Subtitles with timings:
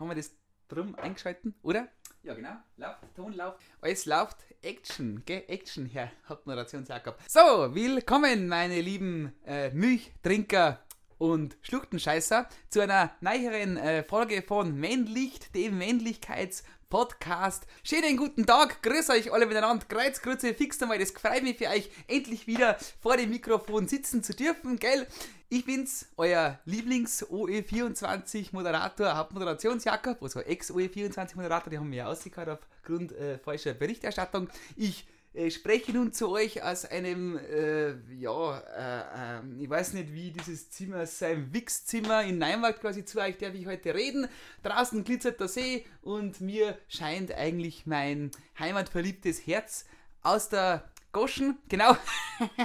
[0.00, 0.34] Haben wir das
[0.68, 1.86] drum eingeschalten, oder?
[2.22, 2.56] Ja, genau.
[2.78, 3.58] Läuft, Ton läuft.
[3.82, 4.38] Alles läuft.
[4.62, 5.44] Action, gell?
[5.46, 7.18] Action, Herr Hauptmoderationsjakob.
[7.28, 10.82] So, willkommen, meine lieben äh, Milchtrinker
[11.18, 17.66] und Schluchtenscheißer, zu einer neueren äh, Folge von Männlicht, dem Männlichkeits-Podcast.
[17.84, 19.84] Schönen guten Tag, grüß euch alle miteinander.
[19.84, 24.34] Kreuzgrüße, fix einmal, das freut mich für euch, endlich wieder vor dem Mikrofon sitzen zu
[24.34, 25.06] dürfen, gell?
[25.52, 33.74] Ich bin's, euer Lieblings-OE24-Moderator, Hauptmoderationsjakob, also Ex-OE24-Moderator, die haben mir ja ausgehört aufgrund äh, falscher
[33.74, 34.48] Berichterstattung.
[34.76, 40.12] Ich äh, spreche nun zu euch aus einem, äh, ja, äh, ähm, ich weiß nicht,
[40.12, 44.28] wie dieses Zimmer sein Wichszimmer in Neinwald quasi zu euch darf ich heute reden.
[44.62, 49.84] Draußen glitzert der See und mir scheint eigentlich mein heimatverliebtes Herz
[50.22, 51.96] aus der Goschen, genau.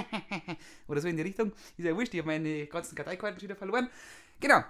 [0.88, 1.52] Oder so in die Richtung.
[1.76, 3.88] Ist ja wurscht, ich habe meine ganzen Karteikarten wieder verloren.
[4.40, 4.62] Genau.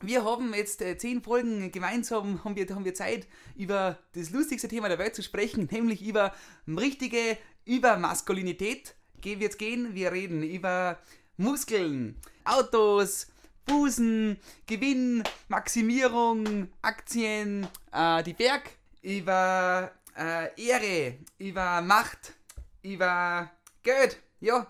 [0.00, 4.66] Wir haben jetzt äh, zehn Folgen gemeinsam, haben wir, haben wir Zeit, über das lustigste
[4.66, 6.34] Thema der Welt zu sprechen, nämlich über
[6.66, 8.96] richtige, über Maskulinität.
[9.20, 10.98] Gehen wir jetzt gehen, wir reden über
[11.36, 13.28] Muskeln, Autos,
[13.64, 18.70] Busen, Gewinn, Maximierung, Aktien, äh, die Berg,
[19.02, 22.34] über äh, Ehre, über Macht,
[22.82, 23.50] über
[23.82, 24.66] Geld, ja.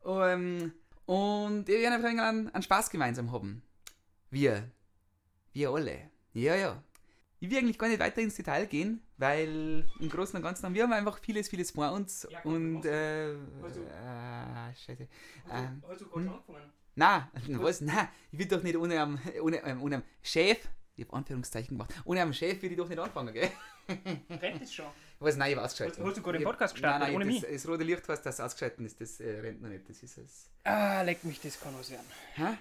[0.00, 0.72] Um,
[1.06, 3.62] und wir werden einfach einen, einen Spaß gemeinsam haben.
[4.30, 4.70] Wir.
[5.52, 6.10] Wir alle.
[6.32, 6.82] Ja, ja.
[7.40, 10.74] Ich will eigentlich gar nicht weiter ins Detail gehen, weil im Großen und Ganzen haben
[10.74, 12.26] wir haben einfach vieles, vieles vor uns.
[12.30, 13.36] Ja, und, äh, äh,
[14.74, 15.06] scheiße.
[15.50, 16.32] Ähm, hast du gerade hm?
[16.32, 16.72] angefangen?
[16.94, 17.22] Nein,
[17.62, 17.80] was?
[17.80, 20.58] Nein, ich will doch nicht ohne ohne, ähm, ohne am Chef,
[20.96, 23.50] ich habe Anführungszeichen gemacht, ohne am Chef will ich doch nicht anfangen, gell?
[24.30, 24.86] Rennt es schon?
[25.20, 25.98] Was, nein, ich habe ausgeschaltet.
[25.98, 27.52] Hast, hast du gerade den Podcast gestartet, nein, nein, ohne das, mich?
[27.52, 29.88] Das rote Licht, was das ausgeschaltet ist, das äh, rennt noch nicht.
[29.88, 30.50] Das ist es.
[30.64, 32.04] Ah, leck mich, das kann was werden.
[32.34, 32.58] Hä?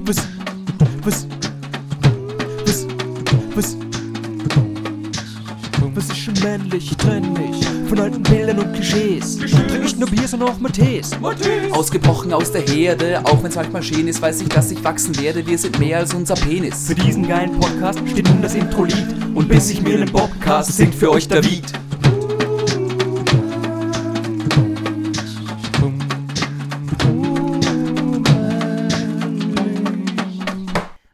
[0.00, 0.28] Was?
[1.02, 1.26] Was?
[2.64, 2.86] Was?
[3.56, 3.76] Was?
[5.94, 6.92] Was ist schon männlich?
[6.92, 9.38] Ich trenn mich von alten Bildern und Klischees.
[9.38, 11.18] Trink nicht nur Bier, sondern auch Matés.
[11.72, 15.46] Ausgebrochen aus der Herde, auch wenn's manchmal schön ist, weiß ich, dass ich wachsen werde.
[15.46, 16.86] Wir sind mehr als unser Penis.
[16.86, 19.34] Für diesen geilen Podcast steht nun das Intro-Lied.
[19.34, 21.64] Und bis ich mir einen Bobcast singt für euch David.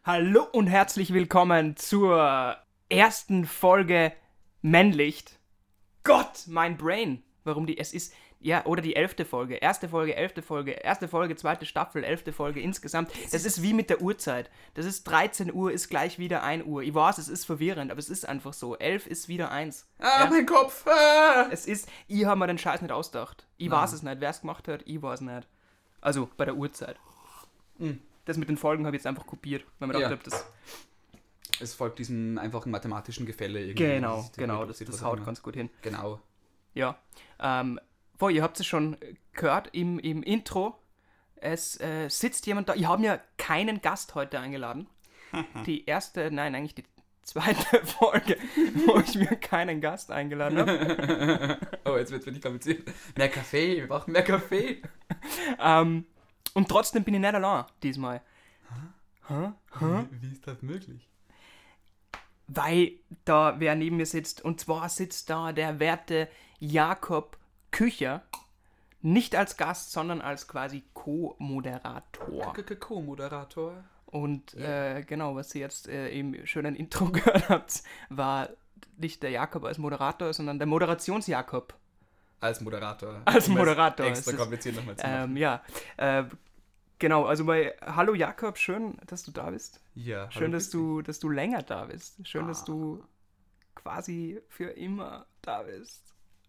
[0.05, 2.57] Hallo und herzlich willkommen zur
[2.89, 4.13] ersten Folge
[4.61, 5.39] Männlicht.
[6.05, 7.23] Gott, mein Brain.
[7.45, 9.57] Warum die, es ist, ja, oder die elfte Folge.
[9.57, 13.11] Erste Folge, elfte Folge, erste Folge, zweite Staffel, elfte Folge insgesamt.
[13.33, 14.51] Das ist wie mit der Uhrzeit.
[14.75, 16.83] Das ist 13 Uhr, ist gleich wieder 1 Uhr.
[16.83, 18.77] Ich weiß, es ist verwirrend, aber es ist einfach so.
[18.79, 19.87] 11 ist wieder 1.
[19.99, 20.31] Ah, Ja.
[20.31, 20.87] mein Kopf!
[20.87, 21.49] Ah.
[21.51, 23.47] Es ist, ich habe mir den Scheiß nicht ausgedacht.
[23.59, 23.81] Ich Nein.
[23.83, 24.21] weiß es nicht.
[24.21, 25.47] Wer es gemacht hat, ich weiß nicht.
[26.01, 26.97] Also bei der Uhrzeit.
[27.79, 28.01] Mhm.
[28.25, 30.09] Das mit den Folgen habe ich jetzt einfach kopiert, weil man Ja.
[30.09, 30.47] gedacht habe, das.
[31.61, 33.85] Es folgt diesem einfachen mathematischen Gefälle irgendwie.
[33.85, 35.71] Genau, Das genau, das, sieht das was haut ganz gut hin.
[35.83, 36.21] Genau.
[36.75, 36.99] Ja.
[37.41, 37.79] Ähm,
[38.19, 38.97] boah, ihr habt es schon
[39.33, 40.77] gehört im, im Intro.
[41.37, 42.75] Es äh, sitzt jemand da.
[42.75, 44.89] Ich habe mir keinen Gast heute eingeladen.
[45.67, 46.85] Die erste, nein, eigentlich die
[47.23, 48.37] zweite Folge,
[48.87, 51.59] wo ich mir keinen Gast eingeladen habe.
[51.85, 52.89] oh, jetzt wird es wirklich kompliziert.
[53.17, 54.81] Mehr Kaffee, wir brauchen mehr Kaffee.
[55.61, 56.07] ähm,
[56.53, 58.21] und trotzdem bin ich nicht allein diesmal.
[59.29, 59.53] Hä?
[59.81, 60.05] Hä?
[60.11, 61.09] Wie ist das möglich?
[62.47, 62.93] Weil
[63.25, 64.45] da wer neben mir sitzt.
[64.45, 66.29] Und zwar sitzt da der werte
[66.59, 67.39] Jakob
[67.71, 68.23] Kücher.
[69.03, 72.55] Nicht als Gast, sondern als quasi Co-Moderator.
[72.81, 73.85] Co-Moderator.
[74.07, 78.49] Und äh, genau, was ihr jetzt äh, im schönen Intro gehört habt, war
[78.97, 81.75] nicht der Jakob als Moderator, sondern der Moderations-Jakob.
[82.41, 83.23] Als Moderator.
[83.25, 85.31] Als Um Moderator, Extra kompliziert nochmal zu machen.
[85.31, 85.63] Ähm, ja,
[85.97, 86.25] äh,
[86.99, 89.81] genau, also bei Hallo Jakob, schön, dass du da bist.
[89.95, 92.27] ja, Schön, dass du, dass du länger da bist.
[92.27, 92.67] Schön, dass Ah.
[92.67, 93.05] du
[93.75, 96.03] quasi für immer da bist.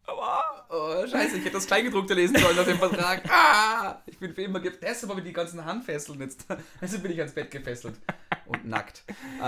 [0.07, 0.43] Aber.
[0.69, 3.23] Oh, scheiße, ich hätte das Kleingedruckte lesen sollen auf dem Vertrag.
[3.29, 4.83] Ah, ich bin für immer gefesselt.
[4.89, 6.45] Deshalb habe ich die ganzen Handfesseln jetzt.
[6.81, 7.95] Also bin ich ans Bett gefesselt.
[8.45, 9.03] Und nackt.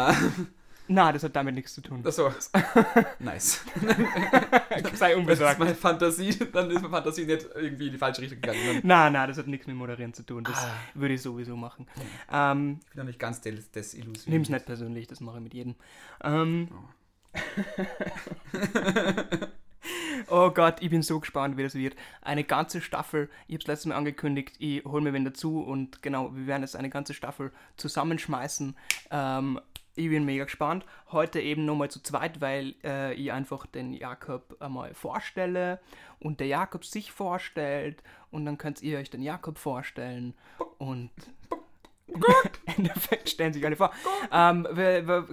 [0.89, 2.01] Na, das hat damit nichts zu tun.
[2.05, 2.31] Achso.
[3.19, 3.61] nice.
[3.81, 5.59] sei Das ist unbesorgt.
[5.59, 6.29] meine Fantasie.
[6.53, 8.79] Dann ist meine Fantasie nicht irgendwie in die falsche Richtung gegangen.
[8.83, 10.43] Na, na, das hat nichts mit Moderieren zu tun.
[10.43, 10.71] Das Ah.
[10.93, 11.87] würde ich sowieso machen.
[12.31, 14.27] Ähm, Ich bin noch nicht ganz des, desillusioniert.
[14.27, 15.75] nimm's nicht persönlich, das mache ich mit jedem.
[16.23, 16.69] Ähm,
[20.29, 21.95] oh Gott, ich bin so gespannt, wie das wird.
[22.21, 26.01] Eine ganze Staffel, ich habe es letztes Mal angekündigt, ich hole mir wen dazu und
[26.01, 28.75] genau, wir werden jetzt eine ganze Staffel zusammenschmeißen.
[29.11, 29.59] Ähm,
[29.97, 30.85] ich bin mega gespannt.
[31.11, 35.79] Heute eben nochmal zu zweit, weil äh, ich einfach den Jakob einmal vorstelle
[36.19, 40.35] und der Jakob sich vorstellt und dann könnt ihr euch den Jakob vorstellen
[40.77, 41.09] und
[42.65, 43.91] Endeffekt stellen sich alle vor.
[44.31, 44.67] Ähm,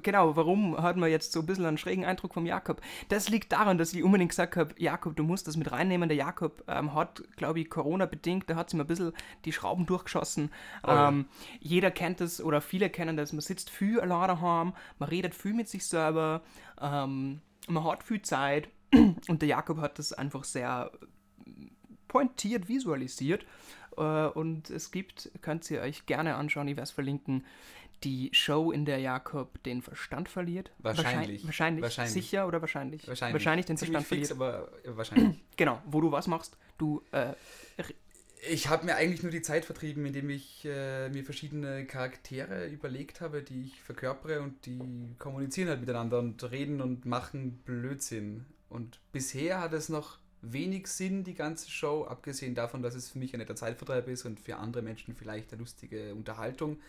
[0.03, 2.81] genau, warum hat man jetzt so ein bisschen einen schrägen Eindruck vom Jakob?
[3.09, 6.09] Das liegt daran, dass ich unbedingt gesagt habe, Jakob, du musst das mit reinnehmen.
[6.09, 9.12] Der Jakob ähm, hat, glaube ich, Corona-bedingt, da hat sich mal ein bisschen
[9.44, 10.50] die Schrauben durchgeschossen.
[10.87, 11.09] ja.
[11.09, 11.26] ähm,
[11.61, 13.32] jeder kennt das oder viele kennen das.
[13.32, 16.43] Man sitzt viel allein daheim, man redet viel mit sich selber,
[16.81, 18.69] ähm, man hat viel Zeit
[19.29, 20.91] und der Jakob hat das einfach sehr
[22.15, 23.44] pointiert visualisiert.
[23.96, 27.44] Äh, und es gibt, könnt ihr euch gerne anschauen, ich werde es verlinken,
[28.02, 30.70] die Show, in der Jakob den Verstand verliert.
[30.79, 31.44] Wahrscheinlich.
[31.44, 31.82] Wahrscheinlich.
[31.82, 32.12] Wahrscheinlich.
[32.12, 33.06] Sicher oder wahrscheinlich?
[33.08, 33.35] Wahrscheinlich.
[33.35, 34.69] Wahrscheinlich den Ziemlich Verstand fix, verliert.
[34.85, 35.41] aber äh, wahrscheinlich.
[35.56, 37.32] Genau, wo du was machst, du äh,
[38.50, 43.20] Ich habe mir eigentlich nur die Zeit vertrieben, indem ich äh, mir verschiedene Charaktere überlegt
[43.20, 48.46] habe, die ich verkörpere und die kommunizieren halt miteinander und reden und machen Blödsinn.
[48.69, 50.19] Und bisher hat es noch
[50.52, 54.25] wenig Sinn, die ganze Show, abgesehen davon, dass es für mich ein netter Zeitvertreib ist
[54.25, 56.81] und für andere Menschen vielleicht eine lustige Unterhaltung.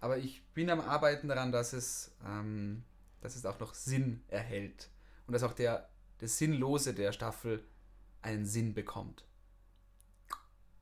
[0.00, 2.82] Aber ich bin am Arbeiten daran, dass es, ähm,
[3.20, 4.90] dass es auch noch Sinn erhält.
[5.26, 5.88] Und dass auch der,
[6.18, 7.64] das Sinnlose der Staffel
[8.22, 9.24] einen Sinn bekommt.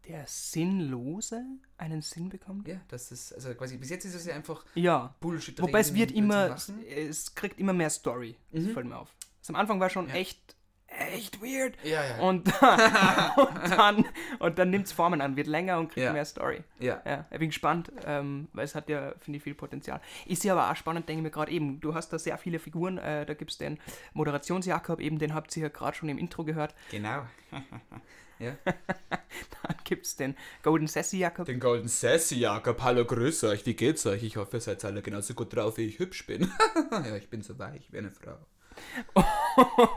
[0.09, 1.43] der Sinnlose
[1.79, 2.69] einen Sinn bekommt?
[2.69, 5.15] Ja, das ist, also quasi, bis jetzt ist es ja einfach Ja.
[5.21, 5.61] Bullshit.
[5.61, 6.57] Wobei es wird immer,
[6.89, 8.37] es kriegt immer mehr Story.
[8.53, 8.71] Das Mhm.
[8.73, 9.13] fällt mir auf.
[9.41, 10.15] Also am Anfang war schon Ja.
[10.15, 10.56] echt,
[10.99, 11.75] echt weird.
[11.85, 12.19] Ja, ja.
[12.19, 12.47] Und,
[13.37, 14.05] und dann,
[14.39, 16.13] und dann nimmt es Formen an, wird länger und kriegt Ja.
[16.13, 16.63] mehr Story.
[16.79, 17.01] ja.
[17.05, 20.01] Ja, ich bin gespannt, ähm, weil es hat ja, finde ich, viel Potenzial.
[20.27, 21.81] Ist ja aber auch spannend, denke ich mir gerade eben.
[21.81, 22.99] Du hast da sehr viele Figuren.
[22.99, 23.79] Äh, da gibt es den
[24.15, 26.75] Moderationsjakob, eben den habt ihr ja gerade schon im Intro gehört.
[26.91, 27.27] Genau.
[28.39, 28.53] ja.
[28.65, 31.47] Dann gibt es den Golden Sassy Jakob.
[31.47, 34.23] Den Golden Sassy Jakob, hallo, grüß euch, wie geht's euch?
[34.23, 36.51] Ich hoffe, ihr seid alle genauso gut drauf, wie ich hübsch bin.
[36.91, 38.37] ja, ich bin so weich wie eine Frau.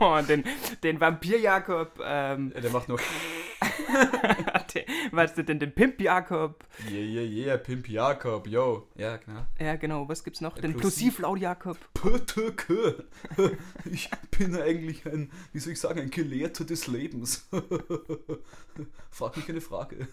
[0.00, 0.44] Und den,
[0.82, 1.92] den Vampir Jakob.
[2.02, 3.00] Ähm, Ja, der macht noch
[4.74, 6.64] den, weißt du, den, den Pimp Jakob.
[6.90, 8.88] Yeah, yeah, yeah, Pimp Jakob, yo.
[8.96, 9.40] Ja, genau.
[9.58, 10.54] Ja, genau, was gibt's noch?
[10.54, 11.76] Den Plosiv- Plosivlaut Jakob.
[11.94, 13.04] Pötöke.
[13.84, 17.48] Ich bin eigentlich ein, wie soll ich sagen, ein Gelehrter des Lebens.
[19.10, 20.08] Frag mich eine Frage.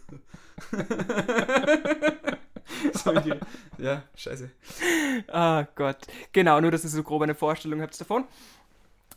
[3.78, 4.50] ja, scheiße.
[5.28, 5.98] Ah Gott.
[6.34, 8.26] Genau, nur dass ihr so grob eine Vorstellung habt davon.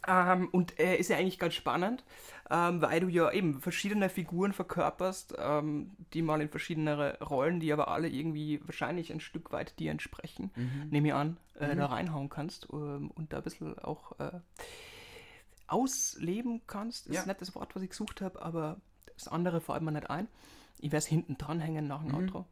[0.08, 2.04] Ähm, und äh, ist ja eigentlich ganz spannend,
[2.50, 7.72] ähm, weil du ja eben verschiedene Figuren verkörperst, ähm, die mal in verschiedene Rollen, die
[7.72, 10.50] aber alle irgendwie wahrscheinlich ein Stück weit dir entsprechen,
[10.90, 14.40] nehme ich an, äh, da reinhauen kannst ähm, und da ein bisschen auch äh,
[15.66, 17.06] ausleben kannst.
[17.06, 17.26] Ist Ja.
[17.26, 18.76] nicht das Wort, was ich gesucht habe, aber
[19.14, 20.26] das andere fällt mir nicht ein.
[20.78, 22.46] Ich werde es hinten dranhängen nach dem Outro.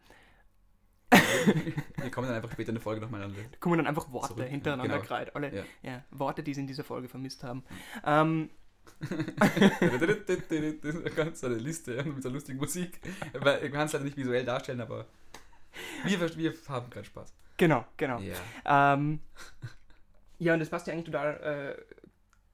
[1.97, 3.35] Wir kommen dann einfach später in der Folge nochmal an.
[3.35, 5.07] Da kommen dann einfach Worte Zurück, hintereinander genau.
[5.07, 5.35] gereiht.
[5.35, 5.63] Alle Ja.
[5.83, 6.05] ja.
[6.11, 7.65] Worte, die sie in dieser Folge vermisst haben.
[8.05, 8.51] Ähm,
[11.17, 13.01] Ganz eine Liste mit so lustigen Musik.
[13.63, 15.07] Ich kann es leider nicht visuell darstellen, aber
[16.05, 17.35] wir, wir haben gerade Spaß.
[17.57, 18.21] genau, genau.
[18.21, 18.95] Ja.
[18.95, 19.21] Ähm,
[20.39, 21.83] ja, und das passt ja eigentlich total äh,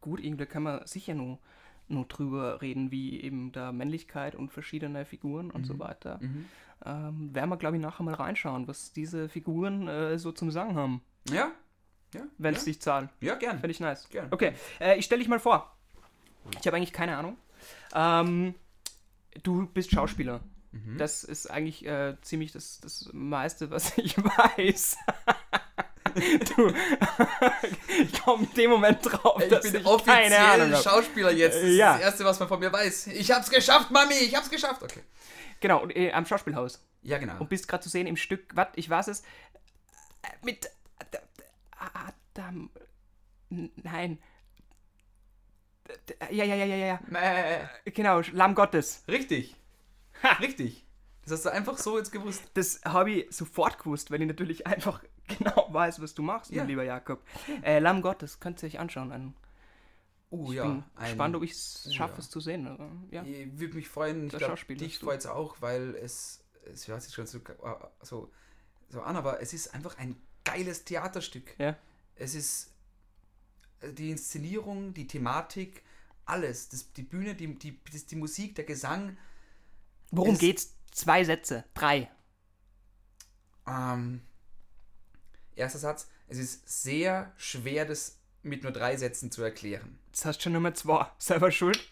[0.00, 0.20] gut.
[0.20, 1.38] Irgendwie kann man sicher nur,
[1.88, 6.18] nur drüber reden, wie eben da Männlichkeit und verschiedene Figuren und so weiter.
[6.20, 6.46] Mhm.
[6.84, 10.74] Ähm, werden wir, glaube ich, nachher mal reinschauen, was diese Figuren äh, so zum Sagen
[10.76, 11.50] haben, Ja,
[12.14, 12.58] ja, wenn ja.
[12.58, 13.08] es sich zahlen.
[13.20, 13.58] ja, gern.
[13.58, 14.08] Finde ich nice.
[14.10, 14.28] Gern.
[14.30, 15.76] Okay, äh, ich stelle dich mal vor.
[16.60, 17.36] Ich habe eigentlich keine Ahnung.
[17.94, 18.54] Ähm,
[19.42, 20.40] du bist Schauspieler.
[20.72, 20.98] Mhm.
[20.98, 24.96] Das ist eigentlich äh, ziemlich das, das meiste, was ich weiß.
[26.56, 26.72] du,
[28.02, 30.82] ich komme in dem Moment drauf, Ich dass bin ich keine Ahnung offiziell.
[30.82, 31.56] Schauspieler jetzt.
[31.56, 31.92] Das ist Ja.
[31.94, 33.08] das Erste, was man von mir weiß.
[33.08, 34.82] Ich hab's geschafft, Mami, ich hab's geschafft.
[34.82, 35.00] Okay.
[35.60, 36.84] Genau, äh, am Schauspielhaus.
[37.02, 37.38] Ja, genau.
[37.38, 39.20] Und bist gerade zu sehen im Stück, was, ich weiß es,
[40.22, 40.70] äh, mit
[42.34, 42.70] Adam,
[43.50, 44.18] nein.
[46.30, 47.68] Ja, ja, ja, ja, ja, Äh, ja.
[47.86, 49.02] Genau, Lamm Gottes.
[49.08, 49.54] richtig.
[50.40, 50.84] Richtig.
[51.24, 52.42] Das hast du einfach so jetzt gewusst.
[52.54, 55.02] Das habe ich sofort gewusst, weil ich natürlich einfach
[55.38, 56.58] genau weiß, was du machst, Ja.
[56.58, 57.22] mein lieber Jakob.
[57.62, 59.12] Äh, Lamm Gottes, könnt ihr euch anschauen.
[59.12, 59.34] Ein,
[60.30, 60.64] Oh ich ja.
[60.64, 62.18] bin ein- gespannt, ob ich es oh schaffe, ja.
[62.18, 62.66] es zu sehen.
[62.66, 63.22] aber, Ja.
[63.22, 67.14] Ich würde mich freuen, ich Schauspieler dich freut es auch, weil es, es hört sich
[67.14, 67.40] schon so,
[68.02, 68.30] so,
[68.88, 71.54] so an, aber es ist einfach ein geiles Theaterstück.
[71.58, 71.76] Ja.
[72.16, 72.72] Es ist
[73.80, 75.82] äh, die Inszenierung, die Thematik,
[76.26, 76.68] alles.
[76.68, 79.16] Das, die Bühne, die, die, das, die Musik, der Gesang.
[80.10, 80.74] Worum Es- geht's?
[80.90, 82.08] Zwei Sätze, drei.
[83.66, 84.20] Ähm,
[85.56, 86.08] erster Satz.
[86.28, 89.98] Es ist sehr schwer, das mit nur drei Sätzen zu erklären.
[90.12, 91.06] Das hast schon Nummer zwei.
[91.18, 91.88] Selber schuld.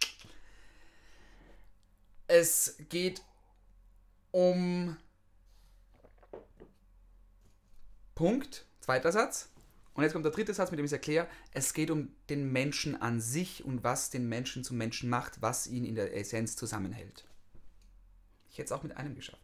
[2.26, 3.22] Es geht
[4.30, 4.96] um
[8.14, 9.48] Punkt, zweiter Satz.
[9.94, 11.28] Und jetzt kommt der dritte Satz, mit dem ich es erkläre.
[11.50, 15.66] Es geht um den Menschen an sich und was den Menschen zum Menschen macht, was
[15.66, 17.26] ihn in der Essenz zusammenhält.
[18.50, 19.41] Ich hätte es auch mit einem geschafft.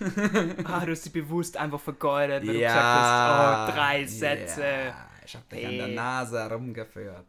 [0.64, 2.68] Ah, du hast sie bewusst einfach vergeudet, weil Ja.
[2.68, 4.62] du gesagt hast, oh, drei Sätze.
[4.62, 5.88] Ja, ich hab dich an der.
[5.88, 7.26] Nase herumgeführt.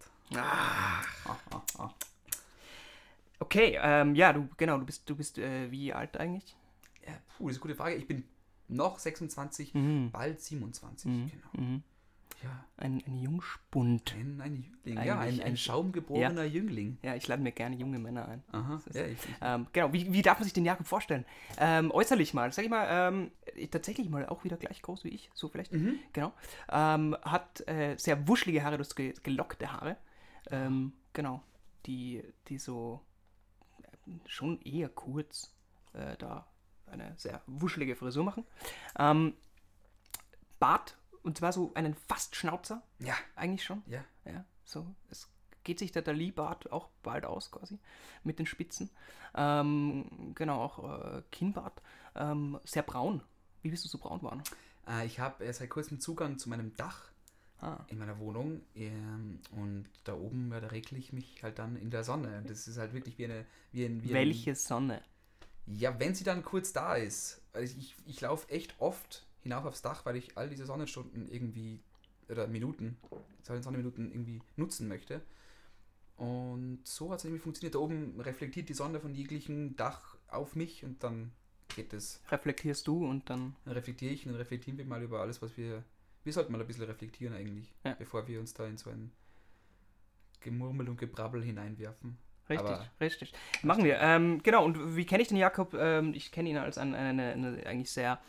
[3.39, 6.55] Okay, ähm, ja, du, genau, du bist, du bist äh, wie alt eigentlich?
[7.05, 7.95] Ja, puh, das ist eine gute Frage.
[7.95, 8.23] Ich bin
[8.69, 10.11] noch 26, Mhm.
[10.11, 11.31] bald 27, Mhm.
[11.31, 11.65] genau.
[11.67, 11.83] Mhm.
[12.43, 14.13] Ja, Ein, ein Jungspund.
[14.15, 15.05] ein, ein Jüngling.
[15.05, 16.97] Ja, ein, Eigentlich ein ein- schaumgeborener Jüngling.
[17.01, 18.43] Ja, ich lade mir gerne junge Männer ein.
[18.51, 21.25] Aha, Das ist- ja, ich, Ähm, genau, wie, wie darf man sich den Jakob vorstellen?
[21.57, 25.09] Ähm, äußerlich mal, sag ich mal, ähm, äh, tatsächlich mal auch wieder gleich groß wie
[25.09, 25.71] ich, so vielleicht.
[25.71, 25.99] Mhm.
[26.11, 26.33] Genau.
[26.69, 29.95] Ähm, hat äh, sehr wuschelige Haare, du hast ge gelockte Haare.
[30.51, 31.41] Ähm, genau.
[31.85, 32.99] Die, die so
[33.83, 35.53] äh, schon eher kurz
[35.93, 36.45] äh, da
[36.87, 38.43] eine sehr wuschelige Frisur machen.
[38.99, 39.33] Ähm,
[40.59, 43.81] Bart, und zwar so einen fast Schnauzer, ja, eigentlich schon.
[43.87, 44.03] ja.
[44.25, 44.85] Ja, so.
[45.09, 45.29] Es
[45.63, 47.79] geht sich der Dali-Bart auch bald aus, quasi,
[48.23, 48.89] mit den Spitzen.
[49.35, 51.81] Ähm, genau, auch äh, Kinnbart.
[52.15, 53.21] Ähm, sehr braun.
[53.61, 54.43] Wie bist du so braun geworden?
[54.87, 57.09] Äh, ich habe seit kurzem Zugang zu meinem Dach
[57.61, 57.85] Ah.
[57.87, 61.91] in meiner Wohnung ähm, und da oben, ja, da regle ich mich halt dann in
[61.91, 62.43] der Sonne.
[62.45, 63.45] Das ist halt wirklich wie eine...
[63.71, 65.01] Wie ein, wie ein, Welche Sonne?
[65.67, 67.41] Ja, wenn sie dann kurz da ist.
[67.53, 71.79] Also ich, ich laufe echt oft hinauf aufs Dach, weil ich all diese Sonnenstunden irgendwie,
[72.29, 72.97] oder Minuten,
[73.43, 75.21] Sonnenminuten irgendwie nutzen möchte.
[76.17, 77.75] Und so hat es irgendwie funktioniert.
[77.75, 81.31] Da oben reflektiert die Sonne von jeglichem Dach auf mich und dann
[81.75, 82.21] geht es.
[82.29, 83.55] Reflektierst du und dann.
[83.65, 85.83] Dann reflektiere ich und dann reflektieren wir mal über alles, was wir.
[86.23, 87.95] Wir sollten mal ein bisschen reflektieren eigentlich, Ja.
[87.95, 89.11] bevor wir uns da in so ein
[90.39, 92.17] Gemurmel und Gebrabbel hineinwerfen.
[92.49, 93.33] Richtig, Aber- richtig.
[93.61, 93.99] Machen wir.
[93.99, 95.73] Ähm, genau, und wie kenne ich den Jakob?
[95.73, 98.19] Ähm, ich kenne ihn als ein, eine, eine eigentlich sehr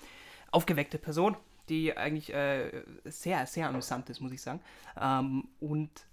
[0.54, 1.36] aufgeweckte Person,
[1.68, 4.60] die eigentlich äh, sehr, sehr amüsant ist, muss ich sagen.
[5.00, 6.06] Ähm, und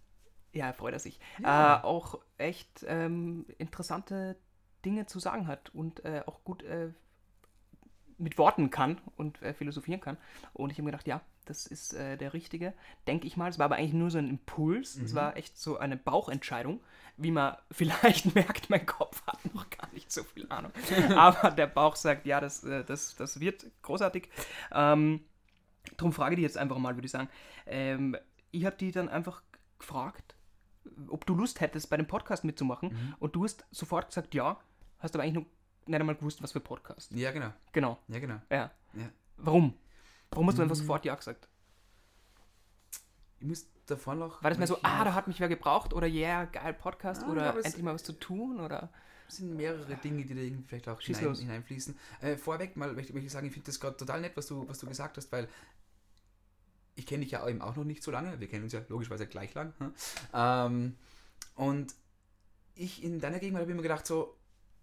[0.53, 1.19] ja, freut er sich.
[1.41, 1.79] Ja.
[1.79, 4.36] Äh, auch echt ähm, interessante
[4.83, 6.89] Dinge zu sagen hat und äh, auch gut äh,
[8.17, 10.17] mit Worten kann und äh, philosophieren kann.
[10.53, 11.21] Und ich habe mir gedacht, ja,
[11.51, 12.74] das ist äh, der Richtige,
[13.08, 13.50] denke ich mal.
[13.50, 14.96] Es war aber eigentlich nur so ein Impuls.
[14.96, 15.15] Es Mhm.
[15.17, 16.79] war echt so eine Bauchentscheidung.
[17.17, 20.72] Wie man vielleicht merkt, mein Kopf hat noch gar nicht so viel Ahnung.
[21.15, 24.29] aber der Bauch sagt, ja, das, äh, das, das wird großartig.
[24.72, 25.22] Ähm,
[25.98, 27.27] drum frage ich dich jetzt einfach mal, würde ich sagen.
[27.65, 28.15] Ähm,
[28.51, 29.43] ich habe die dann einfach
[29.77, 30.36] gefragt,
[31.10, 32.89] ob du Lust hättest, bei dem Podcast mitzumachen.
[32.93, 33.15] Mhm.
[33.20, 34.58] Und du hast sofort gesagt, ja.
[35.00, 35.46] Hast aber eigentlich noch
[35.88, 37.12] nicht einmal gewusst, was für Podcast.
[37.12, 37.51] Ja, genau.
[37.74, 38.39] Genau, Ja, genau.
[38.50, 38.72] ja.
[38.93, 39.10] Ja.
[39.38, 39.74] Warum?
[40.32, 40.80] Warum hast du einfach Mm.
[40.80, 41.48] sofort Ja gesagt?
[43.40, 44.42] Ich muss davor noch.
[44.44, 47.32] War das mehr so, ah, da hat mich wer gebraucht oder yeah, geil Podcast Ah,
[47.32, 48.90] oder endlich mal was zu tun oder?
[49.28, 51.98] Es sind mehrere Dinge, die da irgendwie vielleicht auch hinein, hineinfließen.
[52.22, 54.68] Äh, vorweg mal möchte möchte ich sagen, ich finde das gerade total nett, was du,
[54.68, 55.48] was du gesagt hast, weil
[56.96, 58.40] ich kenne dich ja eben auch noch nicht so lange.
[58.40, 59.74] Wir kennen uns ja logischerweise gleich lang.
[59.80, 59.94] hm?
[60.34, 60.98] Ähm,
[61.56, 61.96] und
[62.76, 64.38] ich in deiner Gegenwart habe immer gedacht so,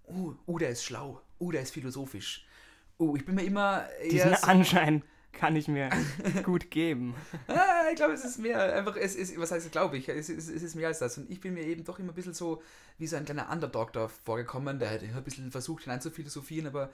[0.09, 2.47] uh, uh, der ist schlau, uh, der ist philosophisch.
[2.99, 5.91] Uh, ich bin mir immer Diesen so, Anschein kann ich mir
[6.45, 7.15] gut geben.
[7.47, 10.49] Ah, ich glaube, es ist mehr, einfach, es ist, was heißt, glaube ich, es ist,
[10.49, 11.19] es ist mehr als das.
[11.19, 12.63] Und ich bin mir eben doch immer ein bisschen so
[12.99, 16.67] wie so ein kleiner Underdog da vorgekommen, der hat ein bisschen versucht hinein zu philosophieren,
[16.67, 16.91] aber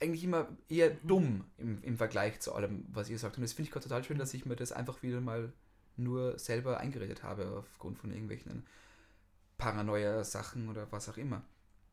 [0.00, 3.36] eigentlich immer eher dumm im, im Vergleich zu allem, was ihr sagt.
[3.36, 5.52] Und das finde ich gerade total schön, dass ich mir das einfach wieder mal
[5.96, 8.64] nur selber eingeredet habe, aufgrund von irgendwelchen
[9.58, 11.42] Paranoia-Sachen oder was auch immer.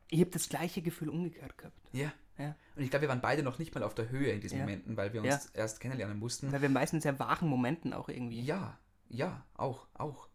[0.09, 1.77] Ich habe das gleiche Gefühl umgekehrt gehabt.
[1.91, 2.11] Ja.
[2.37, 2.55] Ja.
[2.75, 4.63] Und ich glaube, wir waren beide noch nicht mal auf der Höhe in diesen Ja.
[4.65, 5.61] Momenten, weil wir uns Ja.
[5.61, 6.51] erst kennenlernen mussten.
[6.51, 8.41] Weil wir meistens sehr wahren Momenten auch irgendwie.
[8.41, 8.77] Ja,
[9.09, 10.29] ja, auch, auch.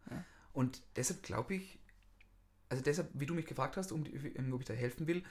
[0.52, 1.78] Und deshalb glaube ich,
[2.68, 5.22] also deshalb, wie du mich gefragt hast, um, um, ob ich da helfen will,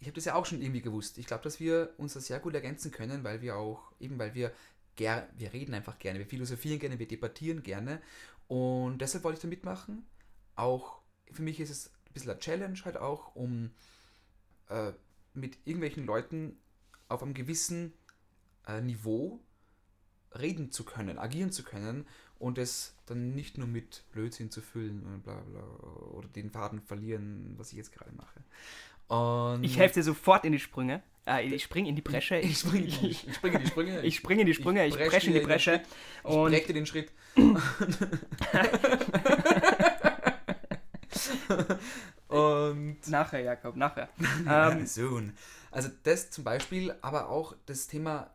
[0.00, 1.16] ich habe das ja auch schon irgendwie gewusst.
[1.18, 4.34] Ich glaube, dass wir uns da sehr gut ergänzen können, weil wir auch, eben weil
[4.34, 4.52] wir
[4.96, 8.02] ger wir reden einfach gerne, wir philosophieren gerne, wir debattieren gerne.
[8.48, 10.06] Und deshalb wollte ich da mitmachen.
[10.56, 11.00] Auch
[11.30, 13.70] für mich ist es bisschen eine Challenge halt auch, um
[14.68, 14.92] äh,
[15.34, 16.56] mit irgendwelchen Leuten
[17.08, 17.92] auf einem gewissen
[18.66, 19.40] äh, Niveau
[20.38, 22.06] reden zu können, agieren zu können
[22.38, 25.62] und es dann nicht nur mit Blödsinn zu füllen und bla bla
[26.12, 28.40] oder den Faden verlieren, was ich jetzt gerade mache.
[29.08, 31.02] Und Ich helfe dir sofort in die Sprünge.
[31.26, 32.38] Äh, ich springe in die Bresche.
[32.38, 34.00] ich springe in die, ich springe in die Sprünge.
[34.02, 35.82] Ich springe in die Sprünge, ich, presche presche in die Bresche.
[36.24, 37.12] Schritt, Ich dir den Schritt.
[42.28, 44.08] und nachher, Jakob, nachher.
[44.48, 45.32] ähm, soon.
[45.70, 48.30] Also das zum Beispiel, aber auch das Thema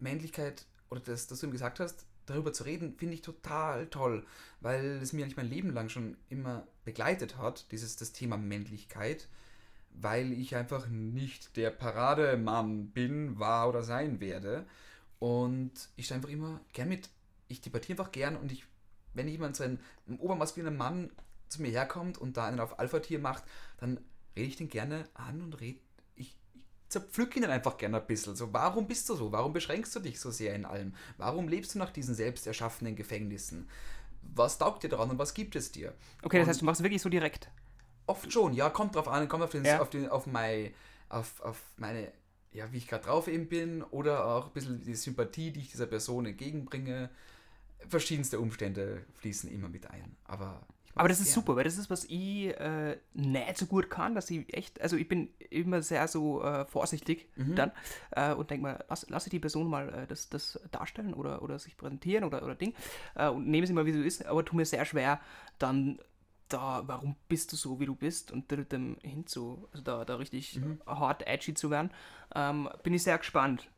[0.00, 4.24] Männlichkeit oder das, das du ihm gesagt hast, darüber zu reden, finde ich total toll,
[4.60, 9.28] weil es mir eigentlich mein Leben lang schon immer begleitet hat, dieses das Thema Männlichkeit,
[9.90, 14.66] weil ich einfach nicht der Parademann bin, war oder sein werde.
[15.18, 17.08] Und ich stehe einfach immer gern mit,
[17.48, 18.64] ich debattiere einfach gern und ich,
[19.12, 21.10] wenn jemand so ein, ein obermaskuliner Mann
[21.54, 23.44] zu mir herkommt und da einen auf Alpha-Tier macht,
[23.78, 23.98] dann
[24.36, 25.80] rede ich den gerne an und red,
[26.16, 28.36] ich, ich zerpflück ihn dann einfach gerne ein bisschen.
[28.36, 29.32] So, warum bist du so?
[29.32, 30.94] Warum beschränkst du dich so sehr in allem?
[31.18, 33.68] Warum lebst du nach diesen selbst erschaffenen Gefängnissen?
[34.34, 35.94] Was taugt dir daran und was gibt es dir?
[36.22, 37.50] Okay, das Und- heißt, du machst es wirklich so direkt.
[38.06, 39.80] Oft schon, ja, kommt drauf an, kommt auf, den, Ja.
[39.80, 40.74] auf, den, auf, mein,
[41.08, 42.12] auf, auf meine,
[42.52, 45.70] ja, wie ich gerade drauf eben bin oder auch ein bisschen die Sympathie, die ich
[45.70, 47.08] dieser Person entgegenbringe.
[47.88, 50.16] Verschiedenste Umstände fließen immer mit ein.
[50.24, 51.34] Aber, Aber das ist gern.
[51.34, 54.96] super, weil das ist, was ich äh, nicht so gut kann, dass ich echt, also
[54.96, 57.54] ich bin immer sehr so äh, vorsichtig Mhm.
[57.56, 57.72] dann
[58.12, 61.58] äh, und denke mal, lass, lasse die Person mal äh, das, das darstellen oder, oder
[61.58, 62.74] sich präsentieren oder, oder Ding
[63.16, 65.20] äh, und nehme sie mal, wie sie ist, aber tu mir sehr schwer,
[65.58, 65.98] dann
[66.48, 70.60] da, warum bist du so, wie du bist und dem hinzu, also da, da richtig
[70.60, 70.80] Mhm.
[70.86, 71.90] hart edgy zu werden.
[72.34, 73.68] Ähm, bin ich sehr gespannt.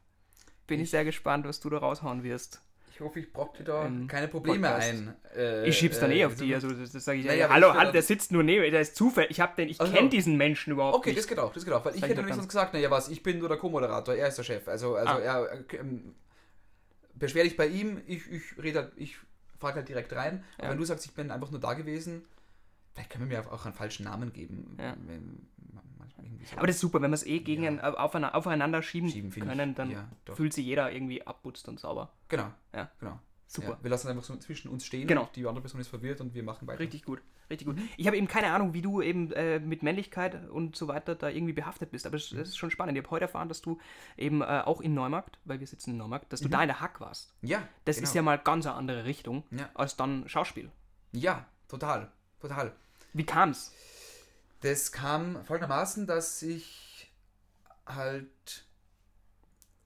[0.66, 2.62] Bin ich sehr gespannt, was du da raushauen wirst.
[2.97, 4.88] Ich hoffe, ich brock dir da Im keine Probleme Podcast.
[4.88, 5.15] ein.
[5.37, 7.55] Äh, Ich schieb's dann eh äh, auf die, also das, das sage ich, Naja, aber
[7.55, 10.09] hallo, hallo, der sitzt nur neben, der ist zufällig, ich hab den, ich Also- kenne
[10.09, 11.19] diesen Menschen überhaupt Okay, nicht.
[11.19, 11.85] das geht auch, das geht auch.
[11.85, 14.38] Weil ich hätte nämlich sonst gesagt, naja, was, ich bin nur der Co-Moderator, er ist
[14.38, 14.67] der Chef.
[14.67, 15.19] Also, also Ah.
[15.19, 16.15] er äh, ähm,
[17.15, 19.19] beschwer dich bei ihm, ich, ich rede halt, ich
[19.59, 20.43] frage halt direkt rein.
[20.57, 20.71] Aber Ja.
[20.71, 22.25] wenn du sagst, ich bin einfach nur da gewesen,
[22.95, 24.75] vielleicht können wir mir auch einen falschen Namen geben.
[24.81, 24.97] Ja.
[25.07, 25.47] Wenn,
[26.26, 26.56] irgendwie so.
[26.56, 27.71] Aber das ist super, wenn wir es eh gegen Ja.
[27.71, 32.12] ein, aufeinander, aufeinander schieben, Schieben, können, dann ja, fühlt sich jeder irgendwie abputzt und sauber.
[32.28, 32.52] Genau.
[32.75, 32.90] Ja.
[33.00, 33.18] genau.
[33.49, 33.68] Super.
[33.71, 35.06] Ja, wir lassen einfach so zwischen uns stehen.
[35.06, 35.28] Genau.
[35.37, 36.80] Die andere Person ist verwirrt und wir machen weiter.
[36.80, 37.78] Richtig gut, richtig gut.
[37.97, 41.28] Ich habe eben keine Ahnung, wie du eben äh, mit Männlichkeit und so weiter da
[41.28, 42.40] irgendwie behaftet bist, aber es Mhm.
[42.40, 42.99] es ist schon spannend.
[42.99, 43.78] Ich habe heute erfahren, dass du
[44.16, 46.52] eben äh, auch in Neumarkt, weil wir sitzen in Neumarkt, dass du Mhm.
[46.52, 47.33] da in der Hack warst.
[47.42, 47.62] Ja.
[47.85, 48.09] Das genau.
[48.09, 49.68] ist ja mal ganz eine andere Richtung Ja.
[49.75, 50.73] als dann Schauspiel.
[51.12, 52.11] Ja, total.
[52.40, 52.73] Total.
[53.12, 53.73] Wie kam's?
[54.60, 57.10] Das kam folgendermaßen, dass ich
[57.86, 58.64] halt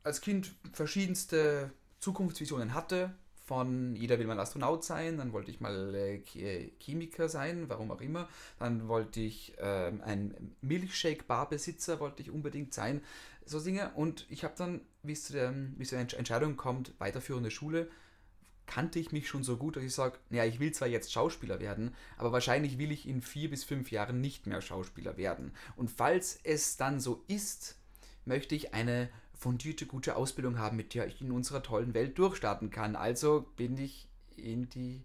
[0.03, 3.15] als Kind verschiedenste Zukunftsvisionen hatte.
[3.45, 7.91] Von jeder will mal Astronaut sein, dann wollte ich mal äh, Ch- Chemiker sein, warum
[7.91, 8.29] auch immer.
[8.61, 13.03] Dann wollte ich ähm, ein Milchshake-Barbesitzer, wollte ich unbedingt sein.
[13.45, 13.91] So Dinge.
[13.97, 15.53] Und ich habe dann, wie es zu der,
[15.99, 17.91] Entscheidung kommt, weiterführende Schule,
[18.71, 21.59] kannte ich mich schon so gut, dass ich sage, naja, ich will zwar jetzt Schauspieler
[21.59, 25.53] werden, aber wahrscheinlich will ich in vier bis fünf Jahren nicht mehr Schauspieler werden.
[25.75, 27.77] Und falls es dann so ist,
[28.25, 32.71] möchte ich eine fundierte, gute Ausbildung haben, mit der ich in unserer tollen Welt durchstarten
[32.71, 32.95] kann.
[32.95, 34.07] Also bin ich
[34.37, 35.03] in die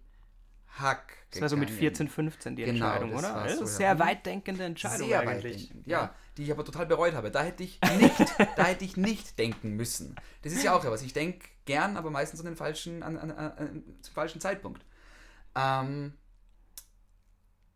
[0.68, 1.14] Hack.
[1.32, 1.80] Das war so mit gegangen.
[1.80, 3.34] 14, 15 die Genau, Entscheidung, das oder?
[3.34, 3.76] Das ist so, eine ja.
[3.76, 5.70] sehr weitdenkende Entscheidung Sehr eigentlich.
[5.70, 7.30] weit ja, die ich aber total bereut habe.
[7.30, 10.16] Da hätte ich nicht, da hätte ich nicht denken müssen.
[10.42, 11.02] Das ist ja auch etwas.
[11.02, 14.84] Ich denke gern, aber meistens an den falschen, an, an, an, zum falschen Zeitpunkt.
[15.54, 16.12] Ähm,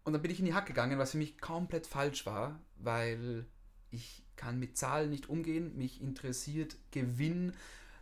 [0.05, 3.47] und dann bin ich in die Hack gegangen, was für mich komplett falsch war, weil
[3.91, 5.77] ich kann mit Zahlen nicht umgehen.
[5.77, 7.53] Mich interessiert Gewinn,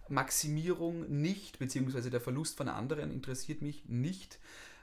[0.09, 4.39] Maximierung nicht, beziehungsweise der Verlust von anderen interessiert mich nicht.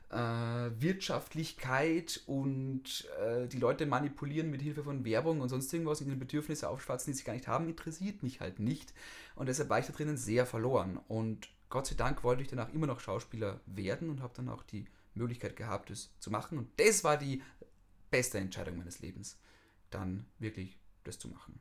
[0.09, 6.07] Äh, Wirtschaftlichkeit und äh, die Leute manipulieren mit Hilfe von Werbung und sonst irgendwas und
[6.07, 8.93] ihnen Bedürfnisse aufschwatzen, die sie gar nicht haben, interessiert mich halt nicht.
[9.35, 10.99] Und deshalb war ich da drinnen sehr verloren.
[11.07, 14.61] Und Gott sei Dank wollte ich danach immer noch Schauspieler werden und habe dann auch
[14.61, 16.59] die Möglichkeit gehabt, es zu machen.
[16.59, 17.41] Und das war die
[18.11, 19.39] beste Entscheidung meines Lebens,
[19.89, 21.59] dann wirklich das zu machen.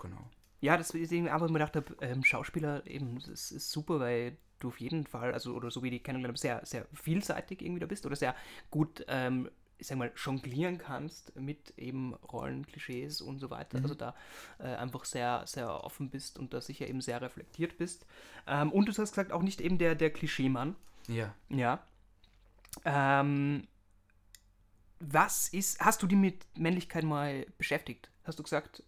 [0.00, 0.30] Genau.
[0.60, 4.68] Ja, irgendwie aber ich mir gedacht habe, ähm, Schauspieler eben, das ist super, weil du
[4.68, 8.06] auf jeden Fall, also oder so wie die kennengelernt sehr, sehr vielseitig irgendwie da bist
[8.06, 8.34] oder sehr
[8.70, 13.78] gut, ähm, ich sag mal, jonglieren kannst mit eben Rollen, Klischees und so weiter.
[13.82, 14.14] Also da
[14.58, 18.06] äh, einfach sehr, sehr offen bist und da sicher eben sehr reflektiert bist.
[18.46, 20.76] Ähm, und du hast gesagt, auch nicht eben der, der Klischeemann.
[21.08, 21.34] Ja.
[21.48, 21.84] Ja.
[22.84, 23.66] Ähm,
[25.00, 28.10] was ist, hast du die mit Männlichkeit mal beschäftigt?
[28.24, 28.82] Hast du gesagt,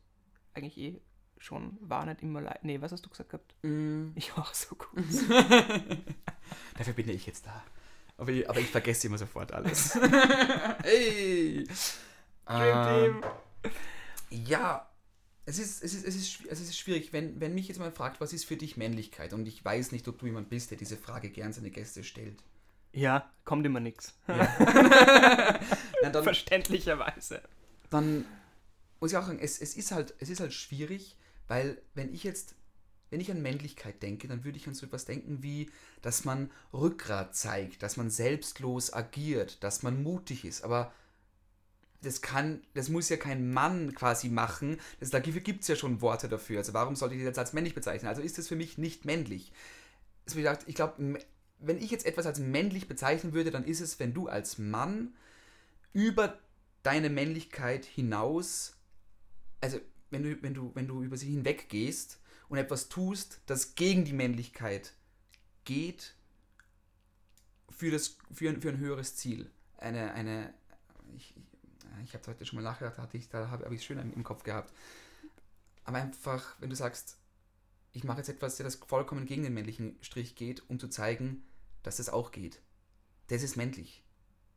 [0.54, 1.00] eigentlich eh
[1.38, 2.64] schon, war nicht immer leid.
[2.64, 3.54] Nee, was hast du gesagt gehabt?
[4.14, 4.88] Ich war so gut.
[6.78, 7.62] Dafür bin ja ich jetzt da.
[8.18, 9.94] Aber ich, aber ich vergesse immer sofort alles.
[10.82, 11.66] hey!
[12.48, 13.22] Ähm,
[14.30, 14.88] ja,
[15.44, 17.92] es ist, es, ist, es, ist, schwi- es ist schwierig, wenn, wenn mich jetzt mal
[17.92, 19.32] fragt, was ist für dich Männlichkeit?
[19.32, 22.42] Und ich weiß nicht, ob du jemand bist, der diese Frage gern seine Gäste stellt.
[22.92, 24.14] Ja, kommt immer nix.
[24.26, 25.58] Na,
[26.10, 27.42] dann, Verständlicherweise.
[27.90, 28.24] dann
[29.00, 31.16] muss ich auch sagen, es, es, ist halt, es ist halt schwierig,
[31.48, 32.54] weil wenn ich jetzt,
[33.10, 35.70] wenn ich an Männlichkeit denke, dann würde ich an so etwas denken wie,
[36.02, 40.64] dass man Rückgrat zeigt, dass man selbstlos agiert, dass man mutig ist.
[40.64, 40.92] Aber
[42.02, 44.78] das kann, das muss ja kein Mann quasi machen.
[45.00, 46.58] Das, dafür gibt es ja schon Worte dafür.
[46.58, 48.08] Also warum sollte ich das jetzt als männlich bezeichnen?
[48.08, 49.52] Also ist das für mich nicht männlich.
[50.26, 51.18] Also gesagt, ich glaube,
[51.58, 55.14] wenn ich jetzt etwas als männlich bezeichnen würde, dann ist es, wenn du als Mann
[55.92, 56.38] über
[56.82, 58.76] deine Männlichkeit hinaus,
[59.60, 64.04] also wenn du, wenn du, wenn du über sie hinweggehst und etwas tust, das gegen
[64.04, 64.94] die Männlichkeit
[65.64, 66.14] geht,
[67.70, 69.50] für, das, für, ein, für ein höheres Ziel.
[69.78, 70.54] Eine, eine,
[71.14, 73.84] ich, ich, ich habe heute schon mal nachgedacht, hatte ich, da habe hab ich es
[73.84, 74.72] schön im, im Kopf gehabt.
[75.84, 77.18] aber einfach, wenn du sagst,
[77.92, 81.42] ich mache jetzt etwas, das vollkommen gegen den männlichen Strich geht, um zu zeigen,
[81.82, 82.60] dass es auch geht.
[83.28, 84.02] Das ist männlich.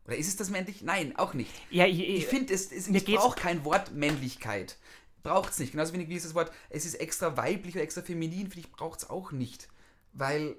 [0.06, 0.82] Oder ist es das männlich?
[0.82, 1.52] Nein, auch nicht.
[1.72, 4.78] Ja, ich, Ich finde, es, es, ich geht's- brauche kein Wort Männlichkeit.
[5.24, 5.72] Braucht es nicht.
[5.72, 9.00] Genauso wenig wie dieses Wort, es ist extra weiblich oder extra feminin, finde ich, braucht
[9.00, 9.68] es auch nicht.
[10.14, 10.56] Weil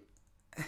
[0.57, 0.63] äh,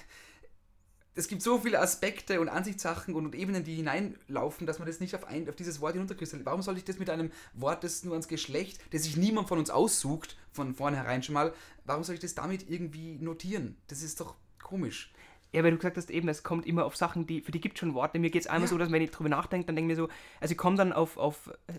[1.14, 5.14] es gibt so viele Aspekte und Ansichtssachen und, Ebenen, die hineinlaufen, dass man das nicht
[5.14, 6.46] auf, ein, auf dieses Wort hinunterkristallisiert.
[6.46, 9.58] Warum soll ich das mit einem Wort, das nur ans Geschlecht, das sich niemand von
[9.58, 11.52] uns aussucht, von vornherein schon mal,
[11.84, 13.76] warum soll ich das damit irgendwie notieren?
[13.88, 15.12] Das ist doch komisch.
[15.52, 17.76] Ja, weil du gesagt hast eben, es kommt immer auf Sachen, die, für die gibt
[17.76, 18.18] es schon Worte.
[18.18, 18.68] Mir geht es einmal Ja.
[18.68, 20.08] so, dass wenn ich drüber nachdenke, dann denke ich mir so,
[20.40, 21.74] also ich komme dann auf, auf äh,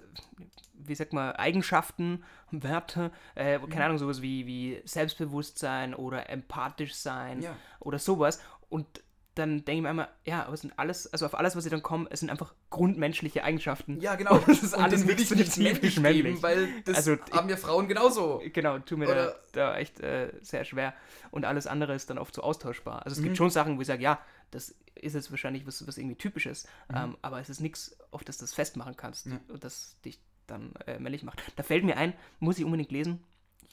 [0.74, 7.42] wie sagt man, Eigenschaften, Werte, äh, keine Ahnung, sowas wie, wie Selbstbewusstsein oder empathisch sein
[7.42, 7.56] Ja.
[7.80, 8.42] oder sowas.
[8.70, 9.02] Und
[9.36, 11.72] dann denke ich mir einmal, ja, aber es sind alles, also auf alles, was ich
[11.72, 14.00] dann komme, es sind einfach grundmenschliche Eigenschaften.
[14.00, 14.36] Ja, genau.
[14.36, 16.98] Und das ist Und alles das will ich nichts nicht männlich spezifisch geben, weil das
[16.98, 18.42] Also, haben ja Frauen genauso.
[18.54, 20.94] Genau, tut mir da, da echt äh, sehr schwer.
[21.32, 23.04] Und alles andere ist dann oft so austauschbar.
[23.06, 23.24] Also es Mhm.
[23.26, 24.20] gibt schon Sachen, wo ich sage, ja,
[24.52, 26.96] das ist jetzt wahrscheinlich was, was irgendwie typisches, Mhm.
[26.96, 29.40] ähm, aber es ist nichts, auf das du das festmachen kannst Ja.
[29.48, 31.42] und das dich dann äh, männlich macht.
[31.56, 33.24] Da fällt mir ein, muss ich unbedingt lesen.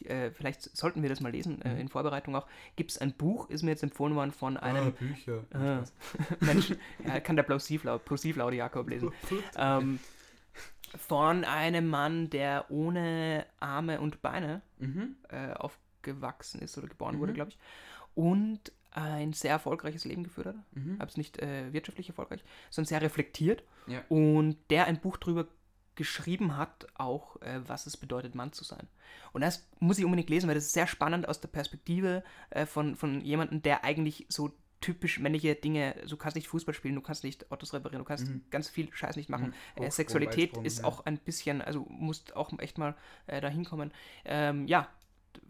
[0.07, 1.71] Äh, vielleicht sollten wir das mal lesen, Mhm.
[1.71, 2.47] äh, in Vorbereitung auch.
[2.77, 5.45] Gibt es ein Buch, ist mir jetzt empfohlen worden von einem Bücher.
[5.53, 5.83] Ah.
[6.41, 6.73] Mensch,
[7.07, 9.13] ja, kann der Plosivlau, Plosivlaudi Jakob lesen.
[9.57, 9.99] ähm,
[10.97, 15.17] von einem Mann, der ohne Arme und Beine Mhm.
[15.29, 17.21] äh, aufgewachsen ist oder geboren Mhm.
[17.21, 17.59] wurde, glaube ich.
[18.15, 20.57] Und ein sehr erfolgreiches Leben geführt hat.
[20.73, 20.97] Mhm.
[20.99, 23.63] Aber es nicht äh, wirtschaftlich erfolgreich, sondern sehr reflektiert.
[23.87, 24.03] Ja.
[24.09, 25.47] Und der ein Buch drüber
[25.96, 28.88] geschrieben hat, auch äh, was es bedeutet, Mann zu sein.
[29.33, 32.64] Und das muss ich unbedingt lesen, weil das ist sehr spannend aus der Perspektive äh,
[32.66, 37.03] von, von jemandem, der eigentlich so typisch männliche Dinge, du kannst nicht Fußball spielen, du
[37.03, 38.42] kannst nicht Autos reparieren, du kannst Mhm.
[38.50, 39.53] ganz viel Scheiß nicht machen.
[39.76, 39.83] Mhm.
[39.83, 40.85] Äh, Sexualität Weitsprung, ist ja.
[40.85, 42.94] auch ein bisschen, also musst auch echt mal
[43.26, 43.92] äh, dahin kommen.
[44.24, 44.88] Ähm, ja,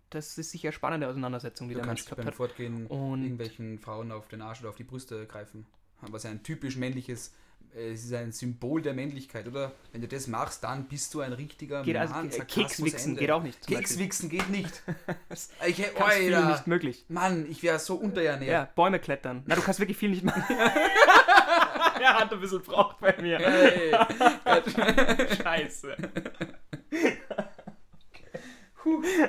[0.09, 2.35] das ist sicher spannende Auseinandersetzung, die Du der Mensch kannst gehabt beim hat.
[2.35, 5.65] Fortgehen Und- irgendwelchen Frauen auf den Arsch oder auf die Brüste greifen.
[6.01, 7.33] Was ja ein typisch männliches,
[7.75, 9.73] es ist ein Symbol der Männlichkeit, oder?
[9.93, 12.29] Wenn du das machst, dann bist du ein richtiger Geht also, Mann.
[12.29, 13.67] äh, Sarkasmus Kekswichsen geht auch nicht.
[13.67, 14.83] Kekswichsen geht nicht.
[15.67, 17.05] ich, viel nicht möglich.
[17.09, 18.51] Mann, ich wäre so unterernährt.
[18.51, 19.45] Ja, Bäume klettern.
[19.47, 20.43] Na, du kannst wirklich viel nicht machen.
[20.59, 23.39] er hat ein bisschen braucht bei mir.
[23.39, 23.93] Hey.
[25.43, 25.97] Scheiße.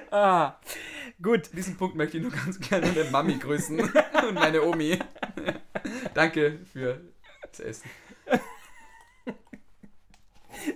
[0.10, 0.56] ah,
[1.22, 1.50] gut.
[1.54, 4.98] Diesen Punkt möchte ich nur ganz gerne meine Mami grüßen und meine Omi.
[6.16, 7.02] Danke für
[7.52, 7.90] das Essen.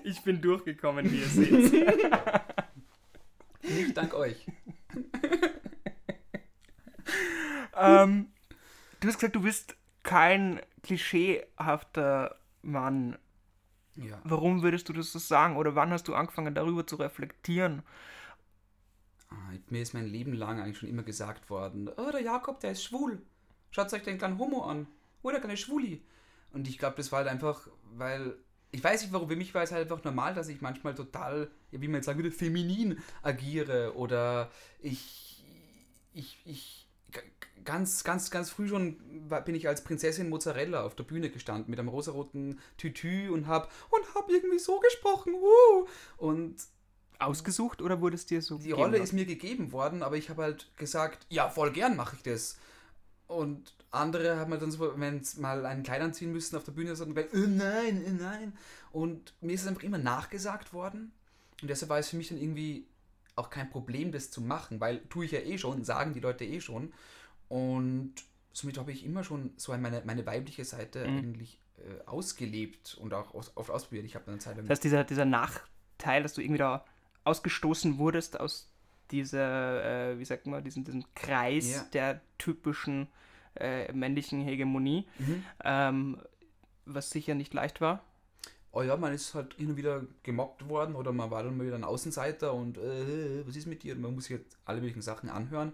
[0.03, 1.73] Ich bin durchgekommen, wie ihr seht.
[3.63, 4.45] Nicht dank euch.
[7.75, 8.27] ähm,
[8.99, 13.17] du hast gesagt, du bist kein klischeehafter Mann.
[13.95, 14.19] Ja.
[14.23, 15.57] Warum würdest du das so sagen?
[15.57, 17.81] Oder wann hast du angefangen, darüber zu reflektieren?
[19.29, 22.71] Ah, Mir ist mein Leben lang eigentlich schon immer gesagt worden, oh, der Jakob, der
[22.71, 23.21] ist schwul.
[23.71, 24.87] Schaut euch den kleinen Homo an.
[25.23, 26.03] Oder kleine Schwuli.
[26.53, 28.37] Und ich glaube, das war halt einfach, weil,
[28.75, 31.49] ich weiß nicht warum, für mich war es halt einfach normal, dass ich manchmal total,
[31.71, 33.95] wie man jetzt sagen würde, feminin agiere.
[33.95, 35.45] Oder ich,
[36.13, 36.87] ich, ich,
[37.63, 38.97] ganz, ganz, ganz früh schon
[39.45, 43.71] bin ich als Prinzessin Mozzarella auf der Bühne gestanden mit einem rosaroten Tütü und hab,
[43.91, 45.33] und hab irgendwie so gesprochen.
[45.35, 45.87] Uh.
[46.17, 46.57] Und
[47.17, 49.03] Ausgesucht oder wurde es dir so die Rolle worden?
[49.03, 52.57] ist mir gegeben worden, aber ich habe halt gesagt, ja, voll gern mache ich das.
[53.27, 56.71] Und andere haben halt dann so, wenn sie mal ein Kleid anziehen müssen auf der
[56.73, 58.57] Bühne, sagen, äh, nein, äh, nein.
[58.91, 61.11] Und mir ist es einfach immer nachgesagt worden.
[61.61, 62.87] Und deshalb war es für mich dann irgendwie
[63.35, 66.45] auch kein Problem, das zu machen, weil tue ich ja eh schon, sagen die Leute
[66.45, 66.93] eh schon.
[67.47, 68.13] Und
[68.53, 71.17] somit habe ich immer schon so meine, meine weibliche Seite Mhm.
[71.17, 74.05] eigentlich äh, ausgelebt und auch aus, oft ausprobiert.
[74.05, 76.85] Ich habe dann eine Zeit Das heißt, dieser, dieser Nachteil, dass du irgendwie da
[77.25, 78.69] ausgestoßen wurdest aus
[79.11, 81.83] dieser, äh, wie sagt man, diesem, diesem Kreis Ja.
[81.93, 83.07] der typischen
[83.59, 85.43] äh, männlichen Hegemonie, Mhm.
[85.63, 86.21] ähm,
[86.85, 88.03] was sicher nicht leicht war.
[88.71, 91.65] Oh ja, man ist halt hin und wieder gemobbt worden oder man war dann mal
[91.65, 93.95] wieder ein Außenseiter und äh, was ist mit dir?
[93.95, 95.71] Und man muss sich jetzt alle möglichen Sachen anhören.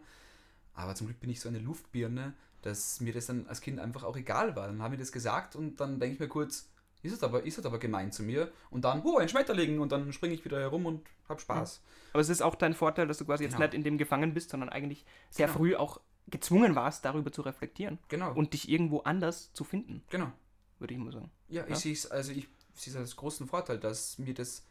[0.75, 4.03] Aber zum Glück bin ich so eine Luftbirne, dass mir das dann als Kind einfach
[4.03, 4.67] auch egal war.
[4.67, 6.69] Dann haben wir das gesagt und dann denke ich mir kurz,
[7.01, 8.51] ist es aber, ist es aber gemein zu mir?
[8.69, 11.81] Und dann, oh, ein Schmetterling und dann springe ich wieder herum und hab Spaß.
[12.13, 13.65] Aber es ist auch dein Vorteil, dass du quasi jetzt Genau.
[13.65, 15.57] nicht in dem gefangen bist, sondern eigentlich sehr Genau.
[15.57, 15.99] früh auch
[16.31, 18.33] gezwungen warst, darüber zu reflektieren Genau.
[18.33, 20.31] und dich irgendwo anders zu finden, genau.
[20.79, 21.29] würde ich mal sagen.
[21.49, 21.75] Ja, ich Ja.
[21.75, 24.65] sehe es, also ich sehe es als großen Vorteil, dass mir das,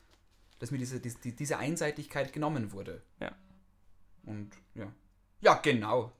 [0.59, 3.03] dass mir diese, diese, diese Einseitigkeit genommen wurde.
[3.21, 3.33] Ja.
[4.25, 4.93] Und ja.
[5.41, 6.13] Ja, genau.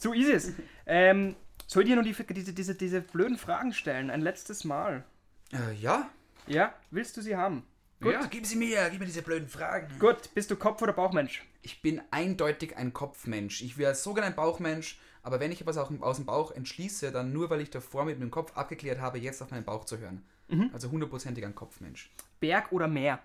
[0.00, 0.52] So ist es.
[0.86, 1.34] ähm,
[1.66, 4.10] soll ich dir noch die, diese, diese, diese blöden Fragen stellen?
[4.10, 5.04] Ein letztes Mal.
[5.52, 6.08] Äh, ja,
[6.46, 6.72] Ja?
[6.92, 7.64] Willst du sie haben?
[8.00, 8.12] Gut.
[8.12, 9.88] Ja, gib sie mir, gib mir diese blöden Fragen.
[9.98, 11.44] Gut, bist du Kopf- oder Bauchmensch?
[11.62, 13.60] Ich bin eindeutig ein Kopfmensch.
[13.62, 17.50] Ich wäre sogar ein Bauchmensch, aber wenn ich etwas aus dem Bauch entschließe, dann nur,
[17.50, 20.24] weil ich davor mit meinem Kopf abgeklärt habe, jetzt auf meinen Bauch zu hören.
[20.72, 22.10] Also hundertprozentig ein Kopfmensch.
[22.40, 23.18] Berg oder Meer?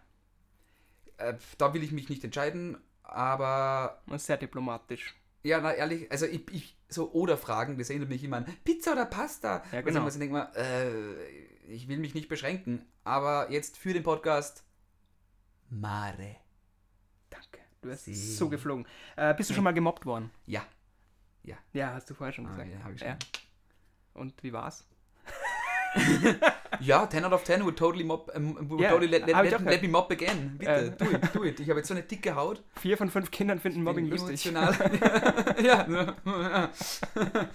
[1.18, 5.14] Äh, da will ich mich nicht entscheiden, aber Das ist sehr diplomatisch.
[5.44, 8.92] ja, na ehrlich, also ich, ich so oder Fragen, das erinnert mich immer an Pizza
[8.94, 9.64] oder Pasta.
[9.72, 10.08] Ja, Also genau.
[10.08, 14.64] ich denke mal, äh, ich will mich nicht beschränken, aber jetzt für den Podcast
[15.70, 16.36] Mare.
[17.30, 17.60] Danke.
[17.82, 18.14] Du hast Sie.
[18.16, 18.86] so geflogen.
[19.16, 20.32] Äh, bist du schon mal gemobbt worden?
[20.46, 20.66] Ja.
[21.74, 22.70] Ja, hast du vorher schon Ah, gesagt.
[22.72, 23.08] ja, hab ich schon.
[23.10, 23.18] Ja.
[24.14, 24.88] Und wie war's?
[26.80, 29.62] Ja, 10 out of 10 would totally mob, ähm, would Ja, totally let, let, let,
[29.62, 30.58] let me mob again.
[30.58, 30.92] Bitte, Äh.
[30.92, 31.60] do it, do it.
[31.60, 32.64] Ich habe jetzt so eine dicke Haut.
[32.80, 34.46] Vier von fünf Kindern finden Mobbing bin lustig.
[34.48, 35.56] Emotional.
[35.64, 36.14] ja.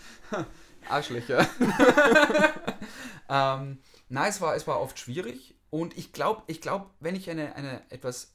[0.89, 1.47] Arschlöcher.
[3.29, 7.31] ähm, nein, es war, es war oft schwierig und ich glaube, ich glaub, wenn ich
[7.31, 8.35] eine, eine etwas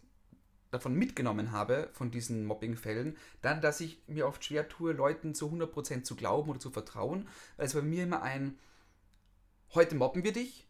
[0.71, 5.47] davon mitgenommen habe, von diesen Mobbingfällen, dann, dass ich mir oft schwer tue, Leuten zu
[5.49, 8.57] 100% zu glauben oder zu vertrauen, weil es bei mir immer ein,
[9.73, 10.67] heute mobben wir dich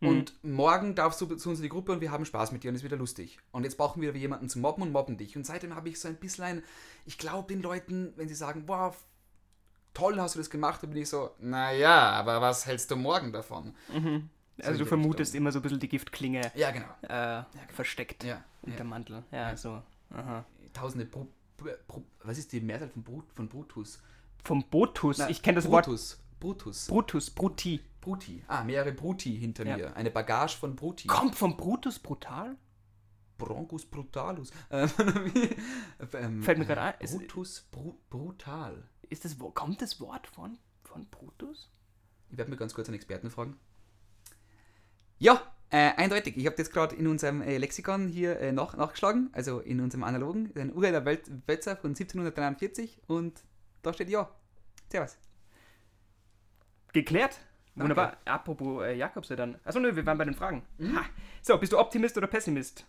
[0.00, 0.08] Mhm.
[0.08, 2.68] und morgen darfst du zu uns in die Gruppe und wir haben Spaß mit dir
[2.68, 3.38] und es ist wieder lustig.
[3.52, 5.36] Und jetzt brauchen wir wieder jemanden zu mobben und mobben dich.
[5.36, 6.62] Und seitdem habe ich so ein bisschen ein,
[7.06, 8.94] ich glaube den Leuten, wenn sie sagen, boah,
[9.92, 13.32] toll hast du das gemacht, dann bin ich so, naja, aber was hältst du morgen
[13.32, 13.74] davon?
[13.92, 14.28] Mhm.
[14.58, 15.42] So Also du vermutest Richtung.
[15.42, 16.86] immer so ein bisschen die Giftklinge Ja, genau.
[17.02, 18.44] äh, versteckt Ja.
[18.62, 18.84] unter ja.
[18.84, 19.24] Mantel.
[19.32, 19.56] Ja, Ja.
[19.56, 19.82] so.
[20.10, 20.44] Aha.
[20.72, 24.00] Tausende Bru Bru was ist die Mehrzahl von, Brut von Brutus?
[24.44, 25.18] Vom Botus.
[25.18, 26.18] Na, ich kenne das Wort Brutus.
[26.40, 26.86] Brutus.
[26.88, 27.80] Brutus, Bruti.
[28.00, 28.42] Bruti.
[28.48, 29.76] Ah, mehrere Bruti hinter Ja.
[29.76, 29.96] mir.
[29.96, 31.06] Eine Bagage von Bruti.
[31.08, 32.56] Kommt vom Brutus brutal?
[33.38, 34.50] Broncus brutalus.
[34.70, 34.88] Ähm,
[36.12, 38.82] ähm, Fällt mir gerade ein, Brutus bru brutal.
[39.08, 41.70] Ist das, kommt das Wort von, von Brutus?
[42.30, 43.56] Ich werde mir ganz kurz einen Experten fragen.
[45.18, 46.36] Ja, äh, eindeutig.
[46.36, 50.04] Ich habe jetzt gerade in unserem äh, Lexikon hier äh, nach, nachgeschlagen, also in unserem
[50.04, 53.40] analogen, ein uralter Welt Wälzer von 1743 und
[53.82, 54.30] da steht ja.
[54.90, 55.16] Servus.
[56.92, 57.40] Geklärt.
[57.74, 58.16] Wunderbar.
[58.24, 59.58] Apropos äh, Jakobse dann.
[59.64, 60.62] Achso, nö, wir waren bei den Fragen.
[60.78, 60.96] Mhm.
[60.96, 61.04] Ha.
[61.42, 62.86] So, bist du Optimist oder Pessimist?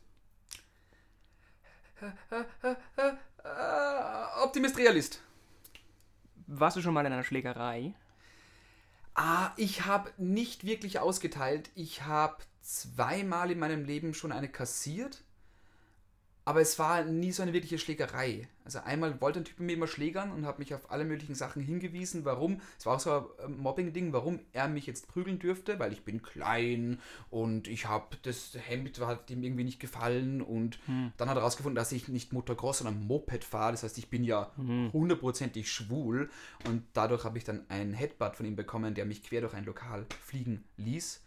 [3.46, 5.22] Äh, Optimist Realist.
[6.48, 7.94] Warst du schon mal in einer Schlägerei?
[9.16, 11.70] Ah, ich habe nicht wirklich ausgeteilt.
[11.76, 15.24] Ich habe zweimal in meinem Leben schon eine kassiert.
[16.48, 18.48] Aber es war nie so eine wirkliche Schlägerei.
[18.64, 21.34] Also einmal wollte ein Typ mit mir immer schlägern und hat mich auf alle möglichen
[21.34, 22.62] Sachen hingewiesen, warum.
[22.78, 26.22] Es war auch so ein Mobbing-Ding, warum er mich jetzt prügeln dürfte, weil ich bin
[26.22, 27.00] klein
[27.32, 30.80] und ich habe das Hemd hat ihm irgendwie nicht gefallen und
[31.18, 33.72] dann hat er herausgefunden, dass ich nicht Motocross, sondern Moped fahre.
[33.72, 34.52] Das heißt, ich bin ja
[34.94, 36.30] hundertprozentig schwul
[36.68, 39.66] und dadurch habe ich dann einen Headbutt von ihm bekommen, der mich quer durch ein
[39.66, 41.25] Lokal fliegen ließ.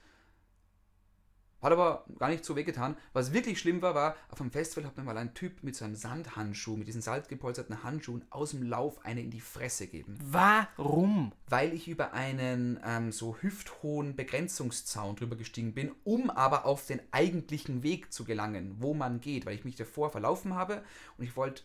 [1.61, 2.97] Hat aber gar nicht so wehgetan.
[3.12, 5.85] Was wirklich schlimm war, war, auf einem Festival hat mir mal ein Typ mit so
[5.85, 10.18] einem Sandhandschuh, mit diesen salzgepolsterten Handschuhen aus dem Lauf eine in die Fresse gegeben.
[10.23, 11.33] Warum?
[11.49, 17.01] Weil ich über einen ähm, so hüfthohen Begrenzungszaun drüber gestiegen bin, um aber auf den
[17.11, 20.85] eigentlichen Weg zu gelangen, wo man geht, weil ich mich davor verlaufen habe
[21.16, 21.64] und ich wollte,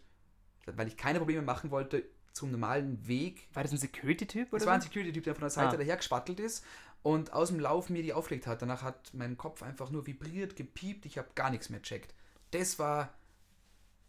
[0.66, 4.66] weil ich keine Probleme machen wollte, zum normalen Weg War das ein Security-Typ oder das
[4.66, 4.82] war ein?
[4.82, 5.78] Security-Typ, der von der Seite Ah.
[5.78, 6.66] daher gespattelt ist
[7.04, 8.62] und aus dem Lauf mir die aufgelegt hat.
[8.62, 12.14] Danach hat mein Kopf einfach nur vibriert, gepiept, ich habe gar nichts mehr checkt.
[12.52, 13.14] Das war,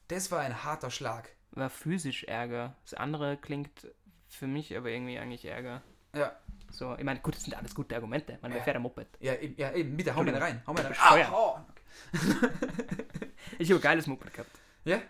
[0.08, 1.30] das war ein harter Schlag.
[1.52, 2.74] War physisch Ärger.
[2.84, 3.88] Das andere klingt
[4.28, 5.82] für mich aber irgendwie eigentlich Ärger.
[6.14, 6.36] Ja,
[6.70, 8.38] So, ich meine, gut, das sind alles gute Argumente.
[8.40, 8.62] Man, Ja.
[8.62, 9.06] fährt ein Moped?
[9.20, 10.88] ja, eben, ja, eben bitte, hau mir rein, hau mir rein.
[10.90, 11.30] Bescheuert.
[11.32, 11.58] oh.
[13.58, 14.50] Ich habe ein geiles Moped gehabt.
[14.84, 15.00] Ja,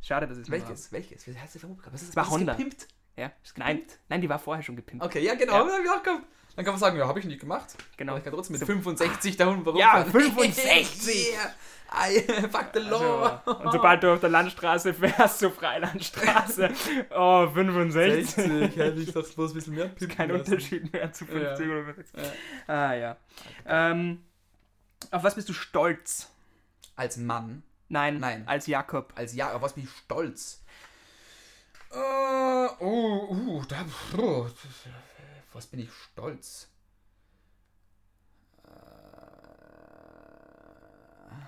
[0.00, 1.28] Schade, dass es nur welches, welches?
[1.28, 2.54] Was heißt das für ein Was ist Es war Honda.
[2.54, 2.88] Gepimpt?
[3.16, 3.30] Ja.
[3.56, 5.04] Nein, nein, die war vorher schon gepimpt.
[5.04, 6.06] Okay, ja genau, gehabt.
[6.54, 7.68] Dann kann man sagen, ja, habe ich nicht gemacht.
[7.96, 8.12] Genau.
[8.12, 10.12] Aber ich kann trotzdem mit So- 65 da unten Ja, rumfahren.
[10.12, 11.32] 65.
[11.32, 11.54] yeah.
[11.94, 12.20] I,
[12.50, 13.42] fuck the law.
[13.44, 16.70] Also, und sobald du auf der Landstraße fährst, so Freilandstraße,
[17.14, 18.26] oh, 65.
[18.34, 20.40] 60, hätte ich doch bloß ein bisschen mehr pimpen Kein lassen.
[20.52, 21.72] Unterschied mehr zu 50 Ja.
[21.72, 22.20] oder 60.
[22.66, 23.16] Ah, ja.
[23.66, 24.22] Ähm,
[25.10, 26.30] auf was bist du stolz?
[26.96, 28.44] Als Mann Nein, Nein.
[28.46, 29.12] als Jakob.
[29.16, 30.61] als ja, auf was bin ich stolz?
[31.92, 33.84] Äh, oh, uh, da,
[34.16, 34.48] oh,
[35.52, 36.68] was bin ich stolz?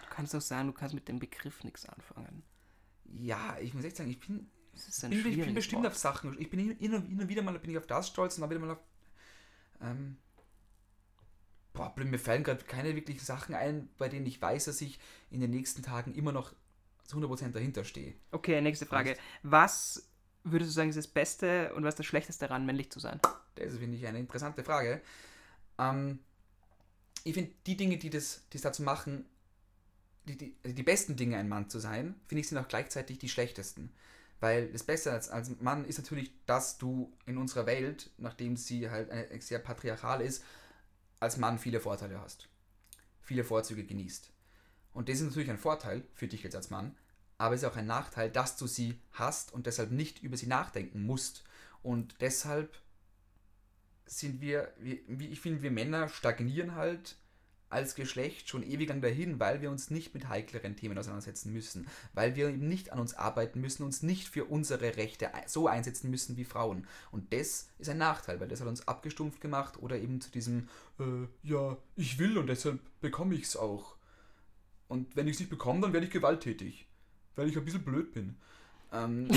[0.01, 2.45] Du kannst doch sagen, du kannst mit dem Begriff nichts anfangen.
[3.05, 5.93] Ja, ich muss echt sagen, ich bin, ist bin, ich bin bestimmt Wort.
[5.93, 6.39] auf Sachen.
[6.39, 8.71] Ich bin hin und wieder mal bin ich auf das stolz und dann wieder mal
[8.73, 8.81] auf.
[9.81, 10.19] Ähm,
[11.73, 15.01] boah, blöd, mir fallen gerade keine wirklichen Sachen ein, bei denen ich weiß, dass ich
[15.31, 16.53] in den nächsten Tagen immer noch
[17.05, 18.15] zu 100% dahinter stehe.
[18.31, 19.17] Okay, nächste Frage.
[19.43, 20.09] Was
[20.45, 23.21] würdest du sagen, ist das Beste und was ist das Schlechteste daran, männlich zu sein?
[23.57, 25.01] Das finde ich eine interessante Frage.
[25.79, 26.21] Ähm,
[27.25, 29.25] ich finde, die Dinge, die das, die es dazu machen,
[30.27, 33.29] die, die, die besten Dinge, ein Mann zu sein, finde ich, sind auch gleichzeitig die
[33.29, 33.93] schlechtesten.
[34.41, 38.91] Weil das Beste als, als Mann ist natürlich, dass du in unserer Welt, nachdem sie
[38.91, 39.11] halt
[39.43, 40.45] sehr patriarchal ist,
[41.21, 42.49] als Mann viele Vorteile hast.
[43.23, 44.31] Viele Vorzüge genießt.
[44.93, 46.95] Und das ist natürlich ein Vorteil für dich jetzt als Mann,
[47.45, 50.47] aber es ist auch ein Nachteil, dass du sie hast und deshalb nicht über sie
[50.47, 51.45] nachdenken musst.
[51.83, 52.75] Und deshalb
[54.07, 57.17] sind wir, ich finde, wir Männer stagnieren halt
[57.69, 61.87] als Geschlecht schon ewig lang dahin, weil wir uns nicht mit heikleren Themen auseinandersetzen müssen,
[62.15, 66.11] weil wir eben nicht an uns arbeiten müssen, uns nicht für unsere Rechte so einsetzen
[66.11, 66.87] müssen wie Frauen.
[67.11, 70.71] Und das ist ein Nachteil, weil das hat uns abgestumpft gemacht oder eben zu diesem,
[70.99, 73.97] äh, ja, ich will und deshalb bekomme ich es auch.
[74.89, 76.87] Und wenn ich es nicht bekomme, dann werde ich gewalttätig,
[77.37, 78.37] weil ich ein bisschen blöd bin.
[78.93, 79.29] Ähm,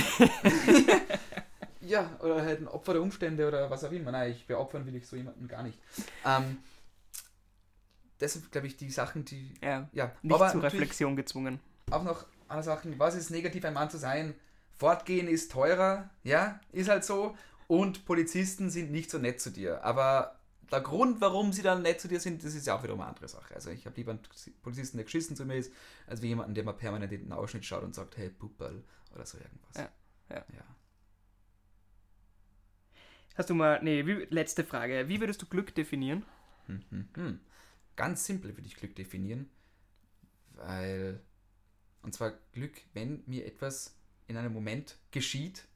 [1.81, 4.12] ja, oder halt ein Opfer der Umstände oder was auch immer.
[4.12, 5.79] Nein, ich beopfern will ich so jemanden gar nicht.
[6.25, 6.57] Ähm,
[8.19, 9.53] das sind, glaube ich, die Sachen, die.
[9.62, 10.12] Ja, ja.
[10.21, 11.60] nicht aber zur Reflexion gezwungen.
[11.91, 12.99] Auch noch andere Sachen.
[12.99, 14.36] Was ist negativ, ein Mann zu sein?
[14.77, 17.36] Fortgehen ist teurer, ja, ist halt so.
[17.67, 19.83] Und Polizisten sind nicht so nett zu dir.
[19.83, 20.37] Aber
[20.71, 23.10] der Grund, warum sie dann nett zu dir sind, das ist ja auch wiederum eine
[23.10, 23.56] andere Sache.
[23.56, 24.21] Also ich habe lieber einen
[24.62, 25.71] Polizisten, der geschissen zu mir ist,
[26.08, 29.25] als wie jemanden, der mal permanent in den Ausschnitt schaut und sagt, hey, Puppel oder
[29.25, 29.77] so irgendwas.
[29.77, 29.89] Ja,
[30.30, 30.45] ja.
[30.53, 30.65] ja.
[33.36, 35.08] Hast du mal, nee, wie, letzte Frage.
[35.08, 36.25] Wie würdest du Glück definieren?
[36.65, 37.39] Hm, hm, hm.
[37.95, 39.49] Ganz simpel würde ich Glück definieren,
[40.51, 41.21] weil,
[42.01, 43.95] und zwar Glück, wenn mir etwas
[44.27, 45.67] in einem Moment geschieht,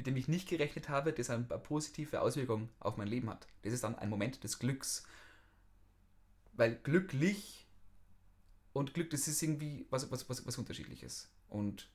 [0.00, 3.46] mit dem ich nicht gerechnet habe, das eine positive Auswirkung auf mein Leben hat.
[3.60, 5.04] Das ist dann ein Moment des Glücks.
[6.54, 7.68] Weil glücklich
[8.72, 11.30] und Glück, das ist irgendwie was, was, was, was Unterschiedliches.
[11.50, 11.90] Und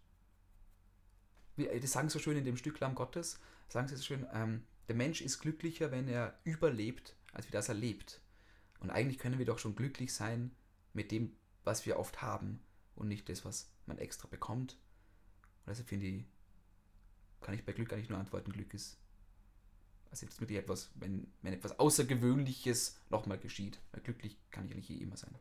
[1.57, 3.39] das sagen so schön in dem Stück Lamm Gottes,
[3.69, 7.69] sagen sie so schön, ähm, der Mensch ist glücklicher, wenn er überlebt, als wie das
[7.69, 8.21] er lebt.
[8.81, 10.55] Und eigentlich können wir doch schon glücklich sein
[10.93, 12.59] mit dem, was wir oft haben
[12.93, 14.73] und nicht das, was man extra bekommt.
[15.65, 16.25] Und deshalb finde ich,
[17.45, 18.97] kann ich bei Glück eigentlich nur antworten, Glück ist.
[20.10, 23.79] Also jetzt wirklich etwas, wenn, wenn etwas Außergewöhnliches nochmal geschieht.
[23.91, 25.36] Weil glücklich kann ich eigentlich eh immer sein.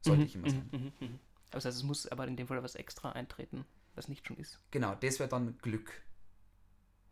[0.00, 0.68] Sollte mhm, ich immer sein.
[0.72, 1.18] Mhm, mhm,
[1.52, 4.58] also es muss aber in dem Fall was extra eintreten, was nicht schon ist.
[4.72, 6.02] Genau, das wäre dann Glück.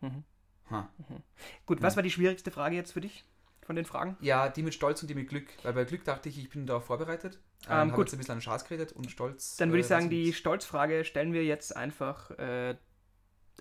[0.01, 0.25] Mhm.
[0.71, 1.23] Mhm.
[1.67, 3.25] Gut, was war die schwierigste Frage jetzt für dich
[3.61, 4.17] von den Fragen?
[4.21, 5.47] Ja, die mit Stolz und die mit Glück.
[5.63, 7.39] Weil bei Glück dachte ich, ich bin darauf vorbereitet.
[7.69, 8.07] Ähm, ähm, gut.
[8.07, 9.57] jetzt ein bisschen an Schatz geredet und Stolz.
[9.57, 12.77] Dann würde ich äh, sagen, die Stolzfrage stellen wir jetzt einfach äh,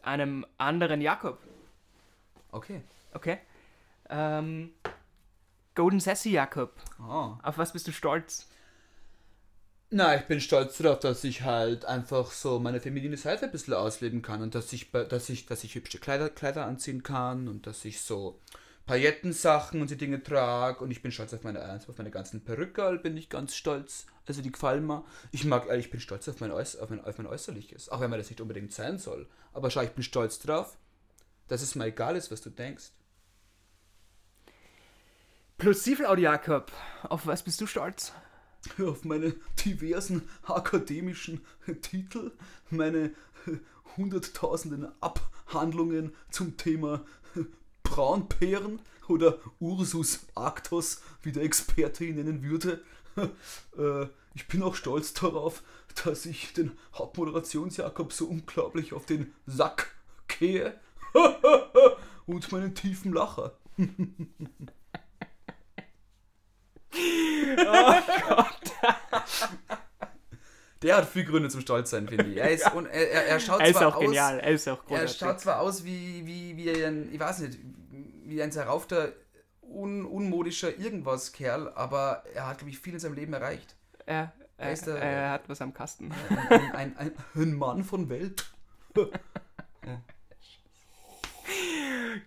[0.03, 1.39] einem anderen Jakob.
[2.51, 2.81] Okay.
[3.13, 3.39] Okay.
[4.09, 4.71] Ähm,
[5.75, 6.73] Golden Sassy Jakob.
[6.99, 7.35] Oh.
[7.41, 8.47] Auf was bist du stolz?
[9.89, 13.73] Na, ich bin stolz darauf, dass ich halt einfach so meine feminine Seite ein bisschen
[13.73, 17.67] ausleben kann und dass ich, dass ich, dass ich hübsche Kleider, Kleider anziehen kann und
[17.67, 18.39] dass ich so
[18.85, 22.99] Paillettensachen und die Dinge trage und ich bin stolz auf meine, auf meine ganzen Perücke,
[23.01, 24.05] bin ich ganz stolz.
[24.25, 25.03] Also die gefallen mir.
[25.31, 28.01] Ich mag, äh, ich bin stolz auf mein, Äuß, auf, mein, auf mein Äußerliches, auch
[28.01, 29.27] wenn man das nicht unbedingt sein soll.
[29.53, 30.77] Aber schau, ich bin stolz drauf,
[31.47, 32.91] dass es mir egal ist, was du denkst.
[35.57, 36.71] Plus Siefelaudio Jakob,
[37.03, 38.13] auf was bist du stolz?
[38.79, 41.41] auf meine diversen akademischen
[41.81, 42.31] Titel,
[42.69, 43.13] meine
[43.97, 47.05] hunderttausenden Abhandlungen zum Thema
[47.91, 52.82] Braunbären oder Ursus arctos, wie der Experte ihn nennen würde.
[53.77, 55.63] Äh, ich bin auch stolz darauf,
[56.06, 59.93] dass ich den Hauptmoderationsjakob so unglaublich auf den Sack
[60.30, 60.80] gehe
[62.25, 63.58] und meinen tiefen Lacher.
[63.77, 63.88] oh
[68.30, 68.71] Gott.
[70.82, 72.38] Der hat viel Gründe zum Stolz sein, finde ich.
[72.38, 74.39] Er ist, und er, er, schaut er ist zwar auch aus, genial.
[74.39, 77.60] Er ist auch Er schaut zwar aus wie, wie, wie ein, ich weiß nicht,
[78.31, 79.11] wie ein zerraufter,
[79.61, 83.75] un, unmodischer irgendwas Kerl, aber er hat, glaube ich, viel in seinem Leben erreicht.
[84.05, 86.11] Er, er, der, er hat was am Kasten.
[86.49, 88.51] Ein, ein, ein, ein Mann von Welt.
[88.95, 89.07] ja.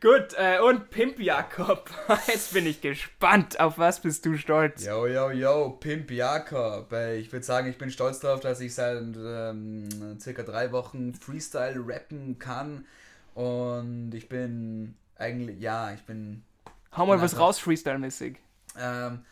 [0.01, 1.91] Gut, äh, und Pimp Jakob.
[2.27, 3.61] Jetzt bin ich gespannt.
[3.61, 4.85] Auf was bist du stolz?
[4.85, 6.93] Yo, yo, yo, Pimp Jakob.
[7.17, 9.89] Ich würde sagen, ich bin stolz darauf, dass ich seit ähm,
[10.19, 12.87] circa drei Wochen Freestyle rappen kann.
[13.35, 16.45] Und ich bin eigentlich, ja, ich bin.
[16.97, 18.37] Hau mal was raus, Freestyle-mäßig.
[18.79, 19.25] Ähm,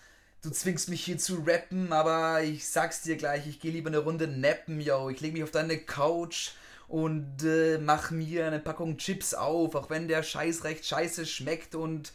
[0.42, 3.98] du zwingst mich hier zu rappen, aber ich sag's dir gleich, ich gehe lieber eine
[3.98, 5.08] Runde nappen, yo.
[5.10, 6.50] Ich leg mich auf deine Couch
[6.88, 11.74] und äh, mach mir eine Packung Chips auf, auch wenn der Scheiß recht scheiße schmeckt
[11.74, 12.12] und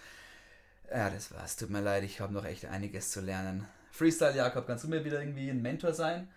[0.92, 1.56] ja, das war's.
[1.56, 3.66] Tut mir leid, ich habe noch echt einiges zu lernen.
[3.92, 6.30] Freestyle Jakob, kannst du mir wieder irgendwie ein Mentor sein?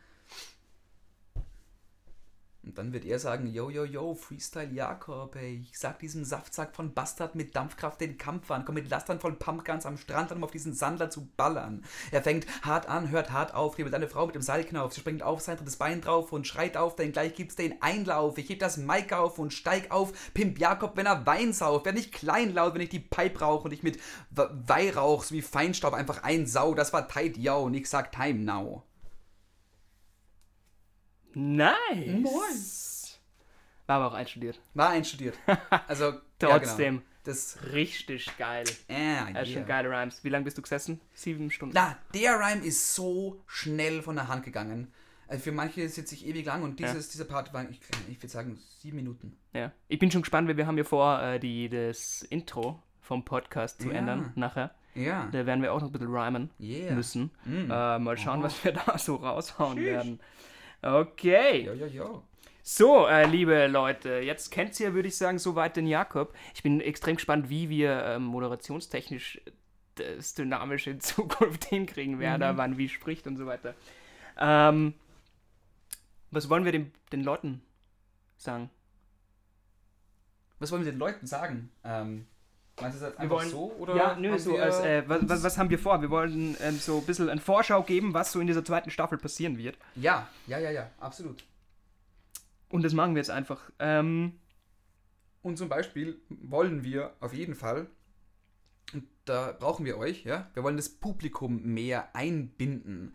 [2.62, 6.76] Und dann wird er sagen, yo, yo, yo, Freestyle Jakob, ey, ich sag diesem Saftsack
[6.76, 10.38] von Bastard mit Dampfkraft den Kampf an, komm mit Lastern von Pumpguns am Strand an,
[10.38, 11.82] um auf diesen Sandler zu ballern.
[12.10, 15.22] Er fängt hart an, hört hart auf, hebelt eine Frau mit dem Seilknauf, sie springt
[15.22, 18.36] auf sein drittes Bein drauf und schreit auf, denn gleich gibt's den Einlauf.
[18.36, 21.96] Ich heb das Mic auf und steig auf, Pimp Jakob, wenn er Wein sauft, werd
[21.96, 23.98] nicht kleinlaut, wenn ich die Pipe rauche und ich mit
[24.30, 26.74] Weihrauch sowie Feinstaub einfach einsau.
[26.74, 28.84] Das war tight, yo, und ich sag time now.
[31.34, 33.18] Nice.
[33.86, 34.60] War aber auch einstudiert.
[34.74, 35.36] War einstudiert.
[35.88, 36.84] Also, Trotzdem.
[36.94, 37.02] Ja, genau.
[37.24, 38.62] Das, Richtig geil.
[38.64, 39.44] ist yeah.
[39.44, 40.24] schon geile Rhymes.
[40.24, 41.00] Wie lange bist du gesessen?
[41.12, 41.74] Sieben Stunden.
[41.74, 44.92] Na, der Rhyme ist so schnell von der Hand gegangen.
[45.28, 47.78] Also für manche sitze ich ewig lang und dieses, dieser Part war, ich,
[48.08, 49.36] ich würde sagen, sieben Minuten.
[49.52, 49.70] Ja.
[49.86, 53.82] Ich bin schon gespannt, weil wir haben ja vor, äh, die, das Intro vom Podcast
[53.82, 53.94] zu Ja.
[53.98, 54.74] ändern nachher.
[54.94, 55.28] Ja.
[55.30, 56.94] Da werden wir auch noch ein bisschen rhymen Yeah.
[56.94, 57.30] müssen.
[57.44, 57.70] Mm.
[57.70, 60.20] Äh, mal schauen, was wir da so raushauen werden.
[60.82, 61.64] Okay.
[61.64, 62.22] Ja, ja, ja.
[62.62, 66.34] So, äh, liebe Leute, jetzt kennt ihr, würde ich sagen, soweit den Jakob.
[66.54, 69.40] Ich bin extrem gespannt, wie wir ähm, moderationstechnisch
[69.96, 73.74] das dynamisch in Zukunft hinkriegen, wer da wann wie spricht und so weiter.
[74.38, 74.94] Ähm,
[76.30, 77.62] was wollen wir den, den Leuten
[78.36, 78.70] sagen?
[80.58, 81.70] Was wollen wir den Leuten sagen?
[81.84, 82.26] Ähm,
[82.80, 83.72] meinst du das einfach wollen- so?
[83.78, 86.00] Oder ja, nö, so als, äh, was, was, haben wir vor?
[86.02, 89.18] Wir wollen ähm, so ein bisschen eine Vorschau geben, was so in dieser zweiten Staffel
[89.18, 89.78] passieren wird.
[89.96, 91.44] Ja, ja, ja, ja, absolut.
[92.68, 93.70] Und das machen wir jetzt einfach.
[93.78, 94.34] Ähm,
[95.42, 97.88] Und zum Beispiel wollen wir auf jeden Fall,
[98.92, 103.14] und da brauchen wir euch, ja, wir wollen das Publikum mehr einbinden.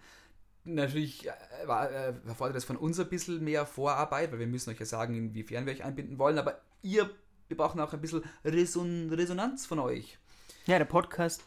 [0.68, 1.32] Natürlich äh,
[1.68, 5.13] äh, erfordert das von uns ein bisschen mehr Vorarbeit, weil wir müssen euch ja sagen,
[5.16, 7.09] inwiefern wir euch einbinden wollen, aber ihr,
[7.48, 10.18] wir brauchen auch ein bisschen Reson Resonanz von euch.
[10.66, 11.43] ja, der Podcast,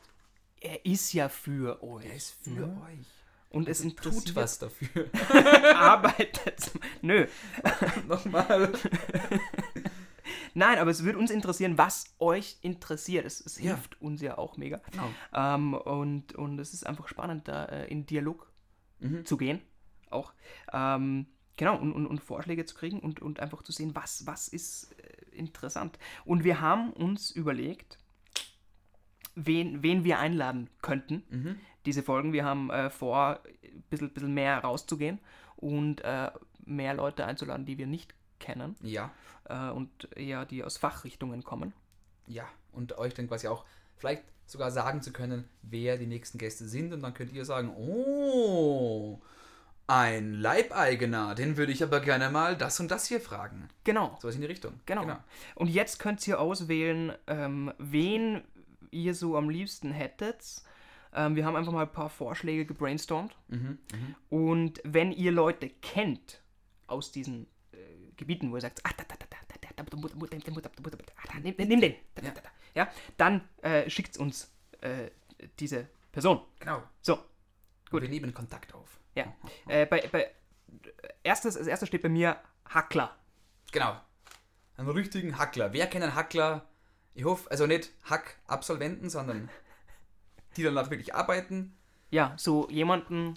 [0.61, 2.07] er ist ja für euch.
[2.07, 3.07] Er ist für euch.
[3.51, 5.07] Und es Tut interessiert was dafür.
[5.74, 6.70] arbeitet.
[7.01, 7.26] Nö.
[8.09, 8.72] Nochmal.
[10.55, 13.24] Nein, aber es würde uns interessieren, was euch interessiert.
[13.24, 13.74] Es, es Ja.
[13.74, 14.80] hilft uns ja auch mega.
[14.90, 15.09] Genau.
[15.32, 18.51] Ähm, und, und es ist einfach spannend, da äh, in Dialog
[19.01, 19.24] Mhm.
[19.24, 19.61] zu gehen.
[20.11, 20.32] Auch.
[20.72, 21.26] Ähm,
[21.57, 24.90] genau, und, und, und Vorschläge zu kriegen und, und einfach zu sehen, was, was ist
[24.99, 25.99] äh, interessant.
[26.24, 27.99] Und wir haben uns überlegt,
[29.34, 31.57] wen, wen wir einladen könnten, Mhm.
[31.86, 32.32] diese Folgen.
[32.32, 35.18] Wir haben äh, vor, ein bisschen, bisschen mehr rauszugehen
[35.57, 36.30] und äh,
[36.64, 39.11] mehr Leute einzuladen, die wir nicht kennen Ja,
[39.49, 41.72] äh, und eher die aus Fachrichtungen kommen.
[42.26, 42.45] ja.
[42.72, 43.64] Und euch dann quasi auch
[43.97, 46.93] vielleicht sogar sagen zu können, wer die nächsten Gäste sind.
[46.93, 49.20] Und dann könnt ihr sagen, oh,
[49.89, 53.68] ein Leibeigener, den würde ich aber gerne mal das und das hier fragen.
[53.84, 54.74] Genau, So was in die Richtung.
[54.86, 55.16] genau.
[55.55, 58.43] Und jetzt könnt ihr auswählen, ähm, wen
[58.91, 60.62] ihr so am liebsten hättet.
[61.14, 63.34] Ähm, wir haben einfach mal ein paar Vorschläge gebrainstormt.
[63.49, 63.78] Mhm.
[63.93, 64.14] Mhm.
[64.28, 66.43] Und wenn ihr Leute kennt
[66.86, 67.76] aus diesen äh,
[68.16, 69.26] Gebieten, wo ihr sagt, ah, da, da, da,
[71.16, 71.95] ah, nimm, nimm den,
[72.74, 75.11] ja, dann äh, schickt uns äh,
[75.59, 76.43] diese Person.
[76.61, 76.82] Genau.
[77.01, 77.18] So,
[77.91, 78.03] Gut.
[78.03, 78.99] Wir nehmen Kontakt auf.
[79.18, 79.72] Ja.
[79.72, 80.30] Äh, bei, bei,
[81.22, 82.36] erstes, als erstes steht bei mir
[82.68, 83.14] Hackler.
[83.72, 84.00] Genau.
[84.76, 85.72] Einen richtigen Hackler.
[85.72, 86.66] Wer kennt einen Hackler?
[87.14, 89.48] Ich hoffe, also nicht Hack-Absolventen, sondern
[90.56, 91.76] die danach wirklich arbeiten.
[92.10, 93.34] Ja, so jemanden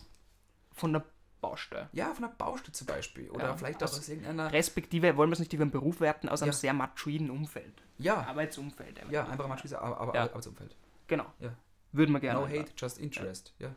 [0.73, 1.03] von der
[1.41, 1.89] Baustelle.
[1.91, 3.29] Ja, von der Baustelle zum Beispiel.
[3.31, 4.53] Oder Ja, vielleicht auch aus- irgendeiner.
[4.53, 6.57] Respektive, wollen wir es nicht über einen Beruf werten, aus einem Ja.
[6.57, 7.81] sehr machoiden Umfeld.
[7.97, 8.99] Ja, Arbeitsumfeld.
[8.99, 9.11] einfach.
[9.11, 10.21] ja, einfach mal schließen, aber, aber Ja.
[10.23, 10.75] Arbeitsumfeld.
[11.07, 11.25] Genau.
[11.39, 11.53] Ja.
[11.91, 12.39] Würden wir gerne.
[12.39, 13.53] No hate, just interest.
[13.59, 13.75] Ja.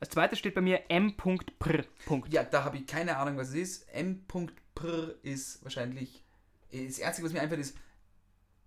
[0.00, 1.84] Als zweites steht bei mir m.pr.
[2.28, 3.88] Ja, da habe ich keine Ahnung, was es ist.
[3.92, 6.24] M.pr ist wahrscheinlich.
[6.70, 7.76] Das Einzige, was mir einfällt, ist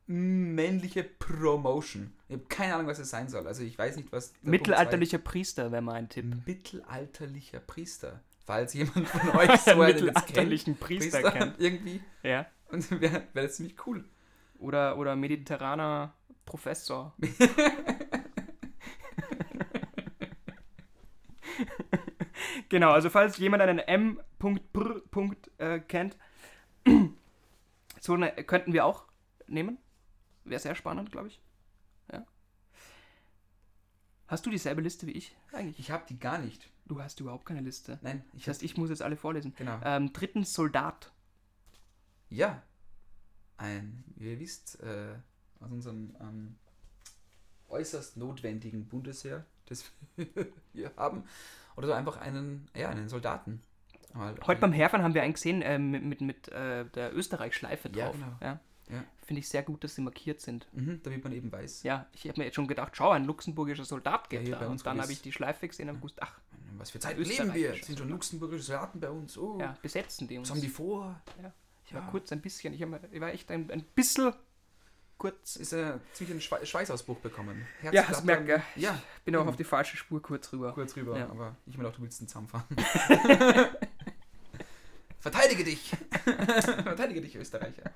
[0.07, 2.13] männliche Promotion.
[2.27, 3.47] Ich habe keine Ahnung, was es sein soll.
[3.47, 4.33] Also ich weiß nicht, was.
[4.41, 6.25] Mittelalterlicher Priester wäre mein Tipp.
[6.45, 8.21] Mittelalterlicher Priester.
[8.45, 11.59] Falls jemand von euch so einen Mittelalterlichen Priester kennt.
[11.59, 12.01] irgendwie.
[12.23, 12.45] Ja.
[12.69, 14.03] Und wäre wär das ziemlich cool.
[14.59, 16.13] Oder, oder mediterraner
[16.45, 17.15] Professor.
[22.71, 25.01] genau, also falls jemand einen m.pr.
[25.57, 26.17] Äh, kennt,
[27.99, 29.05] so eine könnten wir auch
[29.45, 29.77] nehmen.
[30.43, 31.39] Wäre sehr spannend, glaube ich.
[32.11, 32.25] Ja.
[34.27, 35.77] Hast du dieselbe Liste wie ich eigentlich?
[35.79, 36.67] Ich habe die gar nicht.
[36.85, 37.99] Du hast überhaupt keine Liste.
[38.01, 39.53] Nein, ich Das heißt, ich muss jetzt alle vorlesen.
[39.55, 39.79] Genau.
[39.83, 41.11] Ähm, drittens Soldat.
[42.29, 42.63] Ja.
[43.57, 45.13] Ein, wie ihr wisst, äh,
[45.59, 46.55] aus unserem ähm,
[47.69, 49.91] äußerst notwendigen Bundesheer, das
[50.73, 51.23] wir haben.
[51.81, 53.61] Oder so einfach einen, ja, einen Soldaten.
[54.13, 57.89] Mal, Heute beim Herfahren haben wir einen gesehen äh, mit, mit, mit äh, der Österreich-Schleife
[57.95, 58.15] Ja, drauf.
[58.15, 58.33] genau.
[58.41, 58.59] Ja.
[58.91, 59.03] Ja.
[59.25, 60.67] Finde ich sehr gut, dass sie markiert sind.
[60.73, 61.83] Mhm, damit man eben weiß.
[61.83, 64.65] Ja, ich habe mir jetzt schon gedacht, schau, ein luxemburgischer Soldat geht Ja, da.
[64.65, 66.39] bei uns Und dann hab habe ich die Schleife gesehen und gewusst, ach,
[66.77, 67.73] was für Zeit leben wir?
[67.81, 69.37] Sind schon luxemburgische Soldaten bei uns?
[69.37, 70.49] Oh, Ja, besetzen die uns.
[70.49, 71.19] was haben die vor?
[71.87, 72.07] ich war Ja.
[72.11, 74.33] kurz ein bisschen, ich, hab, ich war echt ein, ein bisschen
[75.21, 75.55] kurz.
[75.55, 77.65] Ist er ziemlich einen Schwe Schweißausbruch bekommen.
[77.83, 78.45] Ja, hast Herzklappern.
[78.47, 79.49] gemerkt, Ja, Bin auch Mhm.
[79.49, 80.73] auf die falsche Spur kurz rüber.
[80.73, 81.29] kurz rüber, Ja.
[81.29, 82.65] aber ich will auch, du willst einen Zaun fahren.
[85.19, 85.91] Verteidige dich!
[86.83, 87.83] Verteidige dich, Österreicher.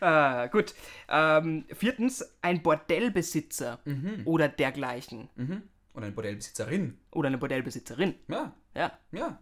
[0.00, 0.72] Ah, gut.
[1.08, 4.22] Ähm, viertens, ein Bordellbesitzer Mhm.
[4.24, 5.28] oder dergleichen.
[5.36, 5.62] Mhm.
[5.94, 6.96] Und eine Bordellbesitzerin.
[7.10, 8.14] Oder eine Bordellbesitzerin.
[8.28, 8.96] Ja, Ja.
[9.10, 9.38] ja.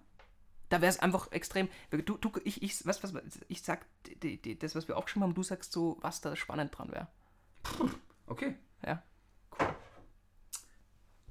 [0.70, 1.68] Da wäre es einfach extrem.
[1.90, 3.12] Du, du, ich, ich, was, was,
[3.48, 3.84] ich sag
[4.22, 6.90] die, die, das, was wir auch schon haben, du sagst so, was da spannend dran
[6.92, 7.08] wäre.
[8.26, 8.54] Okay.
[8.86, 9.02] Ja.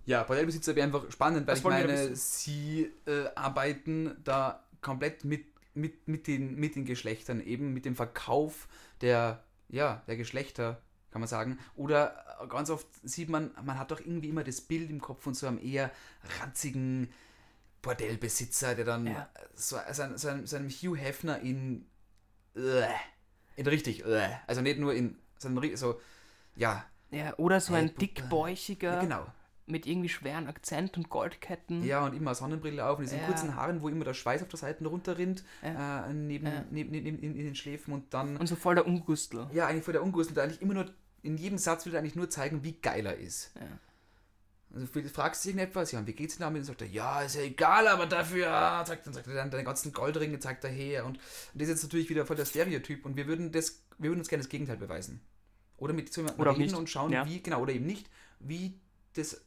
[0.06, 5.46] Ja, Bordellbesitzer wäre einfach spannend, weil Was ich meine, sie äh, arbeiten da komplett mit,
[5.74, 8.68] mit, mit, den, mit den Geschlechtern, eben mit dem Verkauf
[9.02, 10.82] der, ja, der Geschlechter,
[11.12, 11.60] kann man sagen.
[11.76, 15.24] Oder äh, ganz oft sieht man, man hat doch irgendwie immer das Bild im Kopf
[15.24, 15.92] von so einem eher
[16.42, 17.10] ranzigen
[17.82, 19.30] Bordellbesitzer, der dann Ja.
[19.56, 21.86] so, so, ein- so, einem- so einem Hugh Hefner in,
[22.56, 22.88] äh,
[23.56, 26.00] in richtig, äh, also nicht nur in so, einem ri- so
[26.56, 29.26] ja, Ja, oder so ein dickbäuchiger ja, genau.
[29.66, 31.84] mit irgendwie schweren Akzent und Goldketten.
[31.86, 33.26] Ja, und immer Sonnenbrille auf und diesen Ja.
[33.28, 36.06] kurzen Haaren, wo immer der Schweiß auf der Seite runterrinnt, Ja.
[36.08, 36.66] äh, neben, Ja.
[36.70, 39.48] neben, neben, in, in den Schläfen und dann, Und so voll der Ungustel.
[39.54, 42.00] ja, eigentlich vor der Unguss und der eigentlich immer nur, in jedem Satz will er
[42.00, 43.52] eigentlich nur zeigen, wie geil er ist.
[43.56, 43.62] Ja.
[44.74, 46.60] Also du fragst dich irgendetwas, ja, und wie geht's denn damit?
[46.62, 49.50] Und sagt er, ja, ist ja egal, aber dafür, ah, sagt, dann sagt er dann
[49.50, 51.06] deine ganzen Goldringe, zeigt er her.
[51.06, 51.22] Und, und
[51.56, 54.30] das ist jetzt natürlich wieder voll der Stereotyp und wir würden das, wir würden uns
[54.30, 55.22] gerne das Gegenteil beweisen.
[55.78, 56.76] Oder mit so jemandem reden nicht.
[56.76, 57.26] und schauen, Ja.
[57.26, 58.10] wie, genau, oder eben nicht,
[58.40, 58.80] wie
[59.16, 59.42] das,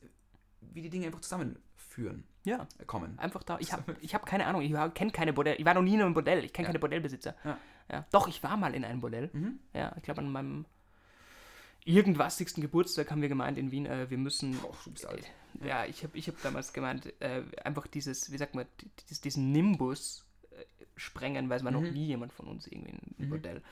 [0.61, 3.16] wie die Dinge einfach zusammenführen, Ja, äh, kommen.
[3.18, 3.59] einfach da.
[3.61, 5.57] Ich habe ich hab keine Ahnung, ich kenne keine Bordell.
[5.59, 6.70] Ich war noch nie in einem Bordell, ich kenne Ja.
[6.70, 7.37] keine Bordellbesitzer.
[7.45, 7.59] Ja.
[7.91, 8.07] Ja.
[8.11, 9.31] Doch, ich war mal in einem Bordell.
[9.33, 9.61] Mhm.
[9.75, 10.64] Ja, ich glaube an meinem
[11.85, 14.59] irgendwasigsten Geburtstag haben wir gemeint in Wien, äh, wir müssen.
[14.64, 15.24] Oh, du bist alt.
[15.64, 19.20] Ja, ich habe ich hab damals gemeint, äh, einfach dieses, wie sagt man, di- dies,
[19.20, 20.64] diesen Nimbus äh,
[20.97, 21.93] sprengen, weil es war noch Mhm.
[21.93, 23.30] nie jemand von uns irgendwie in ein Mhm.
[23.30, 23.62] Bordell.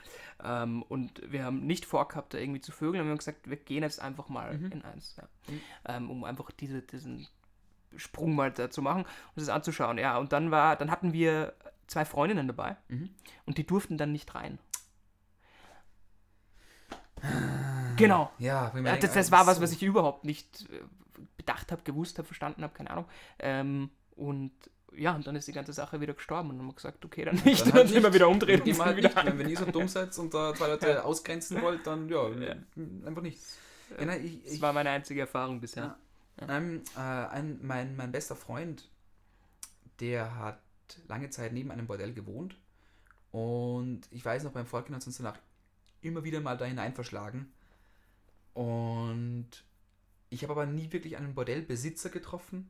[0.43, 3.83] Ähm, und wir haben nicht vorgehabt, da irgendwie zu vögeln, wir haben gesagt, wir gehen
[3.83, 4.71] jetzt einfach mal Mhm.
[4.71, 5.23] in eins, ja.
[5.47, 5.61] Mhm.
[5.85, 7.27] ähm, um einfach diese, diesen
[7.97, 9.97] Sprung mal da zu machen und das anzuschauen.
[9.97, 11.53] Ja, und dann war, dann hatten wir
[11.87, 13.09] zwei Freundinnen dabei Mhm.
[13.45, 14.59] und die durften dann nicht rein.
[18.01, 18.31] Genau.
[18.39, 20.81] Ja, Ja, das, das ah, war was, was ich überhaupt nicht äh,
[21.37, 23.05] bedacht habe, gewusst habe, verstanden habe, keine Ahnung.
[23.39, 24.51] Ähm, und
[24.93, 27.23] ja, und dann ist die ganze Sache wieder gestorben und dann haben wir gesagt, okay,
[27.25, 27.65] dann nicht.
[27.65, 28.13] Dann Dann, nicht.
[28.13, 29.37] wieder umdrehen und halt wieder nicht.
[29.37, 32.55] Wenn, ihr so dumm seid und da zwei Leute ausgrenzen wollt, dann ja, Ja.
[33.05, 33.39] einfach nicht.
[33.97, 35.95] Ja, nein, ich, Das ich, war meine einzige Erfahrung bisher.
[36.47, 38.89] ähm, äh, ein, mein, mein bester Freund,
[39.99, 40.59] der hat
[41.07, 42.55] lange Zeit neben einem Bordell gewohnt
[43.31, 45.37] und ich weiß noch, beim Vorgehen hat uns danach
[46.01, 47.51] immer wieder mal da hinein verschlagen
[48.53, 49.47] und
[50.29, 52.69] ich habe aber nie wirklich einen Bordellbesitzer getroffen,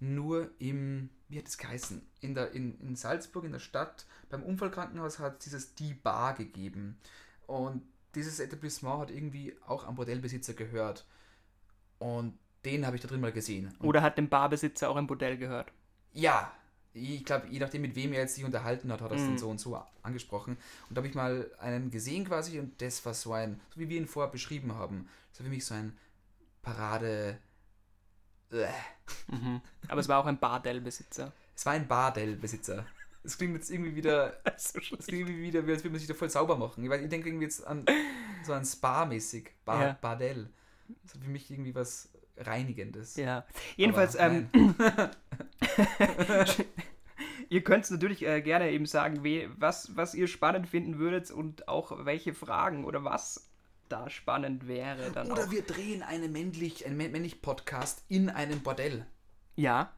[0.00, 4.42] nur im, wie hat es geheißen, in, der, in, in Salzburg, in der Stadt, beim
[4.42, 6.98] Unfallkrankenhaus hat es dieses Die Bar gegeben.
[7.46, 7.82] Und
[8.14, 11.06] dieses Etablissement hat irgendwie auch am Bordellbesitzer gehört.
[11.98, 13.74] Und den habe ich da drin mal gesehen.
[13.78, 15.72] Und Oder hat dem Barbesitzer auch ein Bordell gehört?
[16.12, 16.52] ja,
[16.94, 19.32] ich glaube, je nachdem, mit wem er jetzt sich unterhalten hat, hat er es dann
[19.32, 19.38] Mhm.
[19.38, 20.56] so und so angesprochen.
[20.88, 23.88] Und da habe ich mal einen gesehen quasi und das war so ein, so wie
[23.88, 25.96] wir ihn vorher beschrieben haben, das war für mich so ein
[26.62, 27.38] Parade.
[29.28, 29.60] Mhm.
[29.88, 31.32] Aber es war auch ein Bardellbesitzer.
[31.56, 32.86] Es war ein Bardellbesitzer.
[33.22, 36.08] Das klingt jetzt irgendwie wieder, so das klingt irgendwie wieder, wie als würde man sich
[36.08, 36.84] da voll sauber machen.
[36.84, 37.84] Ich, weiß, ich denke irgendwie jetzt an
[38.44, 39.50] so ein Spa-mäßig.
[39.64, 39.98] Bar, Ja.
[40.00, 40.48] Bardell.
[41.02, 43.16] Das hat für mich irgendwie was Reinigendes.
[43.16, 43.44] Ja.
[43.76, 44.48] Jedenfalls, Aber ähm,
[47.48, 51.68] ihr könnt natürlich äh, gerne eben sagen, we, was, was ihr spannend finden würdet und
[51.68, 53.50] auch welche Fragen oder was
[53.88, 55.10] da spannend wäre.
[55.12, 55.50] Dann Oder auch.
[55.50, 59.06] wir drehen eine männlich, einen männlich Podcast in einem Bordell.
[59.56, 59.92] Ja.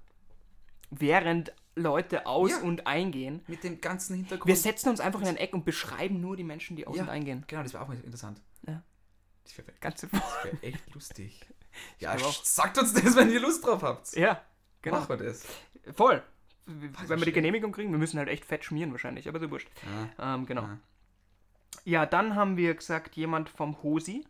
[0.91, 2.61] Während Leute aus- Ja.
[2.63, 3.43] und eingehen.
[3.47, 4.49] Mit dem ganzen Hintergrund.
[4.49, 7.03] Wir setzen uns einfach in ein Eck und beschreiben nur die Menschen, die aus- Ja.
[7.05, 7.45] und eingehen.
[7.47, 8.41] Genau, das wäre auch interessant.
[8.67, 8.83] Ja.
[9.45, 11.47] Das wäre wär echt lustig.
[11.99, 14.13] Ja, sagt uns das, wenn ihr Lust drauf habt.
[14.17, 14.43] Ja,
[14.83, 14.97] genau.
[15.01, 15.45] Machen wir das.
[15.95, 16.23] Voll.
[16.67, 17.33] Wenn wir die.
[17.33, 19.69] Genehmigung kriegen, wir müssen halt echt fett schmieren wahrscheinlich, aber so wurscht.
[20.19, 20.35] Ja.
[20.35, 20.63] Ähm, genau.
[20.63, 20.79] Ja.
[21.85, 24.25] Ja, dann haben wir gesagt, jemand vom Hosi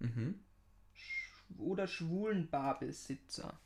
[0.00, 0.40] Mhm.
[1.58, 3.60] oder schwulen Barbesitzer.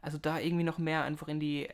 [0.00, 1.64] Also da irgendwie noch mehr einfach in die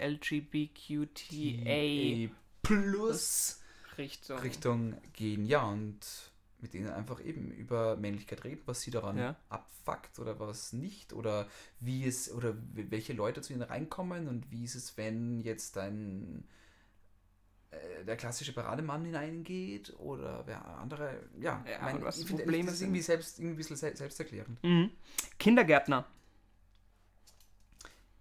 [1.09, 2.33] LGBTQTA
[2.63, 3.61] Plus
[3.97, 4.39] Richtung.
[4.41, 6.01] Richtung gehen, ja, und
[6.61, 9.37] mit denen einfach eben über Männlichkeit reden, was sie daran Ja.
[9.49, 11.47] abfuckt oder was nicht, oder
[11.81, 16.49] wie es, oder welche Leute zu ihnen reinkommen und wie ist es, wenn jetzt ein
[17.71, 22.75] äh, der klassische Parademann hineingeht oder wer andere, ja, Ja, und was ich finde, das
[22.75, 24.63] ist irgendwie selbst irgendwie ein bisschen se- selbsterklärend.
[24.65, 24.91] Mhm.
[25.39, 26.07] Kindergärtner.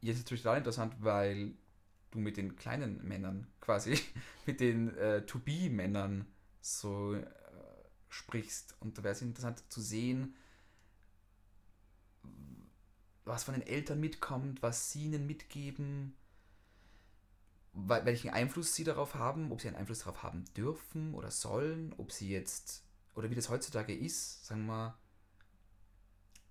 [0.02, 1.54] Jetzt ist natürlich total interessant, weil
[2.12, 3.98] du mit den kleinen Männern quasi,
[4.46, 6.26] mit den äh, To-Be-Männern
[6.62, 7.16] so
[8.10, 8.76] sprichst.
[8.80, 10.36] Und da wäre es interessant zu sehen,
[13.26, 16.16] was von den Eltern mitkommt, was sie ihnen mitgeben,
[17.74, 21.94] wel- welchen Einfluss sie darauf haben, ob sie einen Einfluss darauf haben dürfen oder sollen,
[21.98, 22.84] ob sie jetzt,
[23.16, 24.98] oder wie das heutzutage ist, sagen wir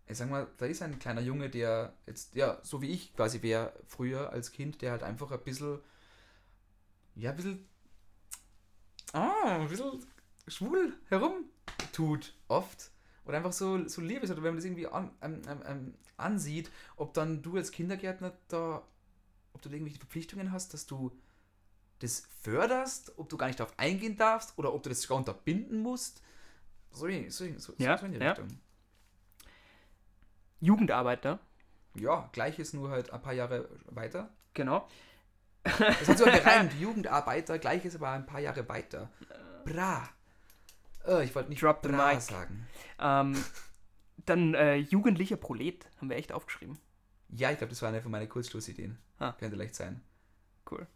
[0.08, 3.42] ich sag mal, da ist ein kleiner Junge, der jetzt, ja, so wie ich quasi
[3.42, 5.80] wäre früher als Kind, der halt einfach ein bisschen,
[7.16, 7.66] ja, ein bisschen,
[9.12, 10.06] ah, ein bisschen
[10.48, 11.44] schwul herum
[11.92, 12.90] tut, oft.
[13.24, 15.94] Oder einfach so, so lieb ist, oder wenn man das irgendwie an, ähm, ähm, ähm,
[16.16, 18.82] ansieht, ob dann du als Kindergärtner da,
[19.52, 21.10] ob du da irgendwelche Verpflichtungen hast, dass du
[21.98, 25.80] das förderst, ob du gar nicht darauf eingehen darfst, oder ob du das sogar unterbinden
[25.80, 26.22] musst.
[26.92, 28.32] So, so, so, Ja, so in die ja.
[28.32, 28.60] Richtung.
[30.60, 31.38] Jugendarbeiter,
[31.94, 34.30] Ja, gleiches nur halt ein paar Jahre weiter.
[34.54, 34.88] genau.
[35.64, 39.10] Das hat so gereimt, Jugendarbeiter, gleiches aber ein paar Jahre weiter.
[39.64, 40.08] Bra.
[41.06, 42.20] Oh, ich wollte nicht Drop the bra mic.
[42.20, 42.66] sagen.
[42.98, 43.36] Ähm,
[44.24, 46.78] dann äh, jugendlicher Prolet, haben wir echt aufgeschrieben.
[47.28, 48.98] Ja, ich glaube, das war eine von meinen Kurzschlussideen.
[49.18, 49.32] Ah.
[49.32, 50.00] Könnte leicht sein.
[50.70, 50.86] Cool.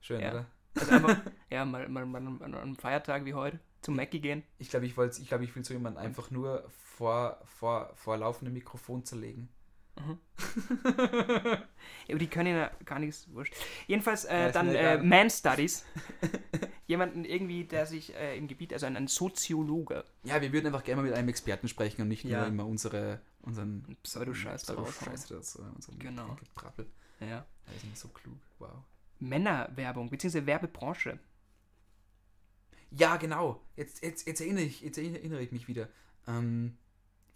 [0.00, 0.30] Schön, Ja.
[0.32, 0.46] oder?
[0.78, 1.16] Also einfach,
[1.50, 4.42] ja, mal, mal, mal an einem Feiertag wie heute zum Mackie gehen.
[4.58, 8.16] Ich glaube, ich wollte, ich glaube, ich will so jemanden einfach nur vor, vor, vor
[8.18, 9.48] laufendem Mikrofon zerlegen.
[12.08, 13.54] Ja, aber die können ja gar nichts wurscht.
[13.88, 14.98] Jedenfalls Ja, äh, ist dann äh.
[14.98, 15.84] Man Studies.
[16.86, 20.84] Jemanden irgendwie, der sich äh, im Gebiet, also ein, ein Soziologe, Ja, wir würden einfach
[20.84, 22.38] gerne mal mit einem Experten sprechen und nicht Ja.
[22.40, 24.74] nur immer unsere, unseren Pseudoscheiß da.
[24.74, 25.64] Pseudo-Scheiß dazu,
[25.98, 26.36] Genau.
[26.36, 26.86] Geprappel.
[27.20, 27.44] Ja.
[27.74, 28.36] Die sind so klug.
[28.60, 28.70] Wow.
[29.18, 31.18] Männerwerbung, beziehungsweise Werbebranche.
[32.92, 33.60] Ja, genau.
[33.74, 35.88] Jetzt, jetzt, jetzt, erinnere, ich, jetzt erinnere ich mich wieder.
[36.28, 36.76] Ähm,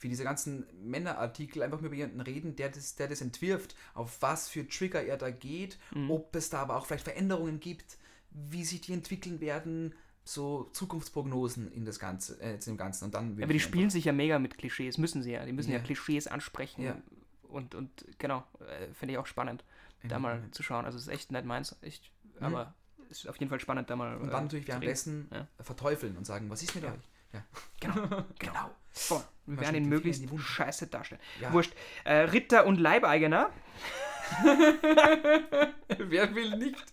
[0.00, 4.20] für diese ganzen Männerartikel einfach mal über jemanden reden, der das, der das entwirft, auf
[4.22, 6.10] was für Trigger er da geht, Mhm.
[6.10, 7.98] ob es da aber auch vielleicht Veränderungen gibt,
[8.30, 9.94] wie sich die entwickeln werden,
[10.24, 13.04] so Zukunftsprognosen in das Ganze, äh, zu dem Ganzen.
[13.04, 15.44] Und dann Aber die spielen sich ja mega mit Klischees, müssen sie ja.
[15.44, 15.82] Die müssen ja, Ja.
[15.84, 16.82] Klischees ansprechen.
[16.82, 16.96] Ja.
[17.42, 19.64] Und, und genau, äh, finde ich auch spannend,
[20.02, 20.84] da einfach- mal zu schauen.
[20.86, 22.46] Also es ist echt nicht meins, echt, Mhm.
[22.46, 22.74] aber
[23.10, 24.16] es ist auf jeden Fall spannend, da mal.
[24.16, 24.80] Und äh, dann natürlich zu reden.
[24.82, 25.46] währenddessen Ja.
[25.62, 26.92] verteufeln und sagen, was ist mit euch?
[27.32, 27.44] Ja.
[27.80, 28.70] Genau, Genau.
[28.92, 29.22] Voll.
[29.46, 31.20] Wir werden ihn möglichst scheiße darstellen.
[31.40, 31.52] Ja.
[31.52, 31.72] Wurscht.
[32.04, 33.50] Äh, Ritter und Leibeigener.
[35.98, 36.84] Wer will nicht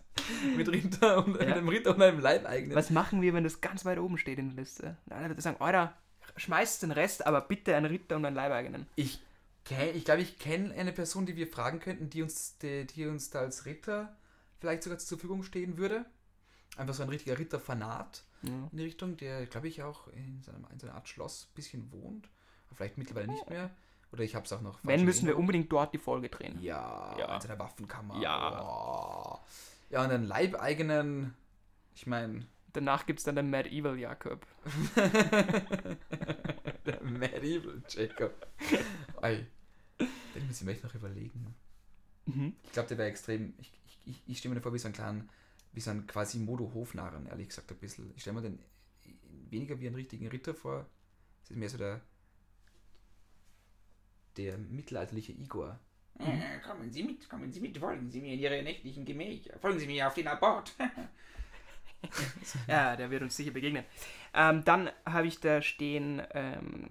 [0.55, 1.55] mit Ritter und Ja.
[1.55, 2.75] einem Ritter und einem Leibeigenen?
[2.75, 4.97] Was machen wir, wenn das ganz weit oben steht in der Liste?
[5.05, 5.93] Na, Dann wird er sagen, Alter,
[6.35, 8.87] schmeißt den Rest, aber bitte einen Ritter und einen Leibeigenen.
[8.95, 9.21] Ich
[9.65, 13.05] kenn- ich glaube, ich kenne eine Person, die wir fragen könnten, die uns, die, die
[13.07, 14.15] uns da als Ritter
[14.59, 16.05] vielleicht sogar zur Verfügung stehen würde.
[16.77, 18.67] Einfach so ein richtiger Ritterfanat Ja.
[18.71, 21.91] in die Richtung, der, glaube ich, auch in, seinem, in seiner Art Schloss ein bisschen
[21.91, 22.29] wohnt.
[22.67, 23.69] Aber vielleicht mittlerweile nicht mehr.
[24.11, 24.79] Oder ich habe es auch noch.
[24.83, 26.61] Wenn, müssen wir unbedingt dort die Folge drehen.
[26.61, 27.35] Ja, Ja.
[27.35, 28.21] in seiner Waffenkammer.
[28.21, 28.61] Ja.
[28.63, 29.39] Oh.
[29.89, 31.33] Ja, und einen Leibeigenen.
[31.95, 32.45] Ich meine,
[32.77, 34.45] Danach gibt es dann den Mad Evil Jakob.
[36.85, 38.45] der Medieval Jacob.
[39.19, 39.47] Ey,
[39.99, 41.55] den muss ich mir echt noch überlegen.
[42.27, 42.55] Mhm.
[42.63, 43.55] Ich glaube, der wäre extrem.
[43.57, 43.71] Ich,
[44.05, 45.27] ich, ich, stelle mir vor wie so einen kleinen,
[45.77, 48.11] wie so ein quasi Modo-Hofnarren, ehrlich gesagt, ein bisschen.
[48.15, 48.59] Ich stelle mir den
[49.49, 50.87] weniger wie einen richtigen Ritter vor.
[51.43, 52.01] Es ist mehr so der.
[54.37, 55.79] der mittelalterliche Igor.
[56.17, 59.59] Äh, Kommen Sie mit, kommen Sie mit, folgen Sie mir in Ihre nächtlichen Gemächer.
[59.59, 60.75] Folgen Sie mir auf den Abort.
[62.67, 63.83] Ja, der wird uns sicher begegnen.
[64.33, 66.89] Ähm, dann habe ich da stehen ähm,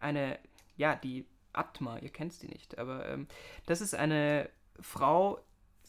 [0.00, 0.38] eine,
[0.76, 3.28] ja, die Atma, ihr kennt sie nicht, aber ähm,
[3.66, 4.48] das ist eine
[4.80, 5.40] Frau,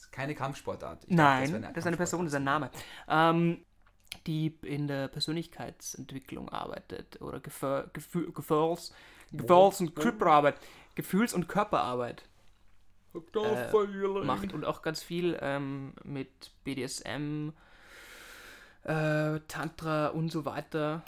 [0.02, 1.04] ist keine Kampfsportart.
[1.04, 2.70] Ich dachte, nein, wäre das ist eine Person, das ist ein Name,
[3.08, 3.66] ähm,
[4.28, 8.94] die in der Persönlichkeitsentwicklung arbeitet oder Gefühl, Gefühl, Gefühls,
[9.32, 10.58] Gefühls- und Körperarbeit,
[10.96, 12.24] Gefühls- und Körperarbeit
[13.14, 17.50] äh, macht und auch ganz viel ähm, mit BDSM,
[18.84, 21.04] äh, Tantra und so weiter.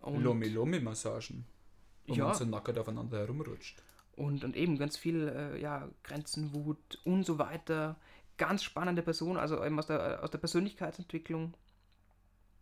[0.00, 1.44] Und- Lomi-Lomi-Massagen.
[2.06, 2.24] Wo Ja.
[2.26, 3.82] man so nackert aufeinander herumrutscht.
[4.16, 7.96] Und, und eben ganz viel, äh, ja, Grenzenwut und so weiter.
[8.38, 11.54] Ganz spannende Person, also eben aus der, aus der Persönlichkeitsentwicklung.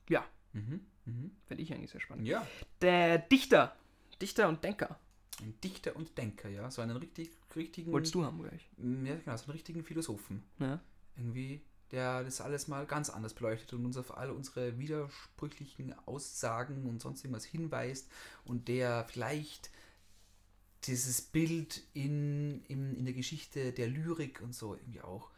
[0.09, 0.25] Ja,
[0.57, 0.81] Mhm.
[1.05, 1.31] Mhm.
[1.45, 2.27] finde ich eigentlich sehr spannend.
[2.27, 2.47] Ja.
[2.81, 3.77] Der Dichter.
[4.21, 4.99] Dichter und Denker.
[5.43, 6.71] Ein Dichter und Denker, ja.
[6.71, 7.93] So einen richtig, richtigen.
[7.93, 8.71] Wolltest du haben gleich.
[8.79, 10.43] Ja, genau, so einen richtigen Philosophen.
[10.59, 10.81] Ja.
[11.17, 11.61] Irgendwie,
[11.91, 17.03] der das alles mal ganz anders beleuchtet und uns auf all unsere widersprüchlichen Aussagen und
[17.03, 18.11] sonst irgendwas hinweist
[18.45, 19.71] und der vielleicht
[20.85, 25.31] dieses Bild in, in, in der Geschichte der Lyrik und so irgendwie auch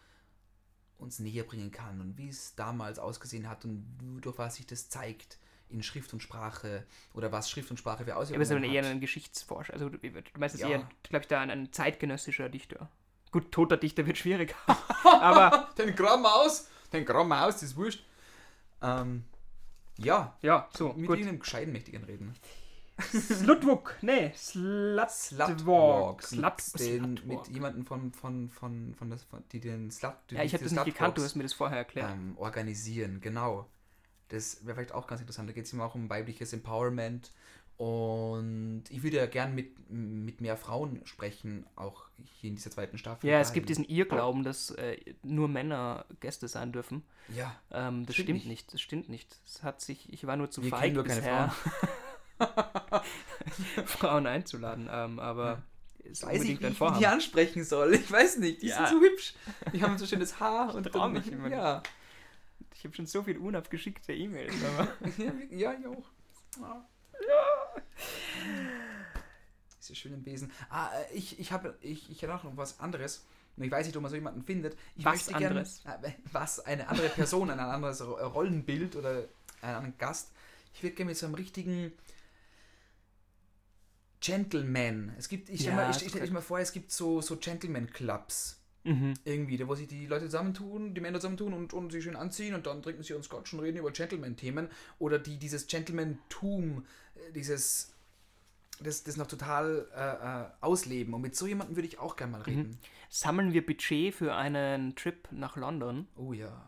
[0.99, 3.85] uns näher bringen kann und wie es damals ausgesehen hat und
[4.21, 5.39] durch was sich das zeigt
[5.71, 8.73] in Schrift und Sprache oder was Schrift und Sprache für Aber es ist Auswirkungen aber
[8.75, 8.91] eher hat.
[8.91, 9.75] ein Geschichtsforscher.
[9.75, 10.69] Also du du meinst es Ja.
[10.69, 12.89] eher, glaube ich, da ein, ein zeitgenössischer Dichter.
[13.31, 14.55] Gut, toter Dichter wird schwierig.
[15.05, 16.69] Aber Den Gramm aus!
[16.93, 18.03] Den Gramm aus, das ist wurscht.
[18.81, 19.25] Ähm,
[19.99, 21.19] ja, ja, so, mit gut.
[21.19, 22.35] irgendeinem gescheiten Mächtigen reden.
[23.01, 25.11] Slutwalk, nee, Slutwalk.
[25.11, 26.23] Slutwalk.
[26.23, 27.27] Slut, Mit, den, Slutwalk.
[27.27, 30.73] mit jemandem von, von, von, von, das, von die den Slut, Ja, ich habe das
[30.73, 32.11] nicht gekannt, du hast mir das vorher erklärt.
[32.13, 33.69] ähm, organisieren, genau.
[34.29, 35.49] Das wäre vielleicht auch ganz interessant.
[35.49, 37.33] Da geht es immer auch um weibliches Empowerment.
[37.79, 42.07] Und ich würde ja gern mit, mit mehr Frauen sprechen, auch
[42.41, 43.31] hier in dieser zweiten Staffel.
[43.31, 47.05] Ja, es gibt diesen Irrglauben, dass äh, nur Männer Gäste sein dürfen.
[47.35, 48.47] Ja, Ähm, das Stimmt stimmt nicht.
[48.49, 48.75] nicht.
[48.75, 49.41] Das stimmt nicht.
[49.47, 51.55] Es hat sich, ich war nur zu Wir feig nur keine bisher,
[53.87, 54.89] Frauen einzuladen.
[54.91, 55.63] Ähm, aber
[56.05, 56.99] ist weiß ich, unbedingt wie ein ich Vorhaben.
[57.01, 57.95] die ansprechen soll.
[57.95, 58.87] Ich weiß nicht, die Ja.
[58.87, 59.35] sind so hübsch.
[59.73, 61.83] Die haben so schönes Haar und trau dann, mich immer ja.
[62.75, 64.55] Ich habe schon so viel unabgeschickte E-Mails.
[65.19, 66.05] Ja, ja, ich auch.
[66.61, 66.87] Ja.
[69.81, 70.53] Diese schönen Besen.
[70.71, 73.25] Ah, äh, ich, ich habe ich, ich noch was anderes.
[73.57, 74.77] Und Ich weiß nicht, ob man so jemanden findet.
[74.97, 75.83] Ich Was möchte gern- anderes?
[75.85, 76.61] äh, was?
[76.61, 79.25] Eine andere Person, ein anderes Ro- Rollenbild oder
[79.63, 80.31] einen anderen Gast.
[80.75, 81.93] Ich würde gerne mit so einem richtigen
[84.21, 85.13] Gentleman.
[85.19, 89.15] Es gibt, ich stelle Ja, ich, das ich vor, es gibt so, so Gentleman-Clubs mhm.
[89.25, 92.55] irgendwie, da wo sich die Leute zusammentun, die Männer zusammentun und, und sich schön anziehen
[92.55, 97.33] und dann trinken sie ihren Scotch und reden über Gentleman-Themen oder die dieses Gentleman-Tum, äh,
[97.33, 97.95] dieses
[98.81, 102.33] das, das noch total äh, äh, ausleben und mit so jemandem würde ich auch gerne
[102.33, 102.79] mal reden.
[103.11, 106.07] sammeln wir Budget für einen Trip nach London.
[106.17, 106.65] Oh ja.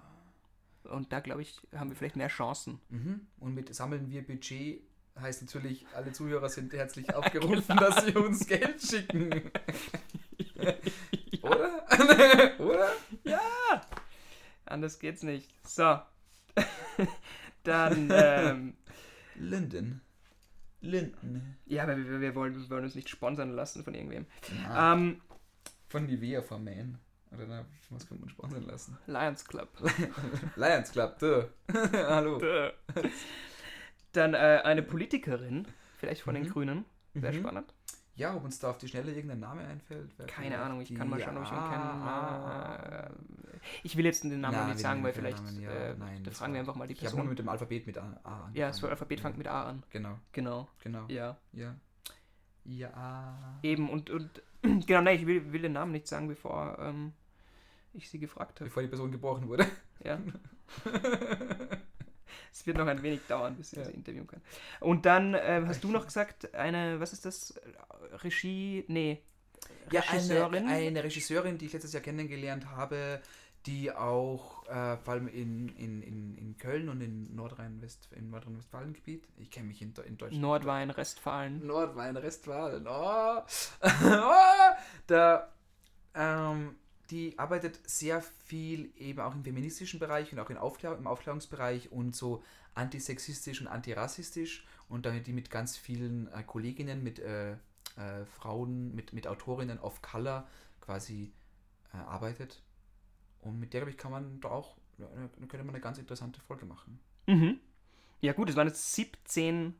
[0.84, 2.80] Und da, glaube ich, haben wir vielleicht mehr Chancen.
[2.88, 3.26] Mhm.
[3.38, 4.82] Und mit sammeln wir Budget
[5.20, 9.30] heißt natürlich, alle Zuhörer sind herzlich aufgerufen, dass sie uns Geld schicken.
[11.42, 11.84] Oder?
[12.58, 12.88] Oder?
[14.66, 15.48] Anders geht's nicht.
[15.66, 15.98] So.
[17.64, 18.74] Dann, ähm,
[19.34, 20.00] Linden.
[20.82, 21.58] Linden.
[21.66, 24.26] ja, aber wir, wir, wollen, wir wollen uns nicht sponsern lassen von irgendwem.
[24.74, 25.20] Ähm,
[25.88, 26.98] Von Nivea vom Man.
[27.32, 28.98] Oder na, was könnte man sponsern lassen?
[29.06, 29.68] Lions Club.
[30.56, 31.44] Lions Club, duh.
[31.92, 32.40] Hallo.
[34.12, 36.50] Dann äh, eine Politikerin, vielleicht von den Mhm.
[36.50, 36.84] Grünen.
[37.14, 37.38] Wäre Mhm.
[37.40, 37.74] spannend.
[38.16, 40.11] Ja, ob uns da auf die Schnelle irgendein Name einfällt.
[40.26, 43.06] Keine Ahnung, ich kann mal schauen, ob ich ihn Ah, kenne.
[43.06, 46.22] Äh, ich will jetzt den Namen Na, nicht sagen, weil vielleicht Namen, ja, äh, nein,
[46.22, 47.28] da das fragen wir einfach mal die Ich habe Person.
[47.28, 48.54] mit dem Alphabet mit A, A angefangen.
[48.56, 49.82] Ja, das Alphabet fängt mit A an.
[49.90, 50.68] Genau, Genau.
[50.82, 51.06] genau.
[51.08, 51.36] Ja.
[51.52, 51.74] Ja.
[52.64, 53.58] Ja.
[53.62, 54.42] Eben, und, und
[54.86, 57.12] genau, nein, ich will, will den Namen nicht sagen, bevor ähm,
[57.94, 58.66] ich sie gefragt habe.
[58.68, 59.66] Bevor die Person geboren wurde.
[60.04, 60.18] Ja.
[62.53, 63.88] es wird noch ein wenig dauern, bis wir Ja.
[63.88, 64.42] sie interviewen können.
[64.80, 67.61] Und dann äh, hast du noch gesagt, eine, was ist das?
[68.22, 69.22] Regie, nee.
[69.90, 70.66] Ja, Regisseurin?
[70.66, 73.20] eine, eine Regisseurin, die ich letztes Jahr kennengelernt habe,
[73.66, 79.28] die auch äh, vor allem in, in, in, in Köln und in Nordrhein-West im Nordrhein-Westfalen-Gebiet,
[79.36, 80.40] ich kenne mich in, in Deutschland.
[80.40, 81.66] Nordrhein-Restfalen.
[81.66, 82.86] Nordrhein-Westfalen.
[82.88, 83.42] Oh.
[83.82, 84.74] oh.
[85.07, 85.53] Da,
[86.14, 86.76] ähm,
[87.11, 91.90] die arbeitet sehr viel eben auch im feministischen Bereich und auch in Aufklär im Aufklärungsbereich
[91.92, 92.42] und so
[92.74, 97.56] antisexistisch und antirassistisch und damit die mit ganz vielen äh, Kolleginnen, mit äh, äh,
[98.38, 100.46] Frauen, mit, mit Autorinnen of Color
[100.80, 101.32] quasi
[101.92, 102.62] äh, arbeitet.
[103.40, 104.76] Und mit der, glaube ich, kann man da auch,
[105.48, 107.00] könnte man eine ganz interessante Folge machen.
[107.26, 107.58] Mhm.
[108.20, 109.74] Ja gut, es waren jetzt 17,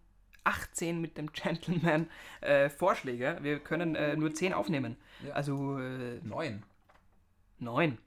[0.45, 2.09] 18 mit dem Gentleman
[2.41, 3.39] äh, Vorschläge.
[3.43, 4.97] Wir können äh, nur 10 aufnehmen.
[5.27, 5.35] Ja.
[5.35, 6.61] Also äh, Neun.
[6.61, 6.63] 9.
[7.61, 7.99] Neun.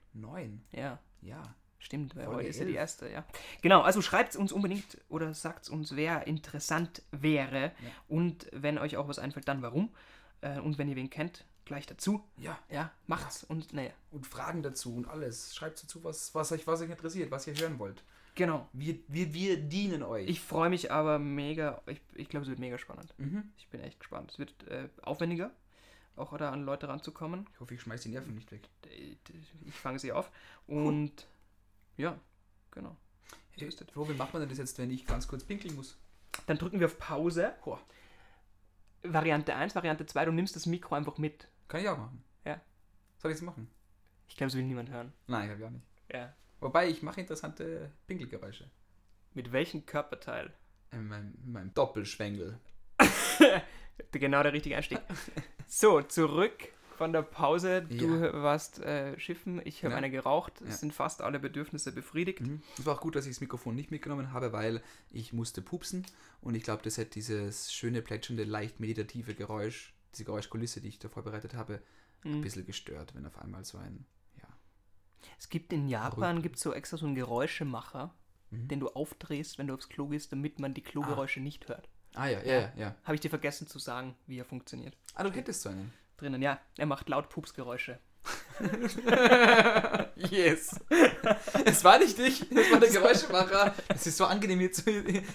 [0.72, 1.42] Ja, Ja.
[1.80, 2.80] stimmt, weil Folge heute ist ja die 11.
[2.80, 3.26] erste, ja.
[3.62, 7.72] Genau, also schreibt uns unbedingt oder sagt uns, wer interessant wäre.
[8.08, 9.90] Und wenn euch auch was einfällt, dann warum.
[10.42, 12.24] Äh, und wenn ihr wen kennt, gleich dazu.
[12.38, 12.58] Ja.
[12.70, 13.92] Ja, macht's und naja.
[14.12, 15.56] und Fragen dazu und alles.
[15.56, 18.04] Schreibt dazu, was, was, euch, was euch interessiert, was ihr hören wollt.
[18.36, 18.68] Genau.
[18.74, 20.28] Wir, wir, wir dienen euch.
[20.28, 23.14] Ich freue mich aber mega, ich, ich glaube, es wird mega spannend.
[23.18, 23.52] mhm.
[23.58, 24.32] Ich bin echt gespannt.
[24.32, 25.52] Es wird äh, aufwendiger,
[26.16, 27.48] auch da an Leute ranzukommen.
[27.54, 28.70] ich hoffe, ich schmeiß die Nerven nicht weg.
[29.66, 30.30] Ich fange sie auf.
[30.68, 31.28] Und
[31.98, 32.20] ja,
[32.72, 32.96] genau.
[33.58, 33.76] Das.
[33.92, 35.98] Flo, wie macht man denn das jetzt, wenn ich ganz kurz pinkeln muss?
[36.48, 37.54] Dann drücken wir auf Pause.
[37.64, 37.80] Boah,
[39.04, 41.48] Variante 1, Variante 2, du nimmst das Mikro einfach mit.
[41.68, 42.24] kann ich auch machen.
[42.46, 42.60] Ja.
[43.18, 43.70] Soll ich es machen?
[44.28, 45.14] Ich glaube, es will niemand hören.
[45.28, 45.86] Nein, ich glaube auch nicht.
[46.12, 46.34] Ja.
[46.62, 48.70] Wobei, ich mache interessante Pinkelgeräusche.
[49.34, 50.54] Mit welchem Körperteil?
[50.92, 52.60] In meinem, in meinem Doppelschwengel.
[54.12, 55.00] Genau der richtige Einstieg.
[55.68, 57.82] So, zurück von der Pause.
[57.84, 58.44] Du Ja.
[58.44, 59.98] warst äh, schiffen, ich habe Ja.
[59.98, 60.62] eine geraucht.
[60.62, 60.76] Es Ja.
[60.78, 62.42] sind fast alle Bedürfnisse befriedigt.
[62.42, 62.62] Mhm.
[62.78, 66.06] Es war auch gut, dass ich das Mikrofon nicht mitgenommen habe, weil ich musste pupsen.
[66.42, 71.00] Und ich glaube, das hätte dieses schöne, plätschernde, leicht meditative Geräusch, diese Geräuschkulisse, die ich
[71.00, 71.82] da vorbereitet habe,
[72.24, 72.42] ein Mhm.
[72.42, 74.06] bisschen gestört, wenn auf einmal so ein,
[74.38, 74.48] ja.
[75.40, 78.14] Es gibt in Japan gibt's so extra so einen Geräuschemacher,
[78.52, 78.68] Mhm.
[78.68, 81.90] den du aufdrehst, wenn du aufs Klo gehst, damit man die Klogeräusche nicht hört.
[82.16, 82.96] Ah ja, ja, ja, ja.
[83.04, 84.96] Habe ich dir vergessen zu sagen, wie er funktioniert.
[85.16, 85.94] Ah, du hättest so einen.
[86.18, 86.60] Drinnen, ja.
[86.78, 88.00] Er macht laut Pupsgeräusche.
[90.16, 90.80] yes.
[91.66, 93.76] Es war nicht ich, es war der Geräuschemacher.
[93.88, 94.84] Das ist so angenehm hier zu.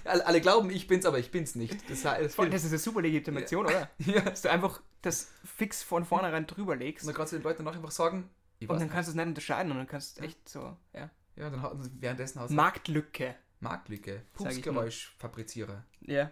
[0.05, 1.91] Alle, glauben, ich bin's, aber ich bin's nicht.
[1.91, 3.91] Das, das, Das ist eine super Legitimation, oder?
[3.99, 4.21] ja.
[4.23, 7.65] Dass du einfach das fix von vornherein drüber Und legst dann kannst du den Leuten
[7.65, 8.93] noch einfach sagen, und dann nicht.
[8.93, 11.11] kannst du es nicht unterscheiden und dann kannst du echt so, ja.
[11.37, 13.37] Ja, dann währenddessen aus Marktlücke.
[13.61, 14.23] Marktlücke.
[14.25, 15.85] Ich Pupsgeräuschfabrizierer.
[16.01, 16.31] Ja.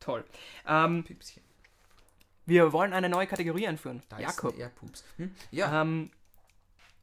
[0.00, 0.24] Toll.
[0.66, 1.42] Ähm, Püpschen.
[2.46, 4.02] wir wollen eine neue Kategorie einführen.
[4.10, 4.58] Dyson Jakob.
[4.58, 5.04] Airpups.
[5.16, 5.34] Hm?
[5.50, 5.82] Ja.
[5.82, 6.10] Ähm,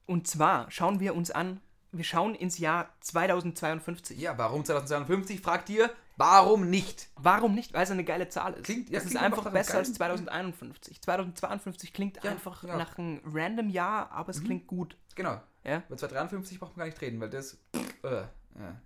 [0.07, 4.19] und zwar schauen wir uns an, wir schauen ins Jahr 2052.
[4.19, 5.39] ja, warum 2052?
[5.41, 7.07] Fragt ihr, warum nicht?
[7.15, 7.73] Warum nicht?
[7.73, 8.63] Weil es eine geile Zahl ist.
[8.65, 11.01] Klingt- ja, es ist klingt einfach einfach besser als 2051.
[11.01, 12.75] 2052 klingt Ja, einfach ja.
[12.77, 14.39] nach einem random Jahr, aber Mhm.
[14.39, 14.97] es klingt gut.
[15.15, 15.41] Genau.
[15.63, 15.83] Ja?
[15.89, 17.57] Bei 253 braucht man gar nicht reden, weil das.
[18.03, 18.27] Äh, ja,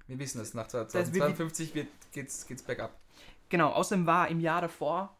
[0.07, 2.95] wir wissen es, nach Das- 2052 wird, geht's, geht's bergab.
[3.49, 5.15] Genau, außerdem war im Jahr davor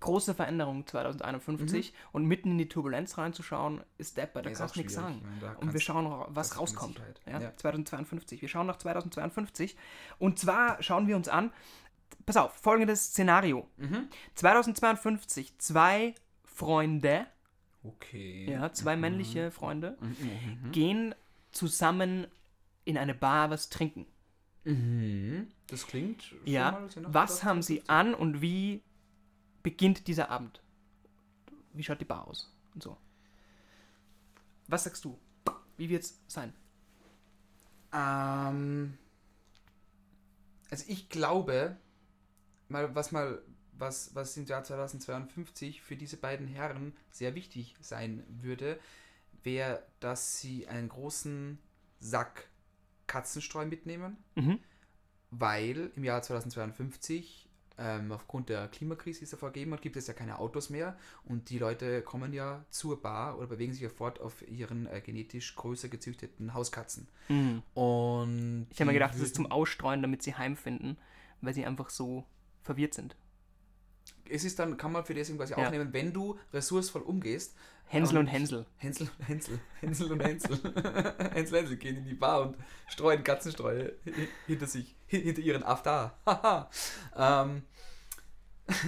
[0.00, 4.52] große Veränderung 2051 und mitten in die Turbulenz reinzuschauen, ist Depper, da Mhm.
[4.52, 5.22] Ist kannst du nichts sagen.
[5.40, 7.00] Meine, Und wir schauen, was rauskommt.
[7.26, 7.56] Ja, Ja.
[7.56, 8.42] 2052.
[8.42, 9.74] Wir schauen nach 2052.
[10.18, 11.50] Und zwar schauen wir uns an,
[12.26, 13.66] pass auf, folgendes Szenario.
[13.78, 14.08] Mhm.
[14.34, 16.14] 2052, zwei
[16.44, 17.26] Freunde,
[17.82, 18.50] Okay.
[18.50, 20.72] ja, zwei männliche Freunde, Mhm.
[20.72, 21.14] gehen
[21.52, 22.26] zusammen
[22.84, 24.06] in eine Bar was trinken.
[24.66, 25.46] Mhm.
[25.68, 26.34] Das klingt.
[26.44, 27.90] Ja, mal was haben sie 2052.
[27.90, 28.82] an und wie
[29.62, 30.60] beginnt dieser Abend?
[31.72, 32.52] Wie schaut die Bar aus?
[32.74, 32.96] Und so.
[34.66, 35.18] Was sagst du?
[35.76, 36.52] Wie wird's sein?
[37.92, 38.98] Ähm,
[40.70, 41.76] also ich glaube,
[42.68, 43.40] mal was mal
[43.78, 48.80] was was im Jahr 2052 für diese beiden Herren sehr wichtig sein würde,
[49.44, 51.58] wäre, dass sie einen großen
[52.00, 52.48] Sack
[53.06, 54.58] Katzenstreu mitnehmen, Mhm.
[55.30, 57.48] weil im Jahr 2052
[57.78, 60.96] ähm, aufgrund der Klimakrise, die es davor gegeben hat, gibt es ja keine Autos mehr
[61.26, 65.02] und die Leute kommen ja zur Bar oder bewegen sich ja fort auf ihren äh,
[65.02, 67.06] genetisch größer gezüchteten Hauskatzen.
[67.74, 70.96] Und Ich habe mir gedacht, das ist zum Ausstreuen, damit sie heimfinden,
[71.42, 72.24] weil sie einfach so
[72.62, 73.14] verwirrt sind.
[74.28, 75.58] Es ist dann, kann man für das quasi Ja.
[75.64, 77.54] aufnehmen, wenn du ressourcevoll umgehst.
[77.88, 78.66] Hänsel und Und- Hänsel.
[78.78, 80.58] Hänsel, Hänsel, Hänsel und Hänsel.
[81.32, 82.56] Hänsel und Hänsel gehen in die Bar und
[82.88, 86.18] streuen Katzenstreue hi- hinter sich, hi- hinter ihren Aftar.
[87.16, 87.62] Ähm,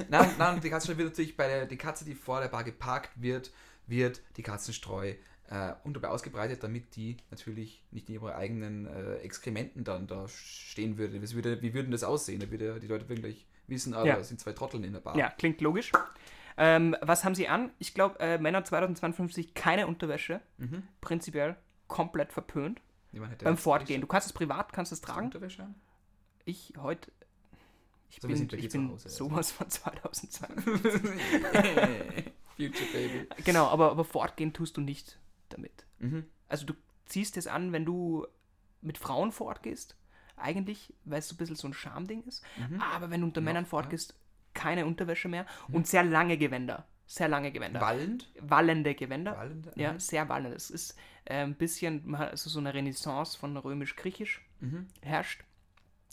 [0.08, 3.10] nein, nein, die Katzenstreu wird natürlich bei der die Katze, die vor der Bar geparkt
[3.22, 3.52] wird,
[3.86, 5.14] wird die Katzenstreu
[5.48, 10.26] äh, und dabei ausgebreitet, damit die natürlich nicht in ihre eigenen äh, Exkrementen dann da
[10.28, 11.22] stehen würde.
[11.22, 11.62] Was würde.
[11.62, 12.40] Wie würden das aussehen?
[12.40, 14.22] Da würde die Leute wirklich wissen, ah, Ja.
[14.22, 15.16] sind zwei Trotteln in der Bar.
[15.16, 15.92] Ja, klingt logisch.
[16.56, 17.70] Ähm, was haben sie an?
[17.78, 20.40] Ich glaube, äh, Männer 2052 keine Unterwäsche.
[20.56, 20.82] Mhm.
[21.00, 21.56] Prinzipiell
[21.86, 22.80] komplett verpönt.
[23.42, 24.00] Beim Fortgehen.
[24.00, 25.26] Du kannst es privat, kannst es tragen.
[25.26, 25.74] Unterwäsche an?
[26.44, 27.10] Ich heute.
[28.10, 29.28] Ich So, bin, ich bin Hause, also.
[29.28, 30.46] sowas von 2002.
[32.56, 33.26] Future Baby.
[33.44, 35.18] genau, aber, aber fortgehen tust du nicht
[35.50, 35.86] damit.
[35.98, 36.24] Mhm.
[36.48, 36.74] Also du
[37.06, 38.26] ziehst es an, wenn du
[38.80, 39.96] mit Frauen fortgehst,
[40.40, 42.42] eigentlich, weil es so ein bisschen so ein Schamding ist.
[42.94, 43.68] Aber wenn du unter Männern ja.
[43.70, 44.14] fortgehst,
[44.54, 46.86] keine Unterwäsche mehr und sehr lange Gewänder.
[47.06, 47.80] Sehr lange Gewänder.
[47.80, 48.28] Wallend?
[48.40, 49.36] Wallende Gewänder.
[49.36, 49.72] Wallende?
[49.76, 49.98] Ja, Mhm.
[50.00, 50.54] sehr wallend.
[50.54, 54.88] Es ist äh, ein bisschen, also so eine Renaissance von römisch-griechisch Mhm.
[55.02, 55.42] herrscht.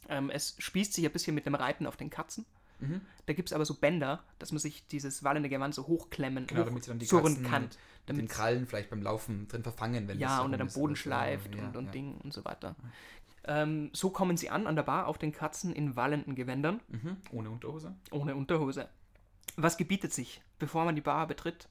[0.07, 2.45] Ähm, es spießt sich ein bisschen mit dem Reiten auf den Katzen.
[2.79, 3.01] Mhm.
[3.25, 6.63] Da gibt es aber so Bänder, dass man sich dieses wallende Gewand so hochklemmen, Genau,
[6.63, 7.63] damit sie dann die Katzen kann.
[7.63, 10.67] mit, mit den Damit Krallen vielleicht beim Laufen drin verfangen, wenn ja, und dann am
[10.69, 11.91] Boden schleift Ja, und, und ja.
[11.91, 12.75] Ding und so weiter.
[13.47, 17.17] Ähm, so kommen sie an an der Bar auf den Katzen in wallenden Gewändern, Mhm.
[17.31, 17.95] Ohne Unterhose.
[18.11, 18.89] ohne Unterhose.
[19.55, 21.69] Was gebietet sich, bevor man die Bar betritt?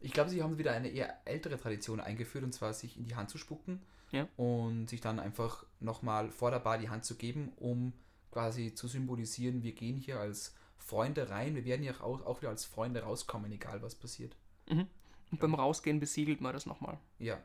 [0.00, 3.14] Ich glaube, sie haben wieder eine eher ältere Tradition eingeführt, und zwar sich in die
[3.16, 3.82] Hand zu spucken
[4.12, 4.26] Ja.
[4.36, 7.92] und sich dann einfach nochmal vor der Bar die Hand zu geben, um
[8.32, 12.48] quasi zu symbolisieren, wir gehen hier als Freunde rein, wir werden hier auch, auch wieder
[12.50, 14.34] als Freunde rauskommen, egal was passiert.
[14.68, 16.98] Und beim Rausgehen besiegelt man das nochmal.
[17.18, 17.38] Ja,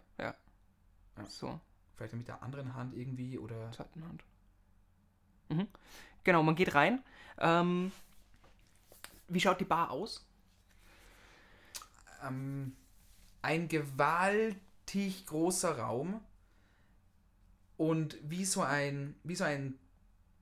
[1.27, 1.59] So,
[1.95, 4.23] vielleicht mit der anderen Hand irgendwie oder zweiten Hand.
[5.49, 5.67] Mhm.
[6.23, 7.03] Genau, man geht rein.
[7.37, 7.91] Ähm,
[9.27, 10.25] wie schaut die Bar aus?
[12.25, 12.75] ähm,
[13.41, 16.21] ein gewaltig großer Raum
[17.77, 19.77] und wie so ein, wie so ein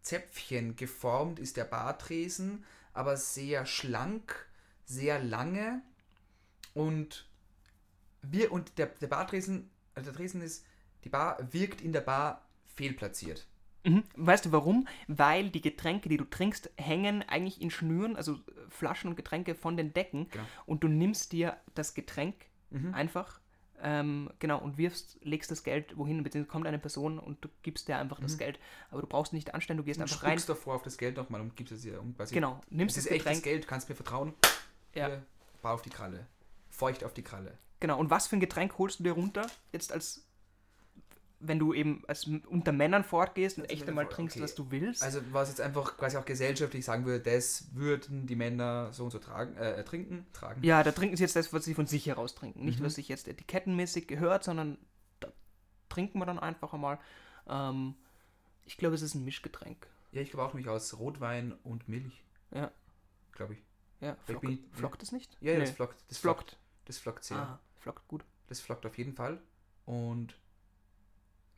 [0.02, 4.48] Zäpfchen geformt ist der Bartresen, aber sehr schlank,
[4.86, 5.82] sehr lange
[6.74, 7.28] und
[8.22, 10.66] wir und der, der Bartresen, also der Tresen ist,
[11.04, 12.42] die Bar wirkt in der Bar
[12.76, 13.46] fehlplatziert.
[13.86, 14.04] Mhm.
[14.16, 14.88] Weißt du warum?
[15.08, 18.40] Weil die Getränke, die du trinkst, hängen eigentlich in Schnüren, also äh,
[18.70, 20.30] Flaschen und Getränke von den Decken.
[20.30, 20.46] Genau.
[20.66, 22.36] Und du nimmst dir das Getränk
[22.70, 22.94] Mhm.
[22.96, 23.40] einfach,
[23.84, 27.88] ähm, genau, und wirfst, legst das Geld wohin, beziehungsweise kommt eine Person und du gibst
[27.88, 28.58] dir einfach das Geld.
[28.90, 30.32] Aber du brauchst nicht anstellen, du gehst Du einfach rein.
[30.40, 32.02] spuckst davor auf das Geld nochmal und gibst es ihr.
[32.02, 33.44] Um quasi, Genau, nimmst es das ist echtes.
[33.44, 34.34] Geld, kannst mir vertrauen.
[34.96, 35.08] Ja.
[35.08, 35.24] Hier,
[35.62, 36.26] Bar auf die Kralle.
[36.70, 37.58] feucht auf die Kralle.
[37.80, 38.00] Genau.
[38.00, 39.46] Und was für ein Getränk holst du dir runter?
[39.72, 40.26] Jetzt als
[41.46, 44.44] wenn du eben als unter Männern fortgehst und Unter echt einmal trinkst, okay.
[44.44, 45.04] was du willst.
[45.04, 49.12] Also was jetzt einfach quasi auch gesellschaftlich sagen würde, das würden die Männer so und
[49.12, 50.64] so tragen, äh, trinken, tragen.
[50.64, 52.64] ja, da trinken sie jetzt das, was sie von sich heraus trinken.
[52.66, 52.86] Nicht, Mhm.
[52.86, 54.78] was sich jetzt etikettenmäßig gehört, sondern
[55.20, 55.32] da
[55.90, 57.00] trinken wir dann einfach einmal.
[57.48, 57.96] Ähm,
[58.66, 59.88] ich glaube, es ist ein Mischgetränk.
[60.12, 62.24] Ja, ich glaube auch nämlich aus Rotwein und Milch.
[62.54, 62.72] Ja.
[63.34, 63.64] Glaube ich.
[64.00, 65.38] Ja, bin ich- flockt es nicht?
[65.42, 66.04] Ja, ja, das Nee, flockt.
[66.08, 66.58] Das flockt.
[66.86, 67.38] Das flockt sehr.
[67.38, 68.24] Ah, flockt gut.
[68.48, 69.42] Das flockt auf jeden Fall.
[69.86, 70.36] Und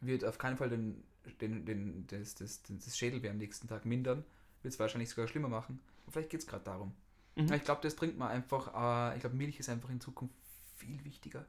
[0.01, 1.03] wird auf keinen Fall den,
[1.41, 4.23] den, den, das, das, das Schädelweh am nächsten Tag mindern.
[4.61, 5.79] Wird es wahrscheinlich sogar schlimmer machen.
[6.05, 6.93] Und vielleicht geht es gerade darum.
[7.35, 7.51] Mhm.
[7.53, 9.11] Ich glaube, das trinkt man einfach.
[9.11, 10.35] Äh, ich glaube, Milch ist einfach in Zukunft
[10.77, 11.45] viel wichtiger.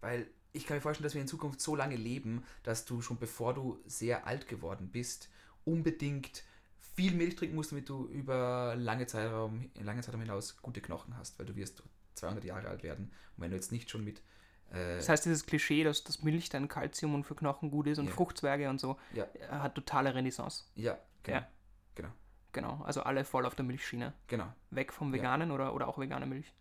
[0.00, 3.18] Weil ich kann mir vorstellen, dass wir in Zukunft so lange leben, dass du schon
[3.18, 5.28] bevor du sehr alt geworden bist,
[5.64, 6.44] unbedingt
[6.94, 11.38] viel Milch trinken musst, damit du über lange Zeitraum, lange Zeitraum hinaus gute Knochen hast,
[11.38, 11.82] weil du wirst
[12.14, 13.10] 200 Jahre alt werden.
[13.36, 14.20] Und wenn du jetzt nicht schon mit
[14.72, 17.98] äh, Das heißt, dieses Klischee, dass das Milch dann Kalzium und für Knochen gut ist
[17.98, 18.12] und Ja.
[18.12, 19.24] Fruchtzwerge und so, Ja.
[19.24, 20.64] äh, hat totale Renaissance.
[20.74, 21.48] ja, genau, Ja.
[21.94, 22.08] genau,
[22.52, 24.12] Genau, also alle voll auf der Milchschiene.
[24.26, 24.52] genau.
[24.70, 25.12] Weg vom.
[25.12, 26.52] Veganen oder, oder auch vegane Milch.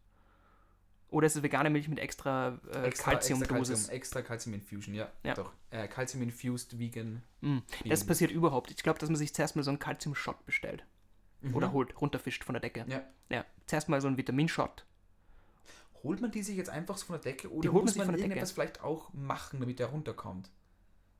[1.09, 3.79] Oder ist es vegane Milch mit extra, äh, extra Calciumdosis?
[3.87, 5.33] Calcium, extra Calcium Infusion, ja, Ja.
[5.33, 5.51] doch.
[5.69, 7.21] Äh, Calcium Infused Vegan.
[7.41, 7.57] Mm.
[7.85, 8.71] Das passiert überhaupt.
[8.71, 10.85] Ich glaube, dass man sich zuerst mal so einen Calcium-Shot bestellt.
[11.41, 11.55] Mhm.
[11.55, 12.85] Oder holt, runterfischt von der Decke.
[12.87, 13.01] Ja.
[13.29, 13.43] Ja.
[13.67, 14.85] Zuerst mal so einen Vitaminshot.
[16.03, 17.95] Holt man die sich jetzt einfach so von der Decke oder Die holt man muss
[17.97, 18.21] man Decke.
[18.21, 20.49] irgendetwas vielleicht auch machen, damit der runterkommt?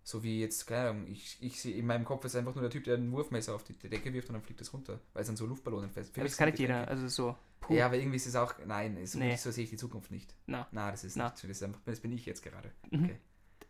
[0.04, 2.72] So wie jetzt, keine Ahnung, ich, ich sehe in meinem Kopf ist einfach nur der
[2.72, 5.28] Typ, der ein Wurfmesser auf die Decke wirft und dann fliegt es runter, weil es
[5.28, 6.18] dann so Luftballonen fest.
[6.18, 6.82] Ja, das kann nicht jeder.
[6.86, 7.36] Getränke- Also so.
[7.60, 7.76] puh.
[7.76, 9.36] Ja, aber irgendwie ist es auch, nein, so, Nee.
[9.36, 10.34] so sehe ich die Zukunft nicht.
[10.48, 10.68] Na.
[10.72, 11.26] Na, das ist Na.
[11.30, 12.72] nicht, das, ist einfach, das bin ich jetzt gerade.
[12.90, 13.04] Mhm.
[13.06, 13.18] Okay.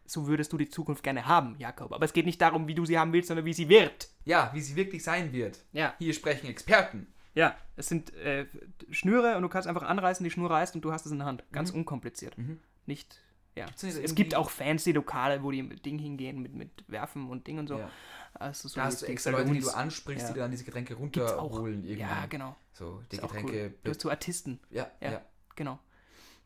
[0.06, 1.92] So würdest du die Zukunft gerne haben, Jakob.
[1.92, 4.10] Aber es geht nicht darum, wie du sie haben willst, sondern wie sie wird.
[4.24, 5.60] Ja, wie sie wirklich sein wird.
[5.74, 5.96] Ja.
[6.00, 7.08] Hier sprechen Experten.
[7.34, 8.46] Ja, es sind äh,
[8.90, 11.28] Schnüre und du kannst einfach anreißen, die Schnur reißt und du hast es in der
[11.28, 11.44] Hand.
[11.52, 11.80] Ganz Mhm.
[11.80, 12.38] unkompliziert.
[12.38, 12.60] Mhm.
[12.86, 13.22] Nicht.
[13.56, 13.66] Ja.
[13.66, 17.30] Gibt's nicht Es gibt auch fancy Lokale, wo die mit Ding hingehen, mit, mit Werfen
[17.30, 17.78] und Ding und so.
[17.80, 17.90] Ja.
[18.34, 20.34] Also so Da hast du extra Leute, die du ansprichst, Ja.
[20.34, 21.84] die dann diese Getränke runterholen.
[21.86, 22.56] Ja, genau.
[22.74, 23.80] So, die Ist Getränke, cool.
[23.84, 24.60] Du hast so Artisten.
[24.70, 25.12] ja, Ja.
[25.12, 25.22] ja,
[25.58, 25.80] Genau.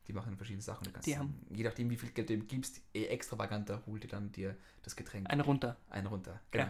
[0.08, 0.88] die machen verschiedene Sachen.
[1.06, 4.08] Die dann, haben- je nachdem, wie viel Geld du ihm gibst, eh extravaganter holt dir
[4.08, 5.78] dann dir das Getränk Eine runter.
[5.92, 6.42] ein runter.
[6.52, 6.68] Genau.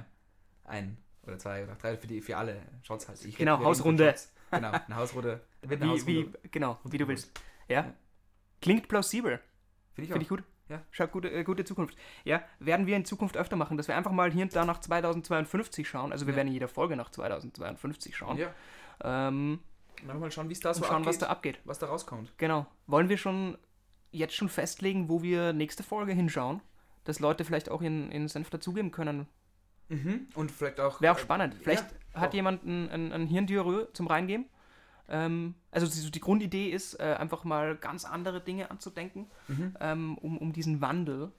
[0.65, 0.97] Ein
[1.27, 3.23] oder zwei oder drei für die für alle Shots halt.
[3.25, 4.13] Ich Genau, Hausrunde.
[4.51, 5.41] Genau, eine Hausrunde.
[5.61, 6.39] Wie, wie, Hausrunde.
[6.51, 7.31] genau, wie du willst.
[7.67, 7.81] Ja?
[7.81, 7.93] Ja.
[8.61, 9.39] Klingt plausibel.
[9.93, 10.13] Finde ich auch.
[10.13, 10.43] Finde ich gut.
[10.69, 10.81] Ja.
[10.91, 11.95] Schaut gute, äh, gute Zukunft.
[12.23, 14.79] Ja, werden wir in Zukunft öfter machen, dass wir einfach mal hier und da nach
[14.79, 16.11] 2052 schauen.
[16.11, 16.37] Also wir Ja.
[16.37, 18.37] werden in jeder Folge nach 2052 schauen.
[18.37, 18.49] Ja.
[19.03, 19.59] Ähm,
[20.07, 21.59] Dann mal schauen, wie es da und so schauen, abgeht, was da abgeht.
[21.65, 22.33] was da rauskommt.
[22.37, 22.65] Genau.
[22.87, 23.57] Wollen wir schon
[24.11, 26.61] jetzt schon festlegen, wo wir nächste Folge hinschauen?
[27.03, 29.27] Dass Leute vielleicht auch in, in Senf dazugeben können.
[29.89, 30.27] Mhm.
[30.35, 31.01] Und vielleicht auch.
[31.01, 31.55] Wäre auch äh, spannend.
[31.61, 32.33] Vielleicht ja, hat auch.
[32.33, 34.45] jemand ein, ein, ein Hirndiarrhoe zum Reingeben.
[35.07, 39.75] Ähm, also die, die Grundidee ist, äh, einfach mal ganz andere Dinge anzudenken, Mhm.
[39.79, 41.31] ähm, um, um diesen Wandel,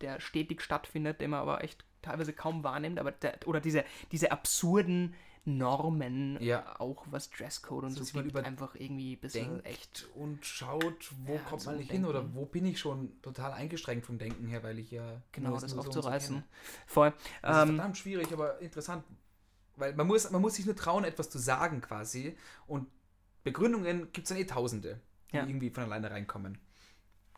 [0.00, 4.30] der stetig stattfindet, den man aber echt teilweise kaum wahrnimmt, aber der, oder diese, diese
[4.30, 5.14] absurden
[5.46, 6.80] Normen, Ja.
[6.80, 10.08] auch was Dresscode und So, so, gibt, über- einfach irgendwie ein bisschen denkt echt.
[10.14, 14.06] und schaut, wo Ja, kommt man nicht hin oder wo bin ich schon total eingeschränkt
[14.06, 16.36] vom Denken her, weil ich ja Genau, das so so aufzureißen.
[16.36, 16.46] kenne.
[16.86, 17.12] Voll.
[17.42, 19.04] Das ist Ähm, verdammt schwierig, aber interessant.
[19.76, 22.36] Weil man muss, man muss sich nur trauen, etwas zu sagen quasi.
[22.66, 22.86] Und
[23.42, 25.00] Begründungen gibt es dann eh Tausende,
[25.32, 25.46] die Ja.
[25.46, 26.58] irgendwie von alleine reinkommen.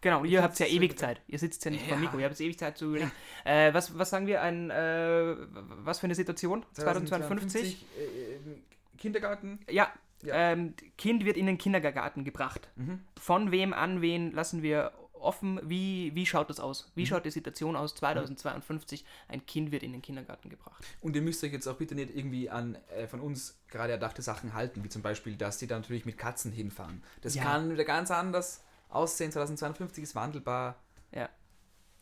[0.03, 1.21] Genau, ihr habt ja ewig Zeit.
[1.27, 1.97] Ihr sitzt ja nicht vor Ja.
[1.97, 3.11] dem Mikro, ihr habt ewig Zeit zu überlegen.
[3.45, 6.65] Äh, was, was sagen wir, ein, äh, was für eine Situation?
[6.75, 7.79] 2052?
[7.79, 9.59] 2052, äh, Kindergarten.
[9.71, 9.93] Ja,
[10.23, 10.35] Ja.
[10.53, 12.69] Ähm, Kind wird in den Kindergarten gebracht.
[12.77, 13.01] Mhm.
[13.21, 15.61] Von wem an wen lassen wir offen?
[15.63, 16.87] Wie, wie schaut das aus?
[16.87, 16.91] Mhm.
[17.01, 19.05] Wie schaut die Situation aus 2052?
[19.29, 20.83] Ein Kind wird in den Kindergarten gebracht.
[21.03, 24.23] Und ihr müsst euch jetzt auch bitte nicht irgendwie an äh, von uns gerade erdachte
[24.23, 27.03] Sachen halten, wie zum Beispiel, dass die da natürlich mit Katzen hinfahren.
[27.21, 27.43] Das Ja.
[27.43, 29.33] kann wieder ganz anders aussehen.
[29.33, 30.83] 2052 ist wandelbar.
[31.13, 31.29] Ja,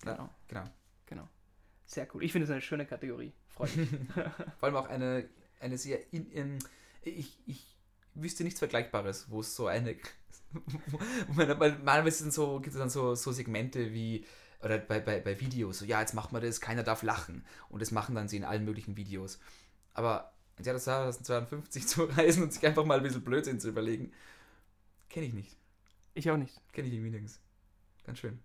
[0.01, 0.28] genau.
[0.49, 0.64] Genau.
[1.07, 1.28] genau.
[1.87, 2.24] Sehr cool.
[2.24, 3.32] Ich finde es eine schöne Kategorie.
[3.49, 3.89] Freut mich.
[4.59, 5.28] Vor allem auch eine,
[5.61, 6.12] eine sehr.
[6.12, 6.59] In, in,
[7.03, 7.76] ich, ich
[8.14, 9.97] wüsste nichts Vergleichbares, wo es so eine.
[11.28, 14.26] wo man, weil normalerweise sind so, gibt es dann so, so Segmente wie.
[14.62, 17.45] Oder bei, bei, bei Videos, so, ja, jetzt machen wir das, keiner darf lachen.
[17.68, 19.39] Und das machen dann sie in allen möglichen Videos.
[19.93, 20.32] Aber
[20.62, 24.12] ja, das 2052 zu reisen und sich einfach mal ein bisschen Blödsinn zu überlegen,
[25.09, 25.57] kenne ich nicht.
[26.14, 26.60] Ich auch nicht.
[26.72, 27.40] Kenne ich irgendwie nirgends.
[28.04, 28.38] Ganz schön.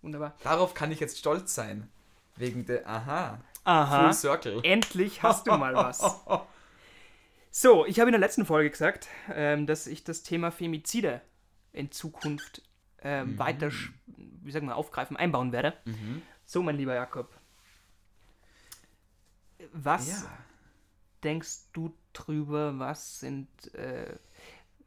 [0.00, 0.36] Wunderbar.
[0.44, 1.88] Darauf kann ich jetzt stolz sein.
[2.36, 4.04] Wegen der, aha, Aha.
[4.04, 4.60] Full Circle.
[4.62, 6.00] Endlich hast du mal was.
[7.50, 11.20] So, ich habe in der letzten Folge gesagt, ähm, dass ich das Thema Femizide
[11.72, 12.62] in Zukunft
[13.02, 13.38] ähm, Mhm.
[13.38, 13.70] weiter,
[14.06, 15.72] wie sagen wir, aufgreifen, einbauen werde.
[15.84, 16.22] Mhm.
[16.44, 17.34] So, mein lieber Jakob.
[19.72, 20.38] Was Ja.
[21.24, 22.78] denkst du drüber?
[22.78, 24.14] Was sind, äh,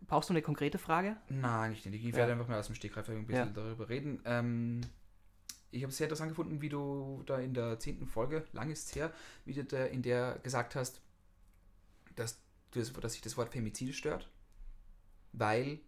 [0.08, 1.18] brauchst du eine konkrete Frage?
[1.30, 2.14] Nein, ich, ich Ja.
[2.14, 3.54] werde einfach mal aus dem Stegreif ein bisschen Ja.
[3.54, 4.22] darüber reden.
[4.26, 4.82] Ähm,
[5.72, 8.88] ich habe es sehr interessant gefunden, wie du da in der zehnten Folge, lang ist
[8.90, 9.14] es her,
[9.46, 11.02] wie du da in der gesagt hast,
[12.16, 12.40] dass,
[12.72, 14.30] das, dass sich das Wort Femizid stört.
[15.34, 15.80] Weil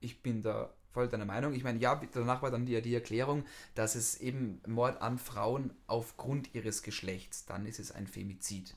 [0.00, 1.52] ich bin da voll deiner Meinung.
[1.54, 3.44] Ich meine, ja, danach war dann die, die Erklärung,
[3.74, 8.74] dass es eben Mord an Frauen aufgrund ihres Geschlechts, dann ist es ein Femizid.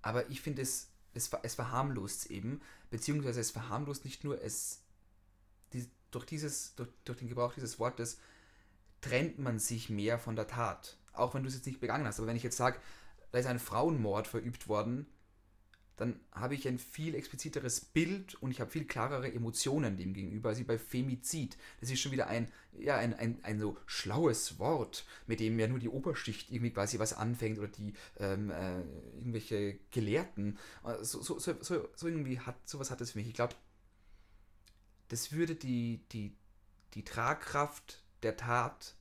[0.00, 2.60] Aber ich finde es, es, es verharmlost eben,
[2.92, 4.82] beziehungsweise es verharmlost nicht nur, es
[5.72, 8.18] die, durch, dieses, durch, durch den Gebrauch dieses Wortes
[9.00, 10.98] trennt man sich mehr von der Tat.
[11.14, 12.18] Auch wenn du es jetzt nicht begangen hast.
[12.18, 12.78] Aber wenn ich jetzt sage,
[13.32, 15.06] da ist ein Frauenmord verübt worden,
[15.96, 20.48] dann habe ich ein viel expliziteres Bild und ich habe viel klarere Emotionen dem gegenüber,
[20.48, 21.56] als wie bei Femizid.
[21.80, 25.68] Das ist schon wieder ein, ja, ein, ein, ein so schlaues Wort, mit dem ja
[25.68, 28.80] nur die Oberschicht irgendwie quasi was anfängt oder die ähm, äh,
[29.18, 30.58] irgendwelche Gelehrten.
[30.84, 33.28] Äh, So, so, so, so, so irgendwie hat, sowas hat es für mich.
[33.28, 33.54] Ich glaube,
[35.08, 36.34] das würde die, die,
[36.94, 38.94] die Tragkraft der Tat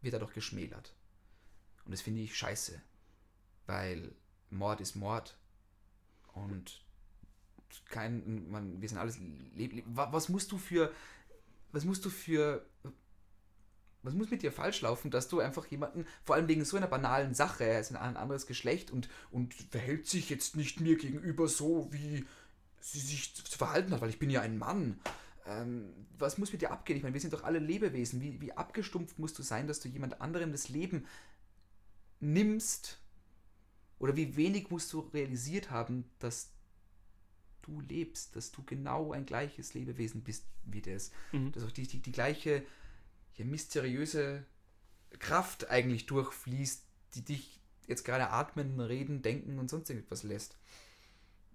[0.00, 0.94] wird dadurch geschmälert.
[1.84, 2.80] Und das finde ich scheiße.
[3.66, 4.14] Weil
[4.50, 5.36] Mord ist Mord.
[6.34, 6.82] Und
[7.88, 9.18] kein, man, wir sind alles,
[9.54, 10.92] leb, leb, wa- was musst du für,
[11.72, 12.66] was musst du für,
[14.02, 16.88] was muss mit dir falsch laufen, dass du einfach jemanden, vor allem wegen so einer
[16.88, 21.46] banalen Sache, er ist ein anderes Geschlecht und, und verhält sich jetzt nicht mir gegenüber
[21.48, 22.24] so, wie
[22.80, 24.98] sie sich zu zu verhalten hat, weil ich bin ja ein Mann.
[25.46, 26.96] Ähm, was muss mit dir abgehen?
[26.96, 28.20] Ich meine, wir sind doch alle Lebewesen.
[28.20, 31.06] Wie, wie abgestumpft musst du sein, dass du jemand anderem das Leben
[32.20, 32.98] nimmst?
[34.02, 36.50] Oder wie wenig musst du realisiert haben, dass
[37.62, 41.12] du lebst, dass du genau ein gleiches Lebewesen bist wie das.
[41.30, 41.52] Mhm.
[41.52, 42.64] Dass auch die, die, die gleiche
[43.36, 44.44] ja, mysteriöse
[45.20, 46.84] Kraft eigentlich durchfließt,
[47.14, 50.56] die dich jetzt gerade atmen, reden, denken und sonst irgendwas lässt.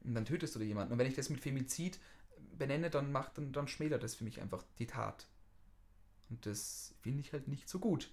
[0.05, 0.93] Und dann tötest du jemanden.
[0.93, 1.99] Und wenn ich das mit Femizid
[2.57, 5.27] benenne, dann macht dann, dann schmälert das für mich einfach die Tat.
[6.29, 8.09] Und das finde ich halt nicht so gut.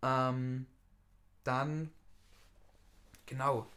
[0.00, 0.64] Ähm,
[1.44, 1.90] dann,
[3.26, 3.70] genau.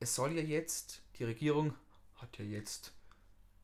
[0.00, 1.74] Es soll ja jetzt, die Regierung
[2.16, 2.92] hat ja jetzt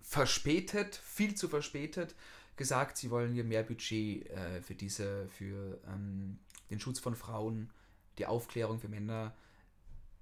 [0.01, 2.15] verspätet, viel zu verspätet,
[2.57, 6.39] gesagt, sie wollen hier mehr Budget äh, für diese, für ähm,
[6.71, 7.71] den Schutz von Frauen,
[8.19, 9.35] die Aufklärung für Männer,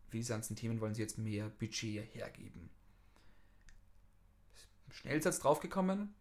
[0.08, 2.70] für diese ganzen Themen wollen sie jetzt mehr Budget hergeben.
[4.90, 6.14] Schnellsatz draufgekommen.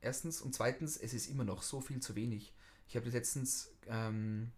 [0.00, 2.52] Erstens und zweitens, es ist immer noch so viel zu wenig.
[2.86, 4.52] Ich habe letztens ähm,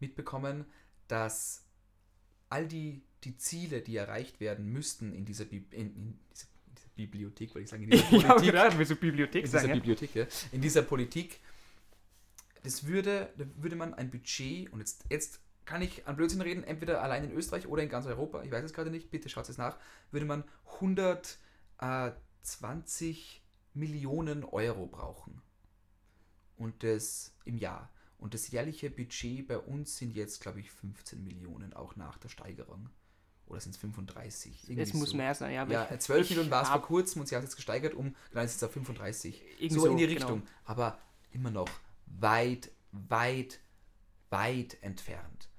[0.00, 0.64] mitbekommen,
[1.08, 1.64] dass
[2.48, 6.74] all die, die Ziele, die erreicht werden müssten in dieser, Bi in, in dieser, in
[6.74, 9.60] dieser Bibliothek, wollte ich sagen, in dieser Ich Politik, gedacht, willst du Bibliothek in dieser
[9.60, 9.68] sagen?
[9.68, 9.74] ja?
[9.74, 11.40] Bibliothek, ja, in dieser Politik,
[12.62, 16.64] das würde, da würde man ein Budget, und jetzt, jetzt kann ich an Blödsinn reden,
[16.64, 19.48] entweder allein in Österreich oder in ganz Europa, ich weiß es gerade nicht, bitte schaut
[19.48, 19.78] es nach,
[20.10, 20.44] würde man
[20.80, 23.42] 120
[23.74, 25.42] Millionen Euro brauchen.
[26.56, 27.90] Und das im Jahr.
[28.24, 32.30] Und das jährliche Budget bei uns sind jetzt, glaube ich, 15 Millionen, auch nach der
[32.30, 32.88] Steigerung.
[33.44, 34.62] Oder sind es 35?
[34.62, 35.18] Irgendwie Es muss so.
[35.18, 35.66] mehr sein, ja.
[35.66, 37.92] Ja, ich- 12 ich Millionen war es vor kurzem und sie hat es jetzt gesteigert
[37.92, 39.42] um, genau, jetzt ist es auf 35.
[39.58, 40.14] Irgendwie so, so, in die genau.
[40.20, 40.42] Richtung.
[40.64, 40.98] Aber
[41.32, 41.68] immer noch
[42.06, 43.60] weit, weit,
[44.30, 45.50] weit entfernt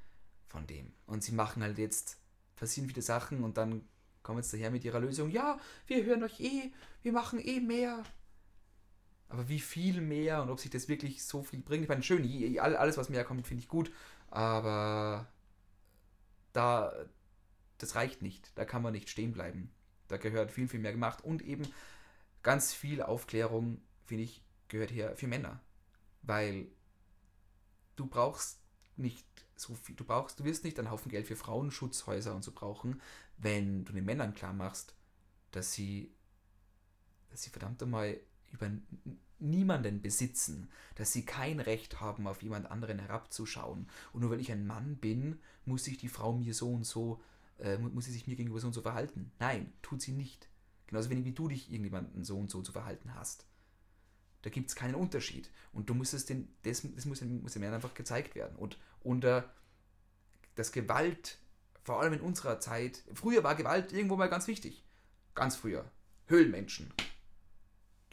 [0.48, 0.92] von dem.
[1.06, 2.18] Und sie machen halt jetzt,
[2.56, 3.88] passieren viele Sachen und dann
[4.24, 6.72] kommen jetzt daher mit ihrer Lösung, ja, wir hören euch eh,
[7.04, 8.02] wir machen eh mehr.
[9.30, 12.60] Aber wie viel mehr und ob sich das wirklich so viel bringt, ich meine, schön,
[12.60, 13.92] alles, was mehr kommt, finde ich gut,
[14.30, 15.28] aber
[16.54, 16.94] da,
[17.78, 18.52] das reicht nicht.
[18.56, 19.72] Da kann man nicht stehen bleiben.
[20.08, 21.68] Da gehört viel, viel mehr gemacht und eben
[22.44, 25.60] ganz viel Aufklärung, finde ich, gehört her für Männer.
[26.22, 26.68] Weil
[27.96, 28.60] du brauchst
[28.98, 29.26] nicht
[29.56, 33.02] so viel, du brauchst, du wirst nicht einen Haufen Geld für Frauenschutzhäuser und so brauchen,
[33.38, 34.96] wenn du den Männern klar machst,
[35.52, 36.14] dass sie,
[37.30, 38.20] dass sie verdammt einmal
[38.56, 38.72] über
[39.40, 43.88] niemanden besitzen, dass sie kein Recht haben, auf jemand anderen herabzuschauen.
[44.14, 47.22] Und nur weil ich ein Mann bin, muss sich die Frau mir so und so,
[47.60, 49.32] äh, mu- muss sie sich mir gegenüber so und so verhalten.
[49.40, 50.48] Nein, tut sie nicht.
[50.88, 53.46] Genauso wenig wie du dich irgendjemanden so und so zu verhalten hast.
[54.44, 55.50] Da gibt es keinen Unterschied.
[55.74, 58.56] Und du musst es den, das, das muss, muss den Männern einfach gezeigt werden.
[58.56, 59.52] Und unter
[60.56, 61.40] das Gewalt,
[61.84, 64.86] vor allem in unserer Zeit, früher war Gewalt irgendwo mal ganz wichtig.
[65.34, 65.92] Ganz früher.
[66.28, 66.94] Höhlenmenschen.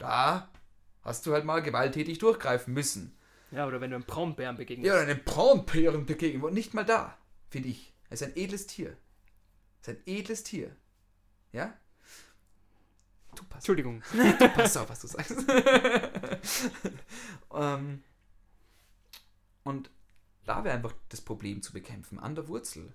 [0.03, 0.49] Da
[1.01, 3.17] hast du halt mal gewalttätig durchgreifen müssen.
[3.51, 4.85] Ja, oder wenn du einem Braunbären begegnest.
[4.85, 6.43] Ja, oder einem Braunbären begegnen.
[6.43, 7.17] Und nicht mal da,
[7.49, 7.93] finde ich.
[8.09, 8.89] Er ist ein edles Tier.
[8.89, 8.97] Er
[9.81, 10.75] ist ein edles Tier.
[11.53, 11.73] Ja?
[13.33, 14.03] Du pass, Entschuldigung.
[14.11, 15.37] du pass auf, was du sagst.
[17.53, 18.03] ähm,
[19.63, 19.89] und
[20.43, 22.93] da wäre einfach das Problem zu bekämpfen, an der Wurzel.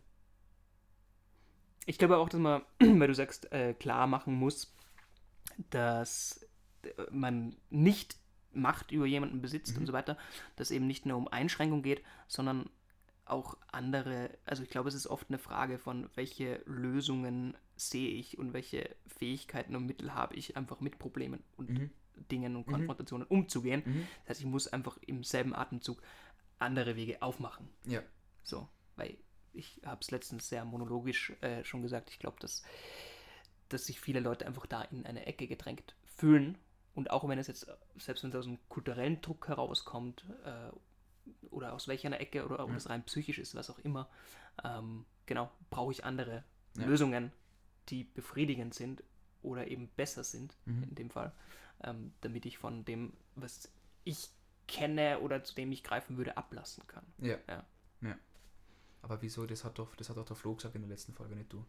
[1.86, 4.74] Ich glaube auch, dass man, weil du sagst, äh, klar machen muss,
[5.70, 6.47] dass
[7.10, 8.16] man nicht
[8.52, 9.81] Macht über jemanden besitzt Mhm.
[9.82, 10.16] und so weiter,
[10.56, 12.70] dass eben nicht nur um Einschränkung geht, sondern
[13.27, 18.39] auch andere, also ich glaube, es ist oft eine Frage von, welche Lösungen sehe ich
[18.39, 21.90] und welche Fähigkeiten und Mittel habe ich einfach mit Problemen und Mhm.
[22.32, 23.82] Dingen und Konfrontationen umzugehen.
[23.85, 24.09] Mhm.
[24.23, 26.02] Das heißt, ich muss einfach im selben Atemzug
[26.59, 27.69] andere Wege aufmachen.
[27.85, 28.02] Ja.
[28.43, 28.66] So,
[28.97, 29.19] weil
[29.52, 32.62] ich habe es letztens sehr monologisch äh, schon gesagt, ich glaube, dass,
[33.69, 36.56] dass sich viele Leute einfach da in eine Ecke gedrängt fühlen.
[36.98, 37.64] Und auch wenn es jetzt,
[37.96, 42.74] selbst wenn es aus einem kulturellen Druck herauskommt, äh, oder aus welcher Ecke, oder ob
[42.74, 44.08] es rein psychisch ist, was auch immer,
[44.64, 46.42] ähm, genau, brauche ich andere
[46.76, 46.86] Ja.
[46.86, 47.30] Lösungen,
[47.88, 49.04] die befriedigend sind
[49.42, 50.82] oder eben besser sind, Mhm.
[50.82, 51.30] in dem Fall,
[51.84, 53.70] ähm, damit ich von dem, was
[54.02, 54.30] ich
[54.66, 57.06] kenne oder zu dem ich greifen würde, ablassen kann.
[57.18, 57.38] Ja.
[57.48, 57.64] Ja.
[58.00, 58.18] ja.
[59.02, 59.46] Aber wieso?
[59.46, 61.64] Das hat doch, das hat doch der Flo gesagt in der letzten Folge, nicht du.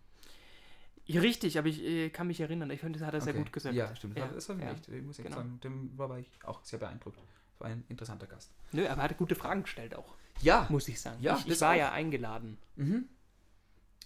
[1.11, 2.69] Ja, richtig, aber ich äh, kann mich erinnern.
[2.69, 3.44] Ich finde, das hat er sehr Okay.
[3.44, 3.73] gut gesagt.
[3.76, 4.15] Ja, stimmt.
[4.18, 4.72] Ja, Das habe ich ja.
[4.72, 4.88] echt.
[4.90, 5.38] Ich muss genau.
[5.38, 7.18] sagen, dem war ich auch sehr beeindruckt.
[7.18, 8.52] Das war ein interessanter Gast.
[8.72, 10.68] Nö, aber er hat gute Fragen gestellt auch, Ja.
[10.69, 11.22] muss ich sagen.
[11.22, 11.77] Ja, ich, ich war auch.
[11.77, 12.57] ja eingeladen.
[12.76, 13.10] Mhm.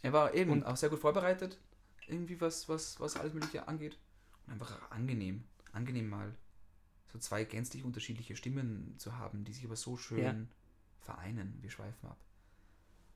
[0.02, 1.58] Er war eben Und- auch sehr gut vorbereitet,
[2.08, 3.98] irgendwie was, was, was alles Mögliche angeht.
[4.48, 5.44] Und einfach angenehm.
[5.74, 6.34] Angenehm mal
[7.12, 10.36] so zwei gänzlich unterschiedliche Stimmen zu haben, die sich aber so schön Ja.
[11.02, 11.58] vereinen.
[11.62, 12.18] Wir schweifen ab.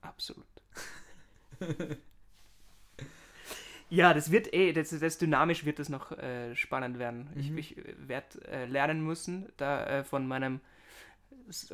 [0.01, 0.45] Absolut.
[3.89, 7.29] ja, das wird eh, das, das dynamisch wird das noch äh, spannend werden.
[7.35, 7.57] Ich, Mhm.
[7.57, 10.59] ich werde äh, lernen müssen, da äh, von meinem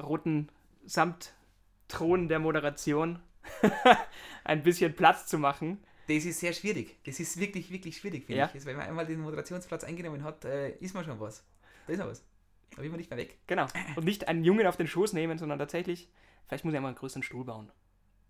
[0.02, 0.49] roten
[0.85, 3.19] Samtthron der Moderation
[4.44, 5.80] ein bisschen Platz zu machen.
[6.07, 6.98] Das ist sehr schwierig.
[7.06, 8.45] Das ist wirklich, wirklich schwierig, finde Ja.
[8.48, 8.53] ich.
[8.56, 11.44] Also, wenn man einmal den Moderationsplatz eingenommen hat, äh, ist man schon was.
[11.88, 12.23] Da ist man was.
[12.76, 13.38] Da will man nicht mehr weg.
[13.48, 13.68] Genau.
[13.95, 16.10] Und nicht einen Jungen auf den Schoß nehmen, sondern tatsächlich,
[16.48, 17.72] vielleicht muss ich einmal einen größeren Stuhl bauen.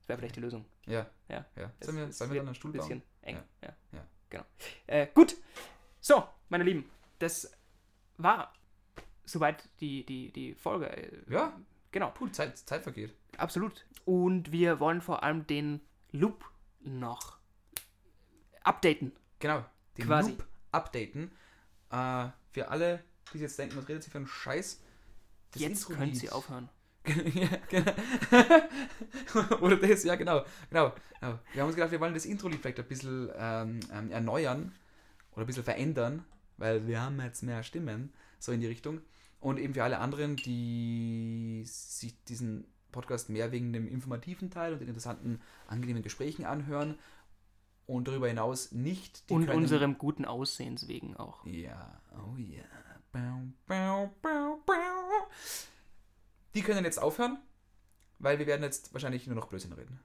[0.03, 0.65] Das wäre vielleicht die Lösung.
[0.85, 1.09] Ja.
[1.30, 1.45] Ja.
[1.55, 1.71] ja.
[1.80, 3.09] Sollen wir, sollen wir dann einen Stuhl ein bisschen bauen?
[3.21, 3.38] eng.
[3.61, 3.69] Ja.
[3.69, 3.75] Ja.
[3.93, 4.05] Ja.
[4.30, 4.45] Genau.
[4.85, 5.38] Äh, gut.
[6.01, 6.89] So, meine Lieben,
[7.19, 7.49] das
[8.17, 8.53] war
[9.23, 11.23] soweit die, die, die Folge.
[11.30, 11.57] Ja.
[11.93, 13.13] Genau, Puh, Zeit, Zeit vergeht.
[13.38, 13.85] absolut.
[14.03, 15.80] Und wir wollen vor allem den
[16.11, 16.43] Loop
[16.81, 17.38] noch
[18.63, 19.13] updaten.
[19.39, 19.63] Genau.
[19.97, 20.31] Den Quasi.
[20.31, 21.31] Loop updaten.
[21.91, 23.03] Äh, für alle,
[23.34, 24.81] die jetzt denken, was redet sie für einen Scheiß.
[25.51, 26.67] Das Jetzt können sie aufhören.
[27.03, 27.91] Genau.
[29.61, 30.43] Oder das, ja, genau.
[30.69, 30.93] genau.
[31.19, 31.39] genau.
[31.53, 34.71] Wir haben uns gedacht, wir wollen das Intro-Lied vielleicht ein bisschen ähm, ähm, erneuern
[35.34, 36.23] oder ein bisschen verändern,
[36.57, 39.01] weil wir haben jetzt mehr Stimmen, so in die Richtung.
[39.39, 44.80] Und eben für alle anderen, die sich diesen Podcast mehr wegen dem informativen Teil und
[44.80, 46.97] den interessanten, angenehmen Gesprächen anhören
[47.85, 49.30] und darüber hinaus nicht.
[49.30, 51.45] die Und können- unserem guten Aussehens wegen auch.
[51.45, 52.63] ja, oh ja.
[53.11, 54.09] Bau.
[56.55, 57.39] Die können jetzt aufhören,
[58.19, 59.99] weil wir werden jetzt wahrscheinlich nur noch Blödsinn reden.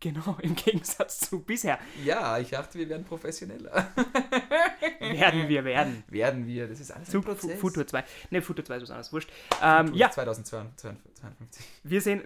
[0.00, 1.78] Genau, im Gegensatz zu bisher.
[2.04, 3.88] Ja, ich dachte, wir werden professioneller.
[5.00, 6.02] Werden wir werden.
[6.08, 7.60] werden wir, das ist alles Zu ein Prozess.
[7.60, 8.04] Futur 2.
[8.30, 9.12] Ne, Futur 2 ist was anderes.
[9.12, 9.30] Wurscht.
[9.62, 11.64] Ähm, ja, 2052.
[11.84, 12.22] wir sehen.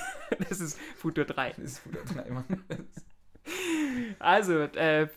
[0.48, 1.50] das ist Futur 3.
[1.50, 2.44] Das ist Futur 3, Mann.
[4.18, 5.08] Also, äh,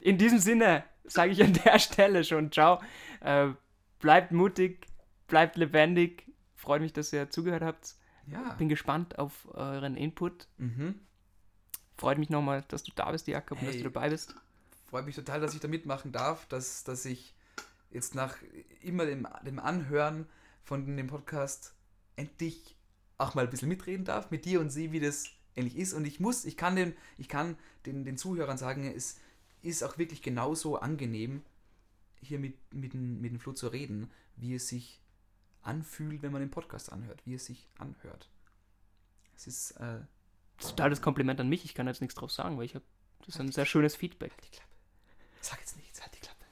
[0.00, 2.80] in diesem Sinne sage ich an der Stelle schon ciao.
[3.20, 3.48] Äh,
[3.98, 4.86] bleibt mutig,
[5.26, 6.25] bleibt lebendig.
[6.66, 7.94] Freut mich, dass ihr zugehört habt.
[8.26, 8.54] Ja.
[8.54, 10.48] Bin gespannt auf euren Input.
[10.58, 10.96] Mhm.
[11.96, 13.82] Freut mich nochmal, dass du da bist, Jakob, und dass Hey.
[13.84, 14.34] du dabei bist.
[14.90, 17.34] Freut mich total, dass ich da mitmachen darf, dass, dass ich
[17.92, 18.36] jetzt nach
[18.82, 20.26] immer dem, dem Anhören
[20.64, 21.72] von dem Podcast
[22.16, 22.74] endlich
[23.16, 25.92] auch mal ein bisschen mitreden darf mit dir und sie, wie das ähnlich ist.
[25.94, 27.56] Und ich muss, ich kann den, ich kann
[27.86, 29.20] den, den Zuhörern sagen, es
[29.62, 31.42] ist auch wirklich genauso angenehm,
[32.20, 35.00] hier mit, mit, dem- mit dem Flo zu reden, wie es sich
[35.66, 38.28] anfühlt, wenn man den Podcast anhört, wie es sich anhört.
[39.36, 40.00] Es ist äh,
[40.56, 41.64] Das ist total das Kompliment an mich.
[41.64, 42.84] Ich kann jetzt nichts drauf sagen, weil ich habe.
[43.20, 44.32] Das ist ein sehr schönes Feedback.
[44.42, 44.70] die Klappe.
[45.40, 46.44] Sag jetzt nichts, halt die Klappe.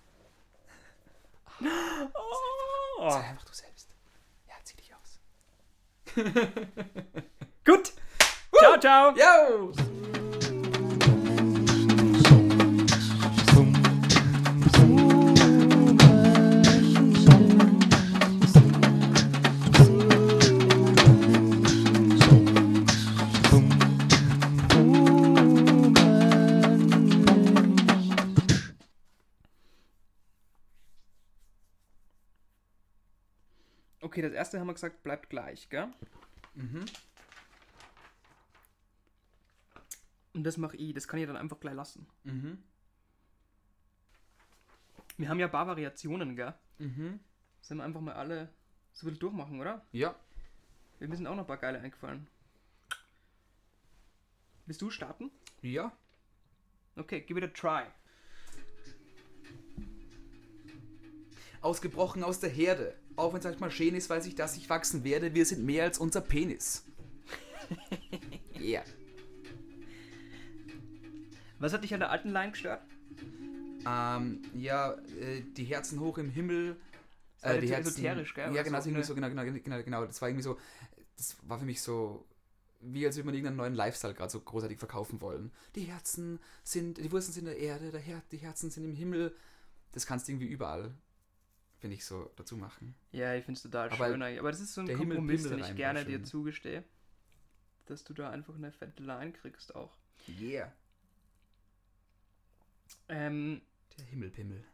[2.98, 3.10] Oh.
[3.10, 3.90] Sei einfach du selbst.
[4.48, 5.20] Ja, zieh dich aus.
[7.64, 7.92] Gut.
[8.58, 9.14] Ciao, ciao.
[9.16, 10.23] Yo!
[34.14, 35.88] Okay, das erste haben wir gesagt, bleibt gleich, gell?
[36.54, 36.84] Mhm.
[40.34, 40.94] Und das mache ich.
[40.94, 42.06] Das kann ich dann einfach gleich lassen.
[42.22, 42.62] Mhm.
[45.16, 46.54] Wir haben ja ein paar Variationen, gell?
[46.78, 47.18] Mhm.
[47.60, 48.50] Sollen wir einfach mal alle
[48.92, 49.84] so viel durchmachen, oder?
[49.90, 50.14] Ja.
[51.00, 52.28] Wir sind auch noch ein paar geile eingefallen.
[54.66, 55.32] Willst du starten?
[55.60, 55.90] Ja.
[56.94, 57.90] Okay, give it a try.
[61.64, 62.94] Ausgebrochen aus der Herde.
[63.16, 65.34] Auch wenn es manchmal schön ist, weiß ich, dass ich wachsen werde.
[65.34, 66.84] Wir sind mehr als unser Penis.
[68.60, 68.82] yeah.
[71.58, 72.82] Was hat dich an der alten Line gestört?
[73.86, 76.76] Ähm, ja, äh, die Herzen hoch im Himmel.
[77.40, 78.54] Das war Äh, die Herzen, esoterisch, gell?
[78.54, 80.04] Ja, genau, so irgendwie so, genau, genau, genau, genau.
[80.06, 80.58] Das war irgendwie so,
[81.16, 82.26] das war für mich so,
[82.80, 85.52] wie als würde man irgendeinen neuen Lifestyle gerade so großartig verkaufen wollen.
[85.74, 88.94] Die Herzen sind, die Wurzeln sind in der Erde, der Her die Herzen sind im
[88.94, 89.34] Himmel.
[89.92, 90.92] Das kannst du irgendwie überall,
[91.84, 92.94] finde ich, so dazu machen.
[93.12, 94.22] Ja, ich finde es total Aber schön.
[94.22, 94.40] eigentlich.
[94.40, 96.82] Aber das ist so ein Himmel Kompromiss, Pimmel den ich gerne dir zugestehe.
[97.84, 99.94] Dass du da einfach eine fette Line kriegst auch.
[100.26, 100.72] Yeah.
[103.10, 103.60] Ähm,
[103.98, 104.64] Der Himmelpimmel.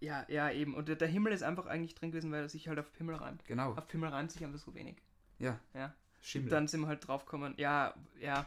[0.00, 0.74] ja, ja, eben.
[0.74, 3.14] Und der, der Himmel ist einfach eigentlich drin gewesen, weil er sich halt auf Pimmel
[3.14, 3.44] reimt.
[3.44, 3.72] Genau.
[3.74, 5.00] Auf Pimmel reimt sich einfach so wenig.
[5.38, 5.60] Ja.
[5.72, 5.94] Ja.
[6.20, 6.50] Schimmel.
[6.50, 8.44] Dann sind wir halt drauf gekommen, ja, ja,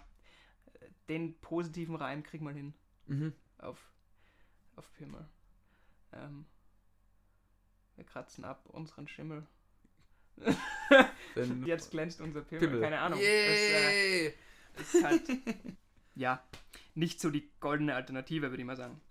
[1.07, 2.73] den positiven Reim krieg mal hin
[3.05, 3.31] mhm.
[3.59, 3.79] auf,
[4.75, 5.25] auf Pimmel.
[6.11, 6.47] Ähm,
[7.97, 9.45] wir kratzen ab unseren Schimmel.
[11.65, 12.67] Jetzt glänzt unser Pimmel.
[12.67, 12.81] Pimmel.
[12.81, 13.19] Keine Ahnung.
[13.19, 14.27] Das, äh,
[14.77, 15.23] ist halt,
[16.15, 16.43] ja,
[16.95, 19.01] nicht so die goldene Alternative, würde ich mal sagen.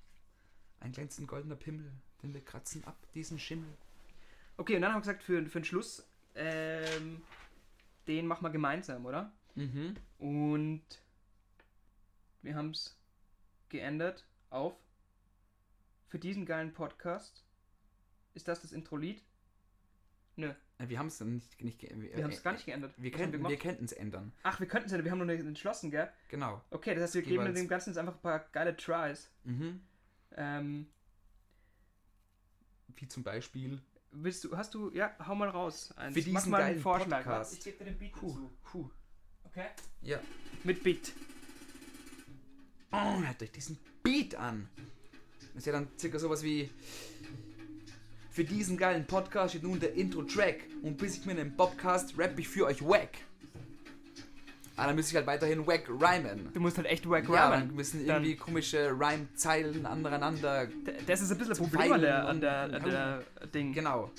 [0.80, 1.90] Ein glänzend goldener Pimmel,
[2.22, 3.68] denn wir kratzen ab diesen Schimmel.
[4.56, 7.22] Okay, und dann haben wir gesagt, für, für den Schluss, ähm,
[8.06, 9.32] den machen wir gemeinsam, oder?
[9.56, 9.96] Mhm.
[10.18, 10.84] Und
[12.42, 12.96] wir haben es
[13.68, 14.74] geändert auf
[16.08, 17.45] für diesen geilen Podcast.
[18.36, 19.22] Ist das das Intro-Lied?
[20.36, 22.92] Nö, Äh, Wir haben es nicht, nicht ge- wir haben es gar nicht geändert.
[22.98, 24.32] Wir könnten wir könnten es ändern.
[24.42, 26.12] Ach, wir könnten es ja, wir haben noch nicht entschlossen, gell?
[26.28, 26.62] Genau.
[26.70, 27.54] Okay, das heißt, wir geben Jeweils.
[27.58, 29.30] dem Ganzen jetzt einfach ein paar geile Tries.
[29.44, 29.80] Mhm.
[30.32, 30.86] Ähm,
[32.94, 33.80] Wie zum Beispiel
[34.12, 35.92] willst du, hast du, ja, hau mal raus.
[35.96, 36.12] Eins.
[36.14, 37.24] Für diesen Mach mal einen Vorschlag.
[37.24, 37.54] Podcast.
[37.54, 38.50] Ich gebe dir den Beat Puh, dazu.
[38.64, 38.90] puh.
[39.44, 39.66] Okay?
[40.02, 40.20] Ja.
[40.64, 41.12] Mit Beat.
[42.92, 44.68] Oh, hört euch diesen Beat an.
[45.54, 46.70] Das ist ja dann circa sowas wie.
[48.36, 50.64] Für diesen geilen Podcast steht nun der Intro-Track.
[50.82, 53.08] Und bis ich mir einen Bobcast rap ich für euch wack.
[54.76, 56.50] Ah, dann müsste ich halt weiterhin wack rhymen.
[56.52, 57.68] Du musst halt echt wack Ja, rhymen.
[57.68, 60.68] dann müssen Dann- irgendwie komische Rhyme-Zeilen aneinander.
[61.06, 63.22] Das ist ein bisschen ein Zum Problem an der, an der, an der
[63.54, 63.72] Ding.
[63.72, 64.10] Genau.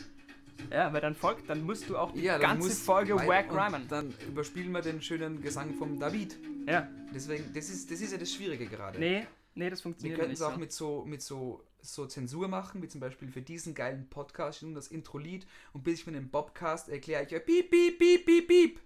[0.72, 3.88] Ja, weil dann folgt, dann musst du auch die Ja, dann ganze Folge wack rhymen.
[3.88, 6.36] Dann überspielen wir den schönen Gesang vom David.
[6.68, 6.88] Ja.
[7.14, 8.98] Deswegen, das ist, das ist ja das Schwierige gerade.
[8.98, 10.60] Nee, nee, das Wir funktioniert könnten nicht es auch so.
[10.60, 14.74] mit so, mit so, so Zensur machen, wie zum Beispiel für diesen geilen Podcast nun
[14.76, 18.48] das Intro-Lied und bis ich mir den Bobcast erkläre ich euch piep, piep, piep, piep,
[18.48, 18.80] piep.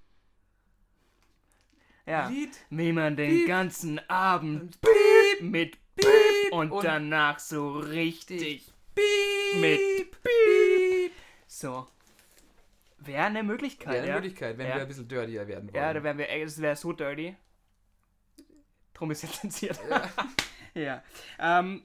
[2.05, 2.27] Ja.
[2.29, 3.47] Lied, Wie man den Piep.
[3.47, 11.11] ganzen Abend piep, mit piep und, und danach so richtig piep, mit piep.
[11.47, 11.87] so.
[12.99, 14.15] Wäre eine Möglichkeit, Wäre eine ja.
[14.15, 14.75] Möglichkeit, wenn Ja.
[14.75, 15.75] wir ein bisschen dirtier werden wollen.
[15.83, 17.35] Ja, da wären wir, das wäre so dirty.
[18.93, 19.79] Drum ist jetzt zensiert.
[20.75, 21.03] ja.
[21.39, 21.83] Ähm,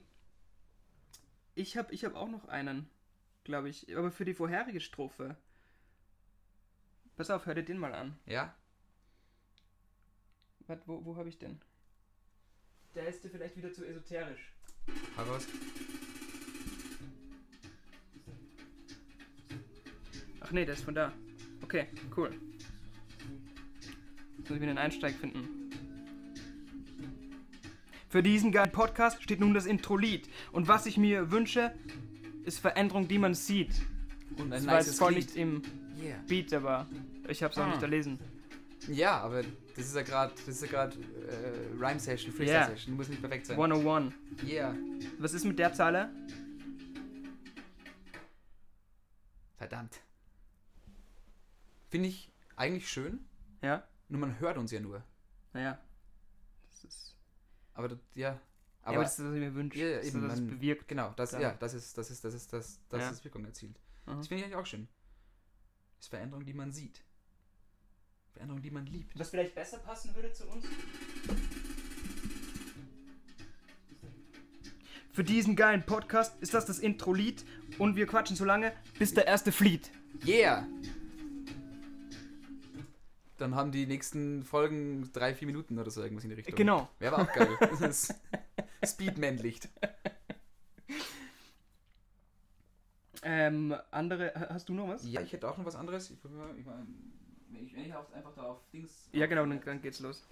[1.57, 2.89] ich habe ich hab auch noch einen,
[3.43, 3.95] glaube ich.
[3.97, 5.35] Aber für die vorherige Strophe.
[7.15, 8.17] Pass auf, hör dir den mal an.
[8.25, 8.55] ja?
[10.67, 11.61] Warte, wo, wo habe ich den?
[12.93, 14.53] Der ist dir vielleicht wieder zu esoterisch.
[15.15, 15.47] Hau raus.
[20.41, 21.13] Ach nee, der ist von da.
[21.63, 22.31] Okay, cool.
[24.37, 25.66] Jetzt muss ich wieder einen Einsteig finden.
[28.09, 30.29] Für diesen geilen Podcast steht nun das Intro-Lied.
[30.51, 31.73] Und was ich mir wünsche,
[32.45, 33.71] ist Veränderung, die man sieht.
[34.37, 35.25] Und ein Das war jetzt nices voll Lied.
[35.25, 35.61] nicht im
[36.01, 36.17] Yeah.
[36.27, 36.85] Beat, aber
[37.27, 37.69] ich habe es auch Ah.
[37.69, 38.19] nicht erlesen.
[38.87, 42.67] Ja, aber das ist ja gerade, das ist ja gerade äh, Rhyme Session, Freestyle Yeah.
[42.69, 43.57] Session, muss nicht perfekt sein.
[43.59, 44.13] 101.
[44.47, 44.75] Yeah.
[45.17, 46.09] Was ist mit der Zeile?
[49.57, 49.99] Verdammt.
[51.89, 53.19] Finde ich eigentlich schön,
[53.63, 53.83] Ja?
[54.07, 55.03] nur man hört uns ja nur.
[55.53, 55.79] Naja.
[56.69, 57.15] Das ist.
[57.77, 58.29] Aber das, ja.
[58.81, 59.79] Aber, ja, aber das ist, was ich mir wünsche.
[59.79, 60.87] Ja, ja, das ist, eben, was es man- bewirkt.
[60.87, 63.09] genau, das, Dann- ja, das ist, das ist, das ist, das, das Ja.
[63.09, 63.79] ist Wirkung erzielt.
[64.05, 64.17] Mhm.
[64.17, 64.87] Das finde ich eigentlich auch schön.
[65.97, 67.03] Das ist Veränderung, die man sieht.
[68.33, 69.17] Veränderung, die man liebt.
[69.19, 70.65] Was vielleicht besser passen würde zu uns?
[75.11, 77.43] Für diesen geilen Podcast ist das das Intro-Lied
[77.79, 79.89] und wir quatschen so lange, bis der erste flieht.
[80.25, 80.67] Yeah!
[83.37, 86.55] Dann haben die nächsten Folgen drei, vier Minuten oder so irgendwas in die Richtung.
[86.55, 86.89] Genau.
[86.99, 87.47] Wäre aber auch geil.
[87.69, 88.15] Das ist
[88.85, 89.69] Speedman-Licht.
[93.23, 95.03] Ähm, andere, ha- hast du noch was?
[95.07, 96.09] Ja, ich hätte auch noch was anderes.
[96.09, 96.87] Ich, ich mein,
[97.49, 99.09] wenn ich, wenn ich auf, einfach da auf Dings.
[99.11, 100.23] Ja, genau, dann, dann geht's los.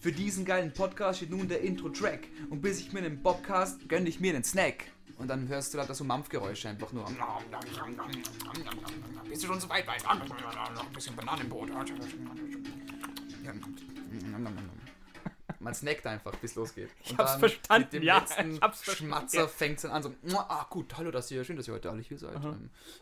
[0.00, 2.28] Für diesen geilen Podcast steht nun der Intro-Track.
[2.50, 4.84] Und bis ich mir den Bobcast gönne ich mir einen Snack.
[5.18, 7.04] Und dann hörst du da so Mampfgeräusche einfach nur.
[9.28, 9.86] Bist du schon so weit?
[9.86, 10.04] weit?
[10.04, 11.70] Noch ein bisschen Bananenbrot.
[15.58, 16.90] Man snackt einfach, bis losgeht.
[17.02, 18.84] Ich hab's verstanden, Mit dem ja, letzten ich hab's.
[18.96, 21.90] Schmatzer fängt es dann an so, ah gut, hallo, dass ihr, schön, dass ihr heute
[21.90, 22.38] alle hier seid.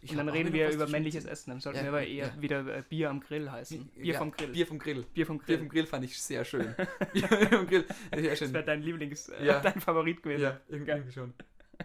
[0.02, 1.24] Ich Und dann reden wir über männliches.
[1.24, 1.50] Essen.
[1.50, 2.40] Dann sollten Ja, wir aber eher ja.
[2.40, 3.84] wieder äh, Bier am Grill heißen.
[3.96, 4.48] Bier Ja, vom Grill.
[4.52, 5.02] Bier vom Grill.
[5.12, 5.58] Bier vom Bier Grill.
[5.58, 6.74] vom Grill fand ich sehr schön.
[7.12, 7.84] Bier vom Grill,
[8.14, 8.46] sehr schön.
[8.48, 9.60] Das wäre dein Lieblings, äh, Ja.
[9.60, 10.42] dein Favorit gewesen.
[10.42, 11.34] Ja, irgendwie schon.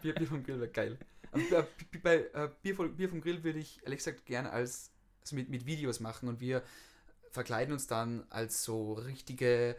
[0.02, 0.98] Bier, Bier vom Grill wäre geil.
[1.32, 4.92] Aber bei, bei äh, Bier, vom, Bier vom Grill würde ich ehrlich gesagt gerne als
[5.22, 6.64] also mit, mit Videos machen und wir
[7.32, 9.76] verkleiden uns dann als so richtige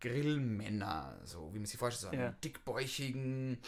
[0.00, 2.36] Grillmänner, so wie man sich vorstellt, so einen Ja.
[2.44, 3.58] dickbäuchigen,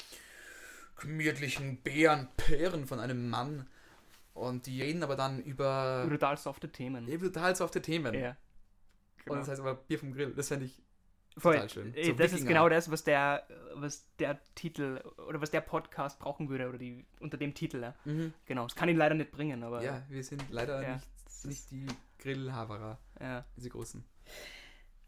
[0.96, 3.66] gemütlichen Bärenpären von einem Mann.
[4.34, 7.08] Und die reden aber dann über Brutal softe Themen.
[7.08, 8.14] ja, brutal so auf die Themen.
[8.14, 8.36] Ja.
[9.26, 10.80] Und das heißt aber Bier vom Grill, das fände ich
[11.36, 11.68] Voll.
[11.68, 11.94] schön.
[11.94, 12.48] So das ist Wikinger.
[12.48, 17.06] genau das, was der, was der Titel oder was der Podcast brauchen würde oder die
[17.20, 17.80] unter dem Titel.
[17.82, 17.94] Ja.
[18.04, 18.34] Mhm.
[18.46, 21.70] Genau, das kann ihn leider nicht bringen, aber Ja, wir sind leider Ja, nicht, nicht
[21.70, 21.86] die
[22.18, 23.44] Grillhaverer, ja.
[23.56, 24.04] diese großen.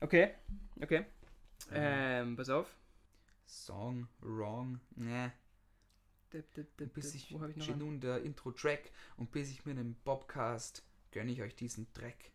[0.00, 0.30] Okay,
[0.80, 1.04] okay.
[1.72, 2.74] Ähm, pass auf.
[3.46, 5.32] Song, wrong, ne.
[6.94, 11.30] Bis ich Wo ich noch nun der Intro-Track und bis ich mir einen Bobcast gönne
[11.30, 12.32] ich euch diesen Dreck.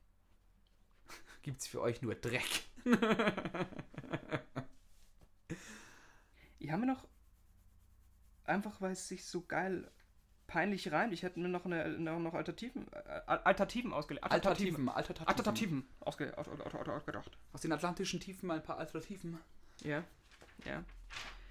[1.41, 2.43] Gibt's für euch nur Dreck.
[6.59, 7.07] Ich habe mir noch
[8.43, 9.89] einfach, weil es sich so geil
[10.47, 11.13] peinlich reimt.
[11.13, 14.23] Ich hätte mir noch eine noch, noch Alternativen äh, Alternativen ausgelegt.
[14.23, 15.27] Alternativen, Alternativen.
[15.27, 17.37] Alternativen ausge, aus, aus, aus, ausgedacht.
[17.53, 19.37] Aus den atlantischen Tiefen mal ein paar Alternativen.
[19.81, 20.03] Ja,
[20.65, 20.83] ja.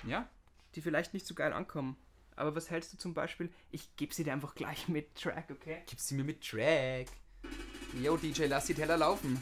[0.04, 0.28] Ja?
[0.74, 1.96] Die vielleicht nicht so geil ankommen.
[2.34, 3.50] Aber was hältst du zum Beispiel?
[3.70, 5.82] Ich gebe sie dir einfach gleich mit Track, okay?
[5.86, 7.08] Gib sie mir mit Track.
[8.02, 9.40] Yo, DJ, lass die Teller laufen.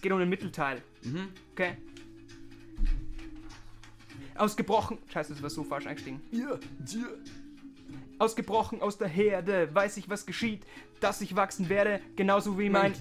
[0.00, 1.28] Es geht um den Mittelteil, Mhm.
[1.52, 1.76] okay?
[4.34, 4.96] Ausgebrochen.
[5.12, 6.22] Scheiße, das war so falsch eingestiegen.
[6.30, 6.52] Ja,
[6.86, 7.06] ja.
[8.18, 10.64] Ausgebrochen aus der Herde, weiß ich, was geschieht,
[11.00, 12.94] dass ich wachsen werde, genauso wie mein.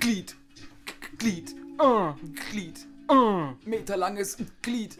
[0.00, 0.34] Glied.
[1.18, 1.54] Glied.
[1.78, 2.14] Uh,
[2.50, 2.86] Glied.
[3.12, 3.48] uh.
[3.66, 4.96] Meterlanges Glied.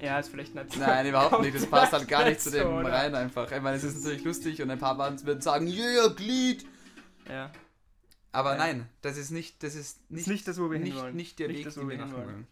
[0.00, 0.76] Ja, ist vielleicht nicht.
[0.78, 1.54] Nein, überhaupt nicht.
[1.54, 3.52] Das passt halt gar nicht zu dem so, rein einfach.
[3.52, 6.66] Ich meine, es ist natürlich lustig und ein paar Bands würden sagen, yeah, Glied.
[7.28, 7.52] Ja.
[8.32, 8.58] Aber Ja.
[8.58, 11.14] nein, das ist nicht, das ist nicht, Ist nicht das, wo wir nicht, hinwollen.
[11.16, 12.26] nicht der Nicht Weg, das, wo den wir hinwollen.
[12.26, 12.46] wollen.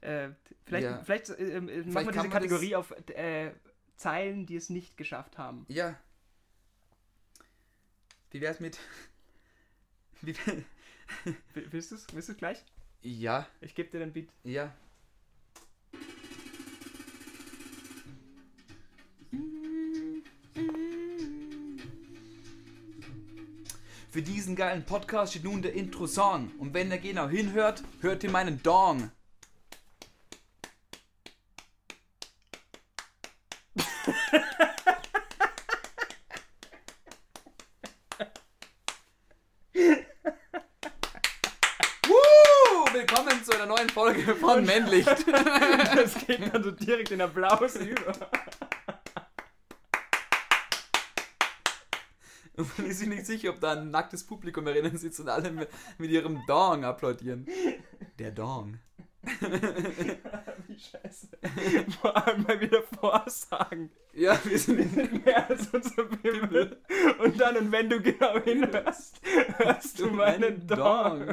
[0.00, 0.30] Äh,
[0.64, 1.02] vielleicht Ja.
[1.04, 3.52] vielleicht, äh, äh, machen wir diese Kategorie auf äh,
[3.96, 5.64] Zeilen, die es nicht geschafft haben.
[5.68, 5.98] Ja.
[8.30, 8.78] Wie wär's mit.
[10.22, 10.34] Wie,
[11.54, 12.64] Will- Willst du es willst du's gleich?
[13.02, 14.28] ja, Ich gebe dir den Beat.
[14.42, 14.74] ja.
[24.16, 26.50] Für diesen geilen Podcast steht nun der Intro-Song.
[26.58, 29.10] Und wenn ihr genau hinhört, hört ihr meinen Dong.
[42.94, 45.26] Willkommen zu einer neuen Folge von Männlicht.
[45.94, 48.14] Das geht dann so direkt in Applaus über.
[52.56, 55.50] Und man ist sich nicht sicher, ob da ein nacktes Publikum herinnen sitzt und alle
[55.50, 55.68] mit,
[55.98, 57.46] mit ihrem Dong applaudieren.
[58.18, 58.78] Der Dong.
[60.68, 61.28] Wie scheiße.
[62.00, 63.90] Vor allem mal wieder Vorsagen.
[64.14, 66.80] Ja, wir sind Mehr als unser Bimmel.
[67.18, 69.20] Und dann, und wenn du genau hinhörst,
[69.58, 71.28] hörst du meinen Dong.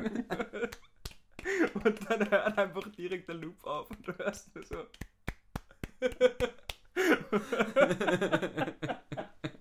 [1.74, 4.78] Und dann hört einfach direkt der Loop auf und du hörst nur so.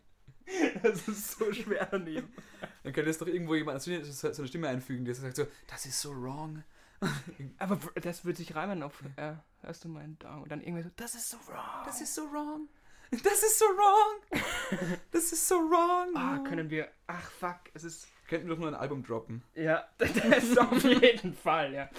[0.92, 2.32] Das ist so schwer daneben.
[2.82, 6.00] Dann könnte jetzt doch irgendwo jemand so eine Stimme einfügen, die sagt so, das ist
[6.00, 6.62] so wrong.
[7.58, 9.32] Aber das würde sich reimen auf, äh,
[9.62, 10.42] hörst du meinen Dong?
[10.42, 11.84] Und dann irgendwie so, das ist so wrong.
[11.84, 12.68] Das ist so wrong.
[13.10, 14.80] Das ist so wrong.
[15.10, 16.16] Das ist so wrong.
[16.16, 19.42] Ah, können wir, ach fuck, es ist, Könnten wir doch nur ein Album droppen.
[19.54, 20.10] ja, das
[20.42, 21.90] ist auf jeden Fall, ja.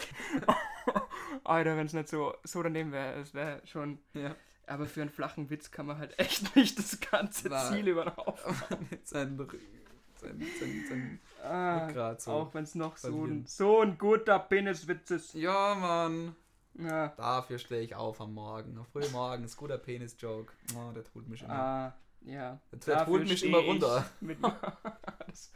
[1.44, 4.36] Alter, wenn es nicht so, so daneben wäre, es wäre schon, Ja.
[4.68, 7.74] Aber für einen flachen Witz kann man halt echt nicht das ganze Nein.
[7.74, 8.56] Ziel über den Haufen.
[9.04, 12.32] sein, sein, sein, sein Ah, Rückgrat so.
[12.32, 15.34] auch wenn es noch so ein, so ein guter Peniswitz ist.
[15.34, 16.36] Ja, Mann.
[16.76, 17.10] Ja.
[17.18, 18.84] Dafür stehe ich auf am Morgen.
[18.92, 19.56] Früh morgens.
[19.58, 20.54] Guter Penis-Joke.
[20.76, 21.54] Oh, der tut mich immer.
[21.54, 22.60] Ah, ja.
[22.72, 24.06] Der- der holt mich immer runter.
[25.28, 25.52] Das,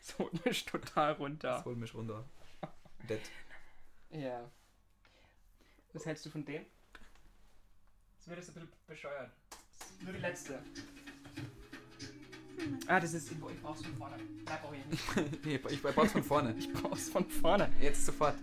[0.00, 1.56] das holt mich total runter.
[1.56, 2.24] Das holt mich runter.
[3.08, 3.20] Dead.
[4.10, 4.48] Ja.
[5.92, 6.64] Was hältst du von dem?
[8.26, 9.30] Das wird jetzt ein bisschen bescheuert.
[10.02, 10.58] Nur die letzte.
[12.88, 13.30] Ah, das ist.
[13.30, 14.16] Ich brauch's von vorne.
[14.44, 15.44] Bleib auch hier nicht.
[15.44, 16.52] Nee, ich brauch's von vorne.
[16.58, 17.70] Ich brauch's von vorne.
[17.80, 18.34] Jetzt sofort.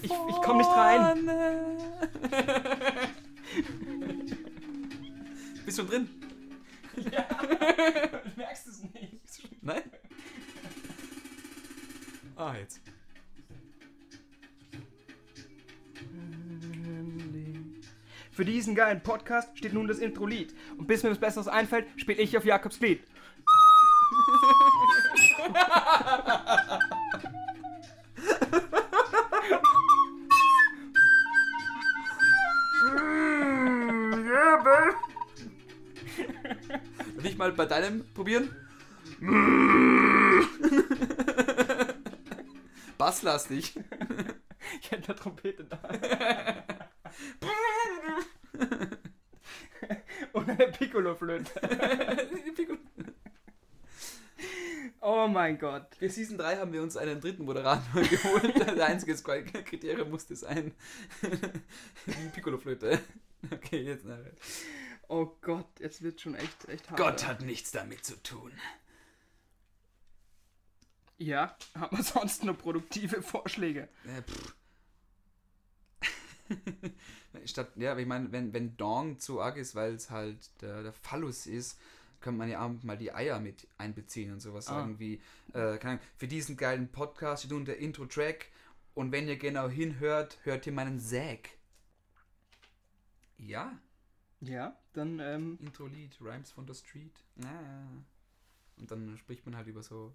[0.00, 1.26] Ich, ich komm nicht rein.
[5.64, 6.08] Bist du drin?
[6.94, 7.02] Du
[8.36, 9.18] merkst es nicht.
[9.60, 9.82] Nein?
[12.36, 12.80] Ah, jetzt.
[18.38, 20.54] Für diesen geilen Podcast steht nun das Intro-Lied.
[20.76, 23.02] Und bis mir was Besseres einfällt, spiele ich auf Jakobs Glied.
[37.24, 38.54] Ich mal bei deinem probieren?
[42.98, 43.74] Basslastig.
[44.80, 45.80] Ich hätte eine Trompete da.
[50.78, 51.50] Piccolo-Flöte.
[55.00, 55.94] Oh mein Gott.
[55.96, 58.52] Für Season 3 haben wir uns einen dritten Moderator geholt.
[58.58, 60.74] Das einzige Kriterium musste sein.
[62.06, 62.98] Die Piccolo-Flöte.
[63.50, 64.32] Okay, jetzt nachher.
[65.06, 66.98] Oh Gott, jetzt wird schon echt, echt hart.
[66.98, 68.52] Gott hat nichts damit zu tun.
[71.16, 73.88] Ja, haben wir sonst noch produktive Vorschläge?
[74.04, 74.54] Äh, pff.
[77.44, 80.82] Statt, ja, aber ich meine, wenn, wenn Dong zu arg ist, weil es halt der,
[80.82, 81.78] der Phallus ist,
[82.20, 84.74] könnte man ja auch mal die Eier mit einbeziehen und sowas Ah.
[84.80, 85.14] sagen wie,
[85.52, 88.46] äh, keine Ahnung, für diesen geilen Podcast steht unter Intro-Track
[88.94, 91.50] und wenn ihr genau hinhört, hört ihr meinen Säg.
[93.38, 93.78] Ja,
[94.40, 97.24] Ja, dann, ähm, Intro-Lied, Rhymes von der Street.
[97.42, 97.88] Ja.
[98.76, 100.14] Und dann spricht man halt über so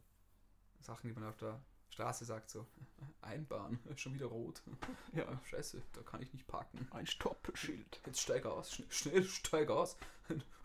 [0.79, 1.59] Sachen, die man auf der
[1.93, 2.65] Straße sagt, so
[3.21, 4.61] Einbahn, schon wieder rot.
[5.13, 6.87] Ja, scheiße, da kann ich nicht parken.
[6.91, 8.01] ein Stoppschild.
[8.05, 9.95] Jetzt steig aus, schnell, schnell steig aus.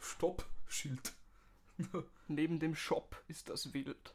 [0.01, 1.13] Stopp-Schild.
[2.29, 4.15] Neben dem Shop ist das wild.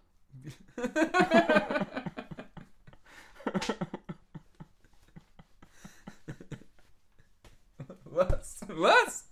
[8.06, 8.62] Was?
[8.68, 9.30] Was?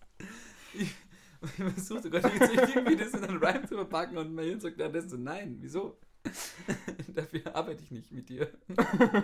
[0.74, 0.94] Ich,
[1.42, 4.78] ich versuche sogar jetzt irgendwie das in einen Rhyme zu verpacken und mein Hirn sagt
[4.78, 5.98] währenddessen so, nein, wieso?
[7.08, 8.52] Dafür arbeite ich nicht mit dir.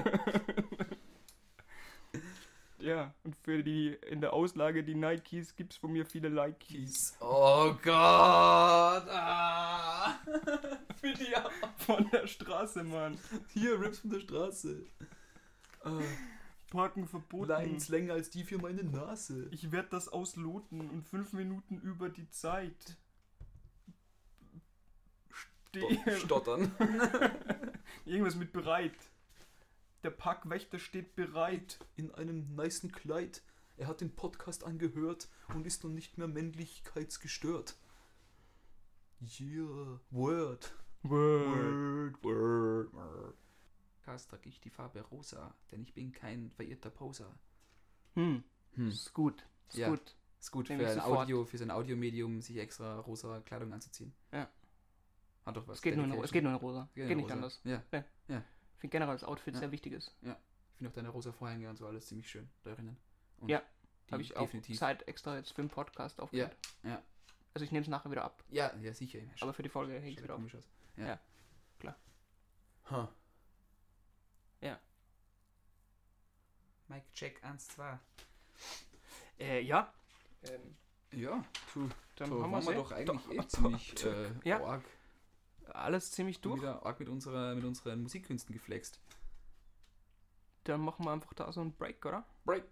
[2.80, 7.18] Ja, und für die in der Auslage die Nikes gibt's von mir viele Likes.
[7.20, 9.10] Oh Gott.
[9.10, 10.20] Ah.
[11.02, 11.34] Für die.
[11.80, 13.18] Von der Straße, Mann.
[13.54, 14.86] Hier, Rips von der Straße.
[15.84, 16.00] Ah,
[16.70, 17.50] Parken verboten.
[17.50, 19.48] Lines länger als die für meine Nase.
[19.52, 22.98] Ich werde das ausloten und fünf Minuten über die Zeit.
[25.86, 26.18] Stehen.
[26.20, 26.72] Stottern.
[28.06, 28.96] Irgendwas mit bereit.
[30.04, 31.80] Der Parkwächter steht bereit.
[31.96, 33.42] In einem nicen Kleid.
[33.78, 37.76] Er hat den Podcast angehört und ist nun nicht mehr männlichkeitsgestört.
[39.40, 40.00] Yeah.
[40.12, 40.74] Word.
[41.04, 43.36] Word, word, word.
[44.04, 47.38] Podcast trage ich die Farbe rosa, denn ich bin kein verirrter Poser.
[48.16, 48.44] Hm,
[48.74, 48.88] Hm.
[48.90, 49.46] ist gut.
[49.70, 49.90] Ist Ja.
[49.90, 50.16] gut.
[50.40, 51.18] Ist gut für ein sofort.
[51.24, 54.14] Audio, für sein Audiomedium, sich extra rosa Kleidung anzuziehen.
[54.32, 54.50] Ja.
[55.48, 55.78] Hat doch was.
[55.78, 56.90] Es geht, nur in, es geht nur in rosa.
[56.94, 57.34] Geht Geht, nicht rosa.
[57.36, 57.62] anders.
[57.64, 57.82] Ja.
[57.92, 59.60] Ich finde generell das Outfit Ja.
[59.62, 60.16] sehr wichtig ist.
[60.22, 60.28] Ich
[60.78, 62.96] finde auch deine rosa Vorhänge und so alles ziemlich schön darin.
[63.40, 63.64] Und Ja,
[64.08, 64.78] die Habe ich auch definitiv.
[64.78, 66.56] Zeit extra jetzt für den Podcast aufgehört.
[66.84, 67.02] ja.
[67.54, 68.44] Also ich nehme es nachher wieder ab.
[68.50, 69.18] Ja, ja, sicher.
[69.18, 70.54] Ja, Aber für die Folge hänge ich schaut wieder auf.
[70.54, 70.70] aus.
[70.96, 71.08] Ja.
[71.08, 71.20] Ja,
[71.80, 71.96] klar.
[72.92, 73.08] Huh.
[74.62, 74.80] Ja.
[76.88, 78.00] Mike Check 1, 2.
[79.40, 79.92] Äh, ja.
[80.44, 80.76] Ähm,
[81.12, 81.44] Ja,
[81.74, 84.64] du, dann haben wir wir doch eigentlich eh ziemlich äh, Ja.
[84.64, 84.84] arg,
[85.76, 86.62] alles ziemlich durch.
[86.62, 89.00] wieder arg mit, unserer, mit unseren Musikkünsten geflext.
[90.64, 92.26] Dann machen wir einfach da so einen Break, oder?
[92.46, 92.66] Break.